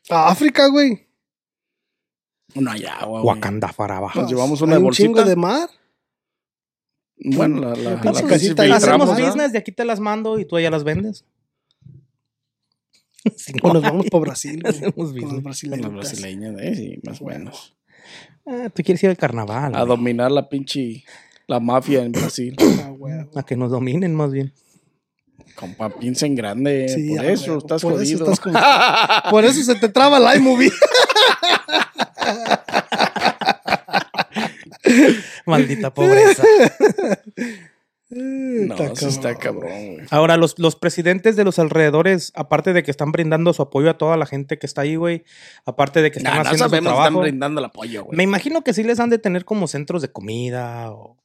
a 0.10 0.30
África, 0.30 0.68
güey. 0.68 1.08
No 2.56 2.72
hay 2.72 2.86
agua, 2.86 3.22
güey. 3.22 3.36
Wakanda 3.36 3.68
para 3.70 3.98
abajo. 3.98 4.22
Nos 4.22 4.30
llevamos 4.32 4.62
Hay 4.62 4.68
una 4.68 4.78
un 4.78 4.84
bolsita. 4.86 5.08
chingo 5.08 5.24
de 5.24 5.36
mar. 5.36 5.70
Bueno, 7.20 7.62
la, 7.62 7.70
la, 7.76 8.02
Pinche 8.02 8.24
la 8.24 8.28
pinche. 8.30 8.72
Hacemos 8.74 9.10
business, 9.20 9.52
de 9.52 9.58
aquí 9.58 9.72
te 9.72 9.86
las 9.86 10.00
mando 10.00 10.40
y 10.40 10.46
tú 10.46 10.56
allá 10.58 10.70
las 10.72 10.84
vendes. 10.84 11.26
Sí, 13.36 13.52
O 13.62 13.74
nos 13.74 13.82
vamos 13.84 14.06
para 14.10 14.22
Brasil, 14.22 14.62
güey. 14.62 14.74
Hacemos 14.74 14.94
Con 14.96 15.04
los 15.04 15.14
business. 15.14 15.34
Con 15.34 15.44
brasileños. 15.44 15.86
los 15.86 15.94
brasileños, 15.96 16.62
eh, 16.62 16.76
sí, 16.76 17.00
más 17.04 17.22
o 17.22 17.26
menos. 17.26 17.76
Ah, 18.46 18.70
tú 18.74 18.84
quieres 18.84 19.04
ir 19.04 19.10
al 19.10 19.18
carnaval. 19.18 19.76
A 19.76 19.80
güey. 19.80 19.88
dominar 19.90 20.32
la 20.32 20.48
pinche, 20.48 21.04
la 21.48 21.60
mafia 21.60 22.04
en 22.06 22.14
Brasil. 22.14 22.56
A 22.86 22.92
huevo. 22.94 23.30
A 23.38 23.44
que 23.44 23.58
nos 23.58 23.70
dominen 23.72 24.16
más 24.16 24.32
bien. 24.32 24.54
Compa, 25.58 25.90
piensa 25.90 26.26
en 26.28 26.36
grande. 26.36 26.88
Sí, 26.88 27.16
por 27.16 27.26
eso 27.26 27.58
estás 27.58 27.82
por 27.82 27.94
eso 27.94 28.00
jodido. 28.20 28.32
estás 28.32 29.24
Por 29.32 29.44
eso 29.44 29.64
se 29.64 29.76
te 29.76 29.90
traba 29.90 30.18
el 30.18 30.38
iMovie. 30.40 30.72
Maldita 35.46 35.94
pobreza. 35.94 36.44
No, 38.10 38.76
eso 38.76 39.10
está 39.10 39.36
cabrón, 39.36 39.64
güey. 39.96 40.08
Ahora, 40.12 40.38
los, 40.38 40.58
los 40.60 40.76
presidentes 40.78 41.36
de 41.36 41.44
los 41.44 41.60
alrededores, 41.60 42.32
aparte 42.36 42.72
de 42.72 42.82
que 42.84 42.92
están 42.92 43.12
brindando 43.12 43.52
su 43.54 43.62
apoyo 43.62 43.90
a 43.90 43.98
toda 43.98 44.16
la 44.16 44.26
gente 44.26 44.58
que 44.58 44.66
está 44.66 44.82
ahí, 44.82 44.96
güey, 44.96 45.26
aparte 45.66 46.02
de 46.02 46.12
que 46.12 46.20
están 46.20 46.36
Nah, 46.36 46.44
no 46.44 46.50
haciendo 46.50 46.64
su 46.66 46.70
sabemos, 46.70 46.92
están 46.92 47.04
trabajo, 47.04 47.20
brindando 47.22 47.60
el 47.60 47.66
apoyo, 47.66 48.06
güey. 48.06 48.16
me 48.16 48.24
imagino 48.24 48.64
que 48.64 48.74
sí 48.74 48.84
les 48.84 49.00
han 49.02 49.10
de 49.10 49.18
tener 49.18 49.44
como 49.44 49.68
centros 49.68 50.02
de 50.02 50.10
comida 50.12 50.90
o... 50.92 51.18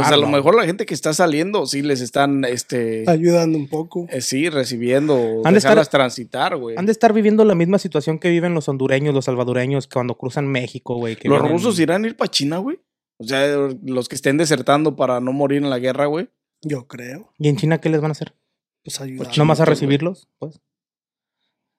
o 0.00 0.02
Pues 0.02 0.12
a 0.12 0.16
lo 0.16 0.28
mejor 0.28 0.54
la 0.54 0.64
gente 0.66 0.86
que 0.86 0.94
está 0.94 1.12
saliendo 1.14 1.66
sí 1.66 1.82
les 1.82 2.00
están, 2.00 2.44
este, 2.44 3.04
Ayudando 3.08 3.56
un 3.58 3.68
poco. 3.68 4.06
eh, 4.10 4.20
sí, 4.20 4.48
recibiendo, 4.48 5.42
Han 5.44 5.54
de 5.54 5.58
estar- 5.58 5.86
transitar, 5.88 6.56
güey. 6.56 6.76
Han 6.78 6.86
de 6.86 6.92
estar 6.92 7.12
viviendo 7.12 7.44
la 7.44 7.54
misma 7.54 7.78
situación 7.78 8.18
que 8.18 8.30
viven 8.30 8.54
los 8.54 8.68
hondureños, 8.68 9.14
los 9.14 9.24
salvadoreños 9.26 9.86
cuando 9.86 10.16
cruzan 10.16 10.46
México, 10.48 10.94
güey. 10.96 11.14
Los 11.24 11.40
vienen- 11.40 11.50
rusos 11.52 11.78
irán 11.80 12.04
a 12.04 12.08
ir 12.08 12.16
para 12.16 12.30
China, 12.30 12.58
güey. 12.58 12.78
O 13.18 13.24
sea, 13.24 13.46
los 13.84 14.08
que 14.08 14.14
estén 14.14 14.36
desertando 14.38 14.96
para 14.96 15.20
no 15.20 15.32
morir 15.32 15.58
en 15.62 15.68
la 15.70 15.78
guerra, 15.78 16.06
güey. 16.06 16.28
Yo 16.62 16.86
creo. 16.86 17.32
¿Y 17.38 17.48
en 17.48 17.56
China 17.56 17.78
qué 17.80 17.88
les 17.90 18.00
van 18.00 18.10
a 18.10 18.12
hacer? 18.12 18.34
Pues 18.82 19.00
ayudando. 19.00 19.30
¿Nomás 19.36 19.60
a 19.60 19.64
güey. 19.64 19.74
recibirlos? 19.74 20.28
Pues. 20.38 20.58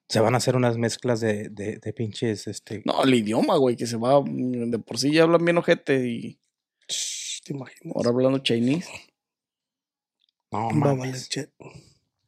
Se 0.08 0.20
van 0.20 0.34
a 0.34 0.36
hacer 0.38 0.56
unas 0.56 0.76
mezclas 0.76 1.20
de, 1.20 1.48
de, 1.48 1.78
de 1.78 1.92
pinches, 1.94 2.46
este... 2.46 2.82
No, 2.84 3.02
el 3.02 3.14
idioma, 3.14 3.56
güey, 3.56 3.76
que 3.76 3.86
se 3.86 3.96
va, 3.96 4.20
mm, 4.20 4.70
de 4.70 4.78
por 4.78 4.98
sí 4.98 5.10
ya 5.10 5.22
hablan 5.22 5.44
bien 5.44 5.56
ojete 5.56 6.06
y 6.06 6.38
Shh, 6.88 7.21
¿Te 7.44 7.52
imaginas? 7.52 7.96
ahora 7.96 8.10
hablando 8.10 8.38
chinese. 8.38 8.90
No, 10.50 10.70
mames. 10.70 11.28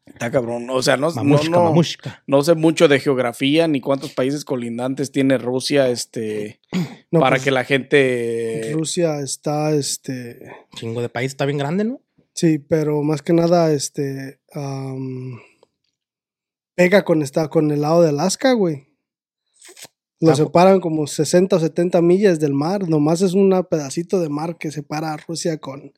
Está 0.06 0.30
cabrón. 0.30 0.68
O 0.70 0.82
sea, 0.82 0.96
no, 0.96 1.08
no, 1.08 1.14
Mamushka, 1.14 1.48
no, 1.50 1.64
mamushka. 1.64 2.22
no 2.26 2.42
sé 2.42 2.54
mucho 2.54 2.88
de 2.88 3.00
geografía 3.00 3.66
ni 3.68 3.80
cuántos 3.80 4.12
países 4.12 4.44
colindantes 4.44 5.12
tiene 5.12 5.38
Rusia, 5.38 5.88
este, 5.88 6.60
No, 7.10 7.20
para 7.20 7.36
pues, 7.36 7.44
que 7.44 7.50
la 7.50 7.64
gente... 7.64 8.70
Rusia 8.74 9.20
está, 9.20 9.72
este. 9.72 10.50
Chingo 10.74 11.00
de 11.00 11.08
país, 11.08 11.32
está 11.32 11.46
bien 11.46 11.58
grande, 11.58 11.84
¿no? 11.84 12.00
Sí, 12.34 12.58
pero 12.58 13.02
más 13.02 13.22
que 13.22 13.32
nada, 13.32 13.72
este. 13.72 14.40
pega 16.74 17.04
con, 17.04 17.22
esta, 17.22 17.48
con 17.48 17.70
el 17.70 17.82
lado 17.82 18.02
de 18.02 18.08
Alaska, 18.08 18.52
güey. 18.52 18.93
Lo 20.26 20.32
Ah, 20.32 20.36
separan 20.36 20.80
como 20.80 21.06
60 21.06 21.56
o 21.56 21.60
70 21.60 22.00
millas 22.02 22.40
del 22.40 22.52
mar. 22.52 22.88
Nomás 22.88 23.20
es 23.22 23.34
un 23.34 23.50
pedacito 23.68 24.20
de 24.20 24.28
mar 24.28 24.56
que 24.58 24.70
separa 24.70 25.12
a 25.12 25.16
Rusia 25.16 25.58
con, 25.58 25.92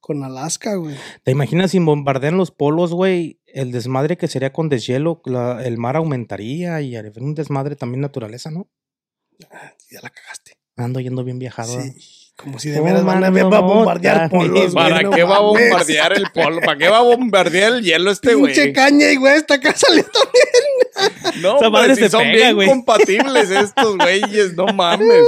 con 0.00 0.22
Alaska, 0.24 0.74
güey. 0.76 0.96
¿Te 1.24 1.32
imaginas 1.32 1.70
si 1.72 1.78
bombardean 1.78 2.36
los 2.36 2.50
polos, 2.50 2.92
güey? 2.92 3.40
El 3.46 3.72
desmadre 3.72 4.16
que 4.16 4.28
sería 4.28 4.52
con 4.52 4.68
deshielo, 4.68 5.20
la- 5.24 5.64
el 5.64 5.78
mar 5.78 5.96
aumentaría 5.96 6.80
y 6.80 6.96
haría 6.96 7.12
un 7.20 7.34
desmadre 7.34 7.74
también 7.76 8.00
naturaleza, 8.00 8.50
¿no? 8.50 8.68
Ya 9.90 10.00
la 10.02 10.10
cagaste. 10.10 10.52
Ando 10.76 11.00
yendo 11.00 11.24
bien 11.24 11.38
viajado. 11.38 11.80
¿eh? 11.80 11.92
Sí. 11.96 12.22
Como 12.36 12.58
si 12.58 12.68
de 12.68 12.80
veras 12.82 13.02
van 13.02 13.24
a, 13.24 13.28
Tomando 13.28 13.50
va 13.50 13.56
a 13.56 13.60
bombardear 13.62 14.28
polos, 14.30 14.74
güey. 14.74 14.74
¿Para 14.74 15.00
no 15.02 15.10
qué 15.10 15.22
va 15.24 15.36
a 15.36 15.40
bombardear 15.40 16.12
el 16.12 16.26
polo? 16.34 16.60
¿Para 16.60 16.76
qué 16.76 16.88
va 16.90 16.98
a 16.98 17.02
bombardear 17.02 17.72
el 17.72 17.82
hielo 17.82 18.10
este, 18.10 18.34
güey? 18.34 18.52
Pinche 18.54 18.72
caña 18.74 19.10
y 19.10 19.16
güey, 19.16 19.36
está 19.36 19.54
acá 19.54 19.72
saliendo. 19.74 20.10
No, 21.42 21.58
Esa 21.58 21.70
madre 21.70 21.94
si 21.94 22.02
se 22.02 22.10
son 22.10 22.22
pega, 22.22 22.32
bien 22.32 22.54
güey. 22.54 22.68
compatibles 22.68 23.50
estos 23.50 23.98
güeyes, 23.98 24.54
no 24.54 24.66
mames. 24.66 25.24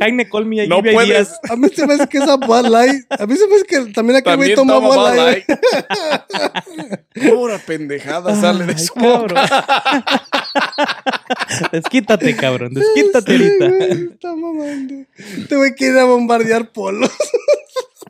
Jaime 0.00 0.28
Colmi 0.28 0.62
y 0.62 0.68
No 0.68 0.78
Lluvia 0.78 0.92
puedes. 0.92 1.08
Díaz. 1.28 1.40
A 1.50 1.56
mí 1.56 1.68
se 1.74 1.86
me 1.86 1.94
hace 1.94 2.08
que 2.08 2.18
esa 2.18 2.36
Bud 2.36 2.66
Light. 2.68 3.04
A 3.10 3.26
mí 3.26 3.36
se 3.36 3.46
me 3.46 3.54
hace 3.56 3.64
que 3.64 3.92
también 3.92 4.16
aquel 4.18 4.36
güey 4.36 4.54
toma 4.54 4.78
Bud 4.78 5.14
Light. 5.16 5.44
Pura 7.30 7.58
pendejada 7.58 8.34
sale 8.40 8.66
de 8.66 8.78
su 8.78 8.92
cabrón. 8.94 9.28
boca. 9.28 10.24
Desquítate, 11.72 12.36
cabrón. 12.36 12.74
Desquítate 12.74 13.36
Sí, 13.38 13.44
ahorita. 13.60 13.66
Está 14.14 14.34
mamando. 14.34 14.94
Este 15.16 15.56
güey 15.56 15.74
quiere 15.74 15.94
ir 15.94 15.98
a 16.00 16.04
bombardear 16.04 16.70
polos. 16.72 17.10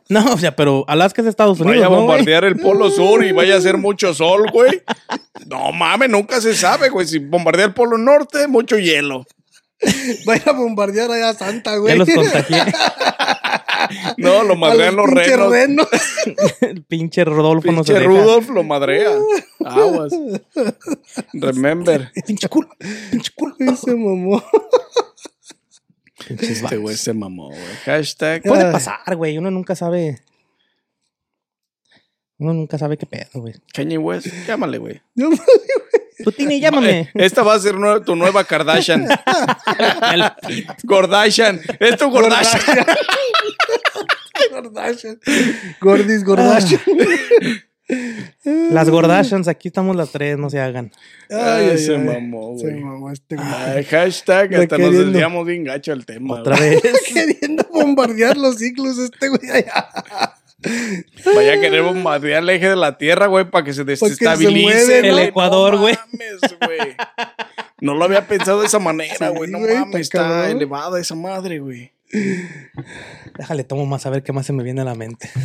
No, 0.09 0.33
o 0.33 0.37
sea, 0.37 0.55
pero 0.55 0.85
Alaska 0.87 1.21
es 1.23 1.27
Estados 1.27 1.59
Unidos, 1.59 1.77
Vaya 1.77 1.87
a 1.87 1.89
¿no, 1.89 2.01
bombardear 2.01 2.45
el 2.45 2.57
polo 2.57 2.91
sur 2.91 3.23
y 3.25 3.31
vaya 3.31 3.55
a 3.55 3.57
hacer 3.57 3.77
mucho 3.79 4.13
sol, 4.13 4.45
güey. 4.51 4.83
No 5.47 5.71
mames, 5.71 6.09
nunca 6.09 6.39
se 6.41 6.53
sabe, 6.53 6.89
güey. 6.89 7.07
Si 7.07 7.17
bombardea 7.17 7.65
el 7.65 7.73
polo 7.73 7.97
norte, 7.97 8.47
mucho 8.47 8.77
hielo. 8.77 9.25
Va 10.29 10.35
a 10.45 10.51
bombardear 10.53 11.11
allá 11.11 11.29
a 11.29 11.33
Santa, 11.33 11.77
güey. 11.77 11.93
Ya 11.93 12.05
los 12.05 12.09
contagié. 12.09 12.63
No, 14.17 14.43
lo 14.43 14.55
madrean 14.55 14.95
los 14.95 15.05
pinches 15.07 15.37
renos. 15.37 15.51
renos. 15.51 15.87
El 16.61 16.83
pinche 16.83 17.23
Rodolfo 17.25 17.71
no 17.71 17.83
se 17.83 17.93
Pinche 17.93 18.07
deja. 18.07 18.21
Rudolf 18.21 18.49
lo 18.49 18.63
madrea. 18.63 19.11
Aguas. 19.65 20.13
Remember. 21.33 22.11
Pinche 22.25 22.47
culo. 22.47 22.69
Pinche 23.11 23.31
culo. 23.35 23.55
Güey, 23.59 23.75
se 23.75 23.93
mamó. 23.93 24.43
Este 26.29 26.77
güey 26.77 26.95
se 26.95 27.13
mamó, 27.13 27.49
güey. 27.49 27.61
Hashtag. 27.85 28.43
Puede 28.43 28.71
pasar, 28.71 29.15
güey. 29.15 29.37
Uno 29.37 29.51
nunca 29.51 29.75
sabe. 29.75 30.21
Uno 32.37 32.53
nunca 32.53 32.77
sabe 32.77 32.97
qué 32.97 33.05
pedo, 33.05 33.41
güey. 33.41 33.55
Kanye 33.73 33.97
West, 33.97 34.27
llámale, 34.47 34.77
güey. 34.77 35.01
No, 35.15 35.29
Tú, 36.23 36.31
Tini, 36.31 36.61
llámame. 36.61 37.01
Eh, 37.01 37.11
Esta 37.15 37.43
va 37.43 37.55
a 37.55 37.59
ser 37.59 37.75
tu 38.05 38.15
nueva 38.15 38.45
Kardashian. 38.45 39.05
Gordashian. 40.83 41.59
Es 41.79 41.97
tu 41.97 42.09
Gordashian. 42.09 42.61
Gordashian. 44.51 45.19
Gordis, 45.81 46.23
Gordashian. 46.23 46.81
Las 48.71 48.89
Gordashans, 48.89 49.47
aquí 49.47 49.67
estamos 49.67 49.95
las 49.95 50.11
tres, 50.11 50.37
no 50.37 50.49
se 50.49 50.59
hagan. 50.59 50.91
Ay, 51.29 51.69
ay, 51.71 51.77
se 51.77 51.95
ay. 51.95 51.99
mamó, 52.01 52.57
Se 52.57 52.69
güey. 52.71 52.83
mamó 52.83 53.11
este 53.11 53.35
güey. 53.35 53.47
Ay, 53.47 53.83
hashtag, 53.83 54.55
hasta 54.55 54.77
nos 54.77 54.87
queriendo. 54.87 55.11
desviamos 55.11 55.45
bien 55.45 55.63
gacho 55.63 55.93
el 55.93 56.05
tema. 56.05 56.35
Otra 56.39 56.57
güey. 56.57 56.71
vez. 56.81 56.83
Queriendo 57.13 57.63
bombardear 57.71 58.37
los 58.37 58.57
ciclos 58.57 58.97
este 58.97 59.29
güey 59.29 59.49
allá. 59.51 59.89
Vaya 61.35 61.53
a 61.53 61.59
querer 61.59 61.83
bombardear 61.83 62.41
el 62.41 62.49
eje 62.49 62.69
de 62.69 62.75
la 62.75 62.97
Tierra, 62.97 63.27
güey, 63.27 63.49
para 63.51 63.63
que 63.63 63.71
se 63.73 63.77
se 63.81 63.83
desestabilice. 63.85 64.63
mueve. 64.63 65.01
¿no? 65.11 65.17
El 65.19 65.19
Ecuador, 65.27 65.77
güey. 65.77 65.93
No 65.93 66.01
mames, 66.11 66.57
güey. 66.65 66.95
No 67.81 67.93
lo 67.93 68.05
había 68.05 68.25
pensado 68.27 68.61
de 68.61 68.67
esa 68.67 68.79
manera, 68.79 69.29
Sí, 69.29 69.35
güey. 69.37 69.51
no 69.51 69.59
güey, 69.59 69.75
mames, 69.75 70.01
está 70.01 70.17
está 70.17 70.29
cabrón. 70.29 70.57
elevada 70.57 70.99
esa 70.99 71.13
madre, 71.13 71.59
güey. 71.59 71.91
Déjale, 73.37 73.63
tomo 73.63 73.85
más 73.85 74.05
a 74.07 74.09
ver 74.09 74.23
qué 74.23 74.33
más 74.33 74.45
se 74.47 74.53
me 74.53 74.63
viene 74.63 74.81
a 74.81 74.85
la 74.85 74.95
mente. 74.95 75.29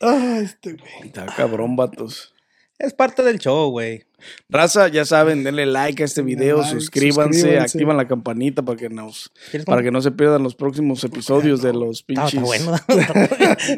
Ah, 0.00 0.38
este 0.42 0.74
güey. 0.74 0.92
Está 1.04 1.26
cabrón, 1.26 1.76
vatos. 1.76 2.34
Es 2.78 2.94
parte 2.94 3.22
del 3.22 3.38
show, 3.38 3.70
güey. 3.70 4.04
Raza, 4.48 4.88
ya 4.88 5.04
saben, 5.04 5.44
denle 5.44 5.66
like 5.66 6.02
a 6.02 6.06
este 6.06 6.22
video, 6.22 6.58
like, 6.58 6.70
suscríbanse, 6.70 7.40
suscríbanse. 7.40 7.60
activan 7.60 7.96
la 7.96 8.08
campanita 8.08 8.62
para 8.62 8.76
que 8.78 8.88
nos 8.88 9.30
¿Quieres 9.50 9.64
para 9.64 9.82
que 9.82 9.90
no 9.90 10.00
se 10.02 10.10
pierdan 10.10 10.42
los 10.42 10.54
próximos 10.54 11.04
episodios 11.04 11.62
de 11.62 11.72
los 11.72 12.02
pinches 12.02 12.34
está 12.34 12.40
bueno. 12.40 12.72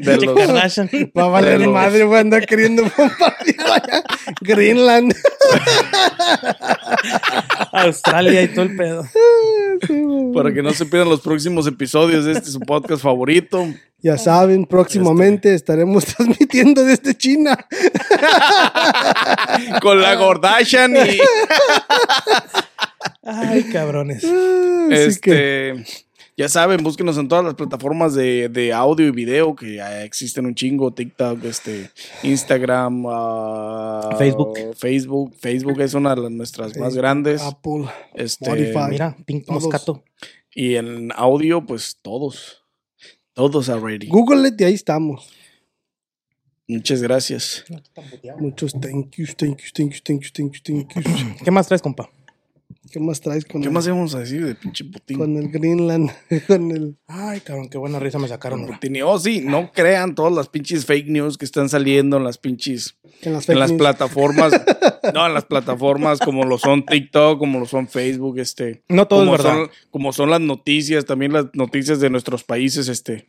de 0.01 0.17
los- 0.17 0.35
Kardashian. 0.35 0.89
Va 1.17 1.25
a 1.25 1.29
valer 1.29 1.69
madre, 1.69 2.05
güey, 2.05 2.21
anda 2.21 2.41
queriendo 2.41 2.83
bombardear. 2.83 4.05
Greenland. 4.41 5.15
Australia 7.73 8.43
y 8.43 8.49
todo 8.49 8.63
el 8.65 8.77
pedo. 8.77 9.05
para 10.35 10.53
que 10.53 10.63
no 10.63 10.73
se 10.73 10.87
pierdan 10.87 11.09
los 11.09 11.21
próximos 11.21 11.67
episodios 11.67 12.25
de 12.25 12.33
este 12.33 12.51
su 12.51 12.61
podcast 12.61 13.03
favorito. 13.03 13.67
Ya 14.03 14.17
saben, 14.17 14.65
próximamente 14.65 15.55
estaremos 15.55 16.05
transmitiendo 16.17 16.85
desde 16.85 17.15
China. 17.15 17.67
Con 19.83 20.01
la 20.01 20.17
Gordashan 20.31 20.95
y 20.95 21.19
Ay, 23.23 23.65
cabrones. 23.65 24.23
Así 24.25 25.21
que, 25.21 25.71
este 25.71 25.85
ya 26.37 26.49
saben, 26.49 26.85
búsquenos 26.85 27.19
en 27.19 27.27
todas 27.27 27.45
las 27.45 27.55
plataformas 27.55 28.15
de, 28.15 28.49
de 28.49 28.73
audio 28.73 29.09
y 29.09 29.11
video 29.11 29.57
que 29.57 29.81
existen 30.05 30.47
un 30.47 30.55
chingo, 30.55 30.93
TikTok, 30.93 31.45
este, 31.45 31.91
Instagram, 32.23 33.05
ah, 33.09 34.15
Facebook. 34.17 34.57
Facebook, 34.77 35.35
Facebook 35.39 35.81
es 35.81 35.95
una 35.95 36.15
de 36.15 36.23
las 36.23 36.31
nuestras 36.31 36.77
más 36.79 36.95
grandes. 36.95 37.43
Apple. 37.43 37.87
Este, 38.15 38.45
Spotify. 38.45 38.89
Mira, 38.89 39.17
Pink 39.27 39.45
Todos. 39.47 39.65
Moscato. 39.65 40.05
y 40.55 40.77
en 40.77 41.11
audio, 41.17 41.67
pues 41.67 41.99
todos. 42.01 42.65
Todos 43.35 43.69
already. 43.69 44.07
Google 44.07 44.49
it 44.49 44.61
y 44.61 44.65
ahí 44.65 44.75
estamos. 44.75 45.29
Muchas 46.71 47.03
gracias. 47.03 47.65
Muchos 48.39 48.73
thank 48.81 49.17
yous, 49.17 49.35
thank 49.37 49.61
yous, 49.61 49.73
thank 49.73 49.91
yous, 49.93 50.03
thank 50.05 50.23
yous, 50.23 50.33
thank 50.33 50.53
yous, 50.53 50.63
thank 50.63 50.95
yous. 50.95 51.27
¿Qué 51.45 51.51
más 51.51 51.67
traes, 51.67 51.83
compa? 51.83 52.09
¿Qué 52.93 53.01
más 53.01 53.21
traes 53.21 53.45
con, 53.45 53.61
¿Qué 53.61 53.69
el, 53.69 53.75
más 53.75 53.87
íbamos 53.87 54.15
a 54.15 54.21
decir 54.21 54.45
de 54.45 54.55
pinche 54.55 54.85
Putin? 54.85 55.19
con 55.19 55.37
el 55.37 55.49
Greenland? 55.49 56.11
Con 56.47 56.71
el... 56.71 56.97
Ay, 57.07 57.41
cabrón, 57.41 57.69
qué 57.69 57.79
buena 57.79 57.99
risa 57.99 58.19
me 58.19 58.27
sacaron. 58.29 58.67
Putin. 58.67 59.03
Oh, 59.03 59.19
sí, 59.19 59.41
no 59.45 59.71
crean 59.73 60.15
todas 60.15 60.33
las 60.33 60.49
pinches 60.49 60.87
fake 60.87 61.09
news 61.09 61.37
que 61.39 61.45
están 61.45 61.69
saliendo 61.69 62.17
en 62.17 62.25
las 62.25 62.39
pinches 62.39 62.97
En 63.23 63.33
las, 63.33 63.43
en 63.43 63.47
fake 63.55 63.59
las 63.59 63.71
news. 63.71 63.79
plataformas, 63.81 64.53
no, 65.15 65.27
en 65.27 65.35
las 65.35 65.45
plataformas 65.45 66.21
como 66.21 66.45
lo 66.45 66.59
son 66.59 66.85
TikTok, 66.87 67.39
como 67.39 67.59
lo 67.61 67.67
son 67.67 67.87
Facebook, 67.89 68.39
este, 68.39 68.83
No 68.89 69.07
todo 69.09 69.21
como 69.21 69.35
es 69.37 69.43
verdad. 69.43 69.59
son, 69.59 69.71
como 69.91 70.13
son 70.13 70.31
las 70.31 70.41
noticias, 70.41 71.05
también 71.05 71.33
las 71.33 71.47
noticias 71.55 72.01
de 72.01 72.11
nuestros 72.11 72.45
países, 72.45 72.89
este, 72.89 73.27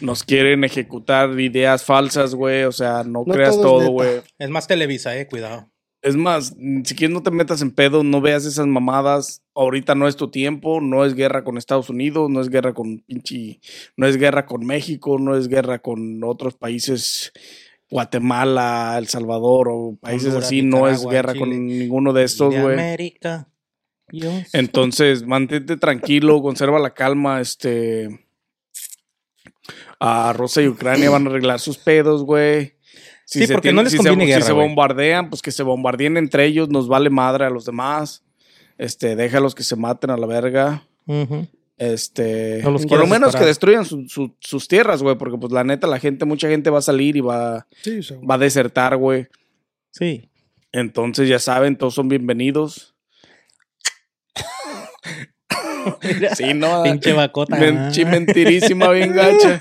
nos 0.00 0.24
quieren 0.24 0.64
ejecutar 0.64 1.38
ideas 1.38 1.84
falsas, 1.84 2.34
güey, 2.34 2.64
o 2.64 2.72
sea, 2.72 3.04
no, 3.04 3.24
No 3.26 3.32
creas 3.34 3.56
todo 3.60 3.90
güey. 3.90 4.20
Es 4.38 4.50
más 4.50 4.66
Televisa, 4.66 5.16
eh, 5.16 5.26
cuidado. 5.26 5.68
Es 6.02 6.16
más, 6.16 6.56
si 6.84 6.96
quieres 6.96 7.14
no 7.14 7.22
te 7.22 7.30
metas 7.30 7.62
en 7.62 7.70
pedo, 7.70 8.02
no 8.02 8.20
veas 8.20 8.44
esas 8.44 8.66
mamadas. 8.66 9.42
Ahorita 9.54 9.94
no 9.94 10.08
es 10.08 10.16
tu 10.16 10.30
tiempo, 10.32 10.80
no 10.80 11.04
es 11.04 11.14
guerra 11.14 11.44
con 11.44 11.58
Estados 11.58 11.88
Unidos, 11.90 12.28
no 12.28 12.40
es 12.40 12.48
guerra 12.48 12.74
con 12.74 12.98
pinche, 13.06 13.60
no 13.96 14.08
es 14.08 14.16
guerra 14.16 14.44
con 14.44 14.66
México, 14.66 15.18
no 15.20 15.36
es 15.36 15.46
guerra 15.46 15.78
con 15.78 16.24
otros 16.24 16.54
países, 16.56 17.32
Guatemala, 17.88 18.96
El 18.98 19.06
Salvador 19.06 19.68
o 19.70 19.96
países 20.00 20.28
Honduras, 20.28 20.46
así, 20.46 20.62
no 20.62 20.88
es 20.88 21.06
guerra 21.06 21.34
Chile. 21.34 21.40
con 21.40 21.66
ninguno 21.68 22.12
de 22.12 22.24
estos, 22.24 22.52
güey. 22.52 22.72
América. 22.74 23.48
Soy- 24.10 24.44
Entonces, 24.54 25.24
mantente 25.24 25.76
tranquilo, 25.76 26.42
conserva 26.42 26.78
la 26.80 26.94
calma, 26.94 27.40
este. 27.40 28.26
A 30.00 30.32
Rusia 30.32 30.62
y 30.62 30.68
Ucrania 30.68 31.10
van 31.10 31.26
a 31.26 31.30
arreglar 31.30 31.60
sus 31.60 31.78
pedos, 31.78 32.24
güey. 32.24 32.74
Sí, 33.24 33.46
se 33.46 33.52
porque 33.54 33.72
no 33.72 33.82
les 33.82 33.92
si 33.92 33.98
conviene 33.98 34.24
se, 34.24 34.28
guerra, 34.28 34.40
Si 34.42 34.46
se 34.48 34.52
güey. 34.52 34.66
bombardean, 34.66 35.30
pues 35.30 35.40
que 35.42 35.52
se 35.52 35.62
bombardeen 35.62 36.16
entre 36.16 36.44
ellos, 36.46 36.68
nos 36.68 36.88
vale 36.88 37.08
madre 37.10 37.44
a 37.46 37.50
los 37.50 37.64
demás. 37.64 38.24
Este, 38.78 39.16
déjalos 39.16 39.54
que 39.54 39.62
se 39.62 39.76
maten 39.76 40.10
a 40.10 40.16
la 40.16 40.26
verga. 40.26 40.82
Este, 41.78 42.60
No 42.62 42.76
por 42.78 42.98
lo 42.98 43.06
menos 43.06 43.34
que 43.34 43.44
destruyan 43.44 43.84
su- 43.84 44.06
su- 44.08 44.34
sus 44.40 44.68
tierras, 44.68 45.02
güey, 45.02 45.16
porque 45.16 45.38
pues 45.38 45.52
la 45.52 45.64
neta 45.64 45.86
la 45.86 45.98
gente, 45.98 46.24
mucha 46.24 46.48
gente 46.48 46.70
va 46.70 46.78
a 46.78 46.82
salir 46.82 47.16
y 47.16 47.20
va, 47.20 47.66
Sí, 47.82 48.00
va 48.28 48.34
a 48.34 48.38
desertar, 48.38 48.96
güey. 48.96 49.26
Sí. 49.90 50.28
Entonces 50.72 51.28
ya 51.28 51.38
saben, 51.38 51.76
todos 51.76 51.94
son 51.94 52.08
bienvenidos. 52.08 52.94
Sí, 56.36 56.54
no. 56.54 56.82
Pinche 56.82 57.12
bacota. 57.12 57.58
Pinche 57.58 58.04
mentirísima, 58.04 58.90
bien 58.90 59.12
gacha. 59.14 59.60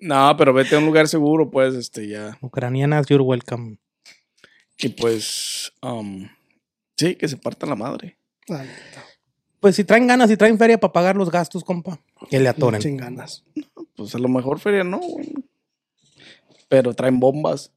No, 0.00 0.34
pero 0.36 0.52
vete 0.52 0.74
a 0.74 0.78
un 0.78 0.86
lugar 0.86 1.08
seguro, 1.08 1.50
pues, 1.50 1.74
este, 1.74 2.08
ya. 2.08 2.38
Ucranianas, 2.40 3.06
you're 3.06 3.22
welcome. 3.24 3.78
Y 4.78 4.88
pues, 4.90 5.72
um, 5.82 6.28
sí, 6.96 7.14
que 7.16 7.28
se 7.28 7.36
parta 7.36 7.66
la 7.66 7.76
madre. 7.76 8.18
Pues 9.60 9.76
si 9.76 9.84
traen 9.84 10.06
ganas 10.06 10.30
y 10.30 10.36
traen 10.36 10.58
feria 10.58 10.78
para 10.78 10.92
pagar 10.92 11.16
los 11.16 11.30
gastos, 11.30 11.64
compa, 11.64 11.98
que 12.28 12.38
le 12.38 12.48
atoren. 12.48 12.82
Sin 12.82 12.96
ganas. 12.96 13.44
Pues 13.96 14.14
a 14.14 14.18
lo 14.18 14.28
mejor 14.28 14.60
feria 14.60 14.84
no, 14.84 14.98
güey. 14.98 15.32
Pero 16.68 16.92
traen 16.92 17.20
bombas, 17.20 17.72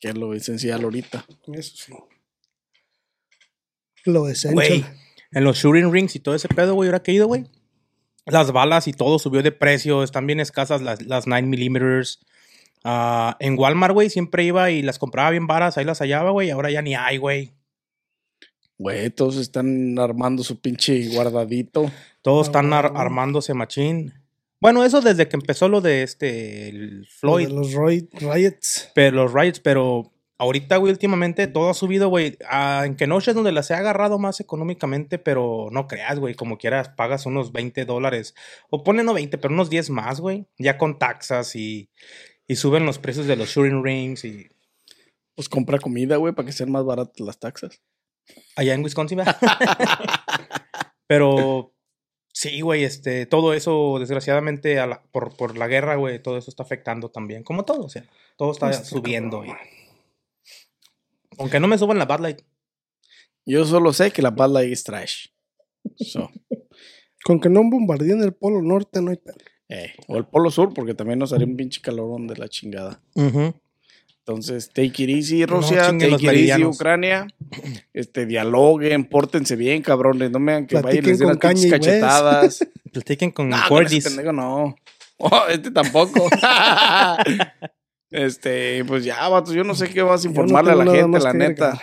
que 0.00 0.08
es 0.08 0.16
lo 0.16 0.34
esencial 0.34 0.82
ahorita. 0.82 1.24
Eso 1.52 1.76
sí. 1.76 1.92
Lo 4.04 4.28
essential. 4.28 4.54
Güey, 4.54 4.84
en 5.32 5.44
los 5.44 5.58
shooting 5.58 5.92
rings 5.92 6.16
y 6.16 6.20
todo 6.20 6.34
ese 6.34 6.48
pedo, 6.48 6.74
güey, 6.74 6.88
ahora 6.88 7.02
que 7.02 7.10
he 7.10 7.14
ido, 7.14 7.26
güey. 7.26 7.44
Las 8.26 8.52
balas 8.52 8.88
y 8.88 8.92
todo 8.92 9.18
subió 9.18 9.42
de 9.42 9.52
precio, 9.52 10.02
están 10.02 10.26
bien 10.26 10.40
escasas 10.40 10.82
las, 10.82 11.02
las 11.02 11.26
9 11.26 11.46
milímetros. 11.46 12.20
Ah, 12.84 13.36
en 13.40 13.58
Walmart, 13.58 13.94
güey, 13.94 14.10
siempre 14.10 14.44
iba 14.44 14.70
y 14.70 14.82
las 14.82 14.98
compraba 14.98 15.30
bien 15.30 15.46
varas, 15.46 15.78
ahí 15.78 15.84
las 15.84 15.98
hallaba, 16.00 16.30
güey, 16.30 16.50
ahora 16.50 16.70
ya 16.70 16.82
ni 16.82 16.94
hay, 16.94 17.16
güey. 17.16 17.52
Güey, 18.78 19.10
todos 19.10 19.36
están 19.36 19.98
armando 19.98 20.44
su 20.44 20.60
pinche 20.60 21.08
guardadito. 21.08 21.90
Todos 22.22 22.46
Ah, 22.46 22.50
están 22.50 22.72
ar- 22.72 22.92
armándose 22.94 23.52
machín. 23.54 24.14
Bueno, 24.60 24.84
eso 24.84 25.00
desde 25.00 25.28
que 25.28 25.36
empezó 25.36 25.68
lo 25.68 25.80
de 25.80 26.02
este, 26.02 26.68
el 26.68 27.00
Lo 27.00 27.06
Floyd. 27.06 27.48
de 27.48 27.52
Los 27.54 27.72
Roy- 27.72 28.08
riots. 28.12 28.90
Pero 28.94 29.24
los 29.24 29.32
riots, 29.32 29.58
pero 29.60 30.12
ahorita, 30.38 30.76
güey, 30.76 30.92
últimamente 30.92 31.46
todo 31.48 31.68
ha 31.70 31.74
subido, 31.74 32.08
güey. 32.08 32.38
En 32.84 32.96
Kenosha 32.96 33.32
es 33.32 33.34
donde 33.34 33.52
las 33.52 33.70
he 33.70 33.74
agarrado 33.74 34.18
más 34.18 34.40
económicamente, 34.40 35.18
pero 35.18 35.68
no 35.72 35.86
creas, 35.86 36.18
güey, 36.18 36.34
como 36.34 36.58
quieras, 36.58 36.88
pagas 36.90 37.26
unos 37.26 37.52
20 37.52 37.84
dólares. 37.84 38.34
O 38.70 38.82
ponen 38.84 39.06
no 39.06 39.14
20, 39.14 39.36
pero 39.38 39.52
unos 39.52 39.68
10 39.70 39.90
más, 39.90 40.20
güey. 40.20 40.46
Ya 40.58 40.78
con 40.78 40.98
taxas 40.98 41.54
y, 41.56 41.90
y 42.46 42.56
suben 42.56 42.86
los 42.86 42.98
precios 42.98 43.26
de 43.26 43.36
los 43.36 43.48
shooting 43.50 43.82
rings 43.84 44.24
y 44.24 44.46
Pues 45.34 45.48
compra 45.48 45.78
comida, 45.78 46.16
güey, 46.16 46.34
para 46.34 46.46
que 46.46 46.52
sean 46.52 46.70
más 46.72 46.84
baratas 46.84 47.20
las 47.20 47.38
taxas. 47.38 47.80
allá 48.56 48.74
en 48.74 48.82
Wisconsin, 48.84 49.18
¿verdad? 49.18 49.36
pero 51.06 51.72
sí, 52.32 52.60
güey, 52.60 52.84
este, 52.84 53.26
todo 53.26 53.52
eso, 53.54 53.98
desgraciadamente, 53.98 54.78
a 54.80 54.86
la- 54.86 55.02
por, 55.10 55.36
por 55.36 55.56
la 55.56 55.66
guerra, 55.68 55.96
güey, 55.96 56.22
todo 56.22 56.36
eso 56.38 56.50
está 56.50 56.62
afectando 56.62 57.10
también, 57.10 57.42
como 57.42 57.64
todo, 57.64 57.84
o 57.84 57.88
sea, 57.88 58.04
todo 58.36 58.52
está 58.52 58.70
Está 58.70 58.84
subiendo. 58.84 59.40
cabrón. 59.40 59.56
Aunque 61.38 61.60
no 61.60 61.68
me 61.68 61.78
suban 61.78 61.98
la 61.98 62.04
Bad 62.06 62.20
Light. 62.20 62.40
Yo 63.46 63.64
solo 63.64 63.92
sé 63.92 64.10
que 64.10 64.22
la 64.22 64.30
Bad 64.30 64.50
Light 64.50 64.72
es 64.72 64.84
trash. 64.84 65.26
So, 65.96 66.30
Con 67.24 67.40
que 67.40 67.48
no 67.48 67.60
bombardeen 67.64 68.22
el 68.22 68.32
polo 68.32 68.62
norte, 68.62 69.00
no 69.02 69.10
hay 69.10 69.16
pedo. 69.16 69.36
eh, 69.68 69.92
O 70.06 70.16
el 70.16 70.24
Polo 70.26 70.50
Sur, 70.50 70.72
porque 70.72 70.94
también 70.94 71.18
nos 71.18 71.32
haría 71.32 71.46
un 71.46 71.56
pinche 71.56 71.80
calorón 71.80 72.26
de 72.26 72.36
la 72.36 72.48
chingada. 72.48 73.02
Entonces, 73.14 74.68
take 74.72 75.02
it 75.02 75.08
easy, 75.10 75.44
Rusia, 75.46 75.90
los 75.92 76.20
take 76.20 76.26
it 76.42 76.50
easy. 76.50 76.64
Ucrania. 76.64 77.26
Este, 77.94 78.24
dialoguen, 78.26 79.04
pórtense 79.06 79.56
bien, 79.56 79.82
cabrones. 79.82 80.30
No 80.30 80.38
me 80.38 80.52
hagan 80.52 80.66
que 80.66 80.80
vayan 80.80 81.04
y 81.04 81.08
les 81.08 81.18
den 81.18 81.28
West. 81.28 81.40
cachetadas. 81.70 82.66
Platiquen 82.92 83.30
con 83.32 83.48
No, 83.48 83.56
con 83.56 83.62
ese 83.64 83.68
Cordis. 83.68 84.04
pendejo 84.04 84.32
no. 84.32 84.76
Oh, 85.20 85.42
este 85.48 85.72
tampoco. 85.72 86.28
Este, 88.10 88.84
pues 88.84 89.04
ya, 89.04 89.28
vatos, 89.28 89.54
yo 89.54 89.64
no 89.64 89.74
sé 89.74 89.88
qué 89.88 90.02
vas 90.02 90.22
a 90.22 90.24
no 90.24 90.30
informarle 90.30 90.72
a 90.72 90.76
la 90.76 90.90
gente, 90.90 91.18
la 91.20 91.32
neta. 91.32 91.80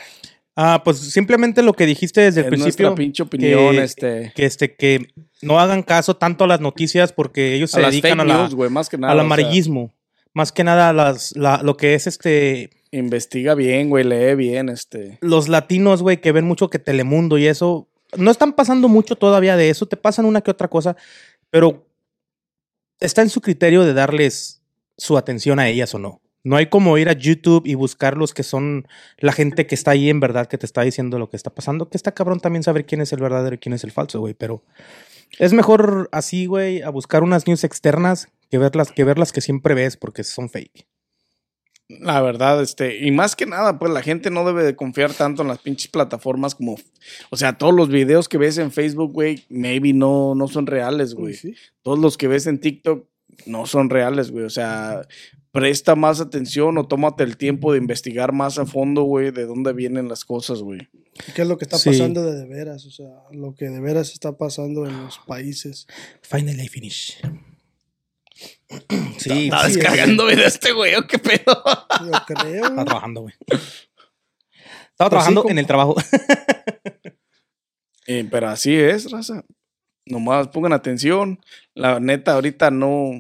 Ah, 0.56 0.82
pues 0.86 0.98
simplemente 1.00 1.62
lo 1.62 1.74
que 1.74 1.86
dijiste 1.86 2.22
desde 2.22 2.42
el 2.42 2.48
principio. 2.48 2.88
nuestra 2.88 2.96
pinche 2.96 3.24
opinión, 3.24 3.72
que- 3.76 3.84
este. 3.84 4.32
Que, 4.36 4.46
este, 4.46 4.74
que 4.76 5.08
no 5.42 5.60
hagan 5.60 5.84
caso 5.84 6.16
tanto 6.16 6.46
a 6.46 6.48
las 6.48 6.62
noticias 6.62 7.12
porque 7.12 7.56
ellos 7.56 7.74
A 7.74 7.78
se 7.78 7.82
las 7.82 7.92
dedican 7.92 8.12
fake 8.18 8.22
a 8.22 8.26
la- 8.26 8.48
news, 8.48 8.72
más 8.72 8.88
que 8.90 8.98
nada. 8.98 9.12
al 9.12 9.20
o 9.20 9.22
sea, 9.22 9.26
amarillismo. 9.26 9.94
Más 10.34 10.52
que 10.52 10.64
nada 10.64 10.94
las, 10.94 11.36
la- 11.36 11.62
lo 11.62 11.76
que 11.78 11.94
es 11.94 12.08
este 12.08 12.70
investiga 12.92 13.54
bien, 13.56 13.90
güey, 13.90 14.06
lee 14.06 14.36
bien, 14.36 14.70
este. 14.70 15.18
los 15.22 15.50
latinos, 15.50 16.02
güey, 16.02 16.22
que 16.22 16.32
ven 16.32 16.46
mucho 16.46 16.70
que 16.70 16.80
Telemundo 16.80 17.38
y 17.38 17.48
eso. 17.48 17.90
No 18.18 18.32
están 18.32 18.54
pasando 18.54 18.88
mucho 18.88 19.18
todavía 19.18 19.58
de 19.58 19.70
eso, 19.70 19.86
te 19.88 19.98
pasan 19.98 20.24
una 20.26 20.40
que 20.40 20.52
otra 20.52 20.70
cosa, 20.70 20.96
pero 21.50 21.86
está 23.02 23.22
en 23.22 23.30
su 23.30 23.42
criterio 23.42 23.84
de 23.84 23.94
darles 23.94 24.62
su 24.98 25.18
atención 25.18 25.60
a 25.60 25.68
ellas 25.68 25.94
o 25.94 26.00
no. 26.00 26.22
No 26.44 26.58
hay 26.58 26.68
como 26.68 26.98
ir 27.00 27.10
a 27.10 27.14
YouTube 27.14 27.64
y 27.66 27.74
buscar 27.74 28.18
los 28.18 28.36
que 28.36 28.44
son 28.44 28.88
la 29.18 29.32
gente 29.32 29.66
que 29.66 29.74
está 29.74 29.92
ahí 29.92 30.10
en 30.12 30.20
verdad, 30.20 30.46
que 30.46 30.60
te 30.60 30.68
está 30.68 30.84
diciendo 30.84 31.18
lo 31.18 31.28
que 31.28 31.38
está 31.38 31.50
pasando. 31.50 31.90
Que 31.90 31.98
está 31.98 32.14
cabrón 32.14 32.40
también 32.40 32.62
saber 32.62 32.86
quién 32.86 33.02
es 33.02 33.12
el 33.14 33.20
verdadero 33.20 33.56
y 33.56 33.58
quién 33.58 33.74
es 33.74 33.84
el 33.84 33.92
falso, 33.92 34.20
güey. 34.20 34.36
Pero 34.36 34.64
es 35.40 35.54
mejor 35.54 36.08
así, 36.12 36.46
güey, 36.46 36.84
a 36.84 36.90
buscar 36.90 37.24
unas 37.24 37.48
news 37.48 37.64
externas 37.64 38.28
que 38.52 38.60
verlas 38.60 38.92
que, 38.92 39.04
verlas 39.04 39.32
que 39.32 39.42
siempre 39.42 39.74
ves 39.74 39.98
porque 39.98 40.24
son 40.24 40.50
fake. 40.50 40.86
La 41.88 42.22
verdad, 42.22 42.62
este, 42.62 43.06
y 43.06 43.12
más 43.12 43.36
que 43.36 43.46
nada, 43.46 43.78
pues 43.78 43.92
la 43.92 44.02
gente 44.02 44.32
no 44.32 44.46
debe 44.46 44.64
de 44.64 44.76
confiar 44.76 45.14
tanto 45.14 45.44
en 45.44 45.48
las 45.48 45.60
pinches 45.60 45.90
plataformas 45.90 46.56
como, 46.56 46.78
o 47.30 47.38
sea, 47.38 47.60
todos 47.60 47.76
los 47.76 47.90
videos 47.90 48.28
que 48.28 48.40
ves 48.40 48.58
en 48.58 48.72
Facebook, 48.72 49.14
güey, 49.14 49.46
maybe 49.50 49.94
no, 49.94 50.34
no 50.34 50.48
son 50.48 50.66
reales, 50.66 51.14
güey. 51.14 51.36
Sí. 51.36 51.56
Todos 51.84 52.00
los 52.00 52.18
que 52.18 52.28
ves 52.28 52.48
en 52.48 52.60
TikTok 52.60 53.08
no 53.46 53.66
son 53.66 53.90
reales, 53.90 54.32
güey. 54.32 54.46
O 54.46 54.50
sea, 54.50 55.02
presta 55.52 55.96
más 55.96 56.20
atención 56.22 56.78
o 56.78 56.88
tómate 56.88 57.24
el 57.24 57.38
tiempo 57.38 57.72
de 57.72 57.78
investigar 57.80 58.32
más 58.34 58.58
a 58.60 58.66
fondo, 58.66 59.04
güey, 59.04 59.32
de 59.32 59.46
dónde 59.46 59.74
vienen 59.74 60.10
las 60.10 60.26
cosas, 60.26 60.60
güey. 60.62 60.90
¿Qué 61.34 61.44
es 61.44 61.48
lo 61.48 61.58
que 61.58 61.66
está 61.66 61.78
Sí. 61.78 61.92
pasando 61.92 62.24
de, 62.24 62.38
de 62.38 62.46
veras? 62.46 62.86
O 62.86 62.92
sea, 62.92 63.08
lo 63.32 63.56
que 63.56 63.70
de 63.70 63.80
veras 63.80 64.12
está 64.12 64.38
pasando 64.38 64.86
en 64.86 65.02
los 65.04 65.18
países. 65.20 65.88
Finally 66.22 66.64
I 66.64 66.68
finish. 66.68 67.18
Sí, 69.18 69.46
Está 69.46 69.70
sí, 69.70 69.76
descargando 69.76 70.26
video 70.26 70.46
este 70.46 70.74
güey, 70.74 70.96
¿o 70.96 71.08
qué 71.08 71.18
pedo? 71.20 71.64
Yo 72.06 72.12
creo. 72.36 72.64
Estaba 72.66 72.84
trabajando, 72.86 73.22
güey. 73.22 73.34
Estaba 74.92 75.10
trabajando 75.10 75.42
Pues 75.44 75.52
sí, 75.52 75.54
en 75.54 75.60
el 75.60 75.68
trabajo. 75.68 75.96
Eh, 78.08 78.28
pero 78.30 78.50
así 78.50 78.76
es, 78.76 79.10
raza. 79.10 79.44
Nomás 80.06 80.48
pongan 80.50 80.74
atención. 80.74 81.40
La 81.74 82.00
neta, 82.00 82.34
ahorita 82.34 82.70
no, 82.70 83.12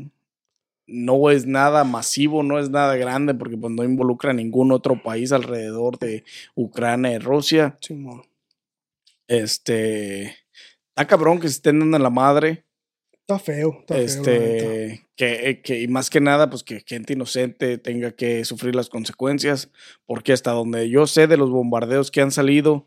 no 0.87 1.31
es 1.31 1.45
nada 1.45 1.83
masivo, 1.83 2.43
no 2.43 2.59
es 2.59 2.69
nada 2.69 2.95
grande, 2.95 3.33
porque 3.33 3.57
pues 3.57 3.73
no 3.73 3.83
involucra 3.83 4.31
a 4.31 4.35
ningún 4.35 4.71
otro 4.71 5.01
país 5.01 5.31
alrededor 5.31 5.97
de 5.97 6.23
Ucrania 6.53 7.13
y 7.13 7.17
Rusia. 7.17 7.77
Simón. 7.81 8.23
Este. 9.27 10.35
Está 10.89 11.07
cabrón 11.07 11.39
que 11.39 11.47
se 11.47 11.55
estén 11.55 11.79
dando 11.79 11.97
en 11.97 12.03
la 12.03 12.09
madre. 12.09 12.65
Está 13.11 13.39
feo. 13.39 13.77
Está 13.79 13.95
feo, 13.95 14.05
este. 14.05 15.07
que, 15.15 15.61
que, 15.63 15.81
y 15.81 15.87
más 15.87 16.11
que 16.11 16.21
nada, 16.21 16.49
pues 16.49 16.63
que 16.63 16.83
gente 16.85 17.13
inocente 17.13 17.79
tenga 17.79 18.11
que 18.11 18.45
sufrir 18.45 18.75
las 18.75 18.89
consecuencias. 18.89 19.71
Porque 20.05 20.33
hasta 20.33 20.51
donde 20.51 20.87
yo 20.89 21.07
sé 21.07 21.25
de 21.25 21.37
los 21.37 21.49
bombardeos 21.49 22.11
que 22.11 22.21
han 22.21 22.31
salido, 22.31 22.85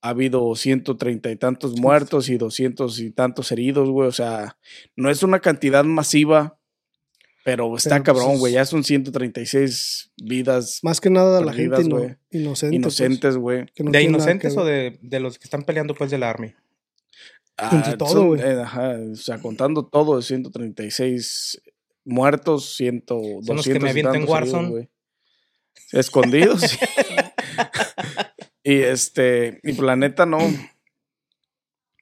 ha 0.00 0.10
habido 0.10 0.54
ciento 0.54 0.96
treinta 0.96 1.30
y 1.30 1.36
tantos 1.36 1.78
muertos 1.78 2.28
y 2.28 2.38
doscientos 2.38 3.00
y 3.00 3.10
tantos 3.10 3.50
heridos, 3.52 3.88
güey. 3.90 4.08
O 4.08 4.12
sea, 4.12 4.56
no 4.96 5.10
es 5.10 5.22
una 5.22 5.40
cantidad 5.40 5.84
masiva, 5.84 6.58
pero 7.44 7.76
está 7.76 7.90
Pero, 7.90 8.04
pues, 8.04 8.06
cabrón, 8.18 8.34
es- 8.34 8.38
güey. 8.40 8.52
Ya 8.54 8.64
son 8.64 8.84
136 8.84 10.12
vidas 10.22 10.80
Más 10.82 11.00
que 11.00 11.10
nada 11.10 11.40
la 11.40 11.52
perdidas, 11.52 11.78
gente 11.80 11.88
ino- 11.90 11.98
güey. 11.98 12.16
inocente. 12.30 12.70
pues, 12.80 13.00
inocentes, 13.00 13.36
güey. 13.36 13.66
no 13.78 13.90
¿De 13.90 14.02
inocentes 14.02 14.54
que 14.54 14.60
o 14.60 14.64
de, 14.64 14.98
de 15.02 15.20
los 15.20 15.38
que 15.38 15.44
están 15.44 15.62
peleando 15.62 15.94
pues 15.94 16.10
del 16.10 16.22
Army? 16.22 16.54
Entre 17.72 17.92
Ah, 17.94 17.98
todo, 17.98 18.08
son, 18.08 18.26
güey. 18.28 18.40
eh, 18.40 18.60
ajá, 18.60 18.92
o 19.12 19.16
sea, 19.16 19.40
contando 19.40 19.84
todo, 19.84 20.22
136 20.22 21.60
muertos, 22.04 22.76
100, 22.76 23.02
Son 23.08 23.18
los 23.56 23.66
que 23.66 23.74
me 23.74 23.80
200 23.80 23.86
y 23.88 23.90
avientan 23.90 24.12
tantos 24.12 24.36
heridos, 24.36 24.52
Warzone. 24.52 24.68
güey. 24.70 24.88
Escondidos. 25.90 26.62
Y 28.68 28.82
este, 28.82 29.60
y 29.62 29.72
pues 29.72 29.86
la 29.86 29.96
neta 29.96 30.26
no, 30.26 30.40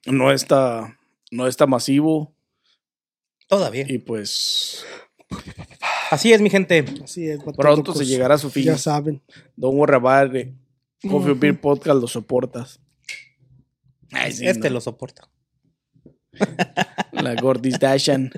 no 0.05 0.33
está, 0.33 0.99
no 1.31 1.47
está 1.47 1.65
masivo. 1.65 2.35
Todavía. 3.47 3.85
Y 3.87 3.99
pues 3.99 4.85
Así 6.11 6.33
es, 6.33 6.41
mi 6.41 6.49
gente. 6.49 6.83
Así 7.01 7.29
es, 7.29 7.39
pronto 7.55 7.93
se 7.93 8.05
llegará 8.05 8.35
a 8.35 8.37
su 8.37 8.49
fin. 8.49 8.65
Ya 8.65 8.77
saben. 8.77 9.21
Don't 9.55 9.77
worry 9.77 9.95
about 9.95 10.35
it. 10.35 10.49
Coffee. 11.09 11.35
Beer 11.35 11.61
Podcast 11.61 12.01
lo 12.01 12.07
soportas. 12.09 12.81
Ay, 14.11 14.33
sí, 14.33 14.45
este 14.45 14.67
no. 14.67 14.73
lo 14.73 14.81
soporta. 14.81 15.29
La 17.13 17.33
Gordis 17.35 17.79
Dashan. 17.79 18.29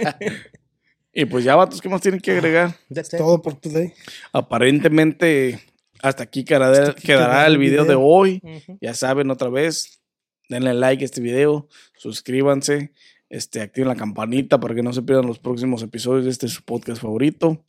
y 1.12 1.24
pues 1.24 1.44
ya, 1.44 1.54
vatos, 1.54 1.80
¿qué 1.80 1.88
más 1.88 2.00
tienen 2.00 2.18
que 2.18 2.32
agregar? 2.32 2.74
That's. 2.92 3.10
Todo 3.10 3.40
por 3.40 3.54
today. 3.54 3.92
Aparentemente, 4.32 5.60
hasta 6.02 6.22
aquí 6.22 6.44
quedará, 6.44 6.70
Hasta 6.70 6.90
aquí 6.92 7.02
quedará 7.02 7.26
quedará 7.26 7.46
el 7.46 7.58
video, 7.58 7.84
de 7.84 7.94
hoy. 7.94 8.42
Ya 8.80 8.94
saben, 8.94 9.30
otra 9.30 9.48
vez, 9.48 10.02
denle 10.48 10.74
like 10.74 11.02
a 11.02 11.06
este 11.06 11.20
video, 11.20 11.68
suscríbanse, 11.96 12.92
este, 13.28 13.60
activen 13.60 13.88
la 13.88 13.96
campanita 13.96 14.58
para 14.60 14.74
que 14.74 14.82
no 14.82 14.92
se 14.92 15.02
pierdan 15.02 15.26
los 15.26 15.38
próximos 15.38 15.82
episodios 15.82 16.24
de 16.24 16.30
este 16.30 16.48
su 16.48 16.62
podcast 16.62 17.02
favorito. 17.02 17.64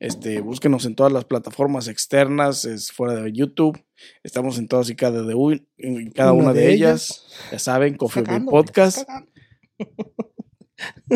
Este, 0.00 0.40
búsquenos 0.40 0.84
en 0.86 0.96
todas 0.96 1.12
las 1.12 1.24
plataformas 1.24 1.88
externas, 1.88 2.64
es 2.64 2.90
fuera 2.90 3.14
de 3.14 3.32
YouTube. 3.32 3.82
Estamos 4.22 4.58
en 4.58 4.66
todas 4.66 4.90
y 4.90 4.96
cada, 4.96 5.22
de 5.22 5.62
en 5.78 6.10
cada 6.10 6.32
una, 6.32 6.52
de, 6.52 6.72
ellas. 6.72 7.26
Ya 7.52 7.58
saben, 7.58 7.96
Coffee 7.96 8.24
Podcast. 8.44 9.08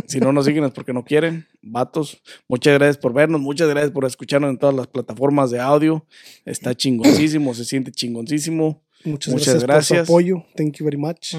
Si 0.07 0.21
no 0.21 0.33
nos 0.33 0.47
siguen 0.47 0.65
es 0.65 0.73
porque 0.73 0.93
no 0.93 1.05
quieren. 1.05 1.47
Vatos, 1.63 2.23
muchas 2.49 2.75
gracias 2.75 2.99
por 2.99 3.13
vernos, 3.13 3.41
muchas 3.41 3.69
gracias 3.69 3.93
por 3.93 4.05
escucharnos 4.05 4.51
en 4.51 4.59
todas 4.59 4.75
las 4.75 4.87
plataformas 4.87 5.51
de 5.51 5.61
audio. 5.61 6.07
Está 6.45 6.75
chingoncísimo, 6.75 7.55
se 7.55 7.65
siente 7.65 7.91
chingoncísimo. 7.93 8.83
Muchas, 9.05 9.33
Muchas 9.33 9.63
gracias, 9.63 9.63
por 9.63 9.69
gracias. 9.69 10.07
su 10.07 10.13
apoyo. 10.13 10.45
Thank 10.57 10.77
you 10.79 10.85
very 10.85 10.97
much. 10.97 11.35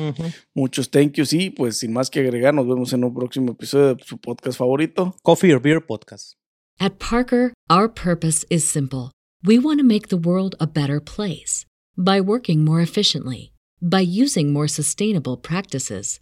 Muchos 0.55 0.89
thank 0.89 1.13
yous 1.13 1.33
y 1.33 1.49
pues 1.49 1.77
sin 1.79 1.91
más 1.91 2.09
que 2.09 2.21
agregar, 2.21 2.53
nos 2.53 2.65
vemos 2.67 2.93
en 2.93 3.03
un 3.03 3.13
próximo 3.13 3.51
episodio 3.51 3.95
de 3.95 4.03
su 4.05 4.17
podcast 4.17 4.57
favorito. 4.57 5.13
Coffee 5.23 5.53
or 5.53 5.61
Beer 5.61 5.85
Podcast. 5.85 6.33
At 6.79 6.93
Parker, 6.99 7.53
our 7.69 7.89
purpose 7.89 8.45
is 8.49 8.63
simple. 8.63 9.11
We 9.45 9.59
want 9.59 9.79
to 9.79 9.85
make 9.85 10.07
the 10.07 10.15
world 10.17 10.55
a 10.59 10.65
better 10.67 11.01
place 11.01 11.65
by 11.97 12.21
working 12.21 12.63
more 12.63 12.81
efficiently, 12.81 13.51
by 13.81 13.99
using 14.01 14.53
more 14.53 14.69
sustainable 14.69 15.35
practices, 15.35 16.21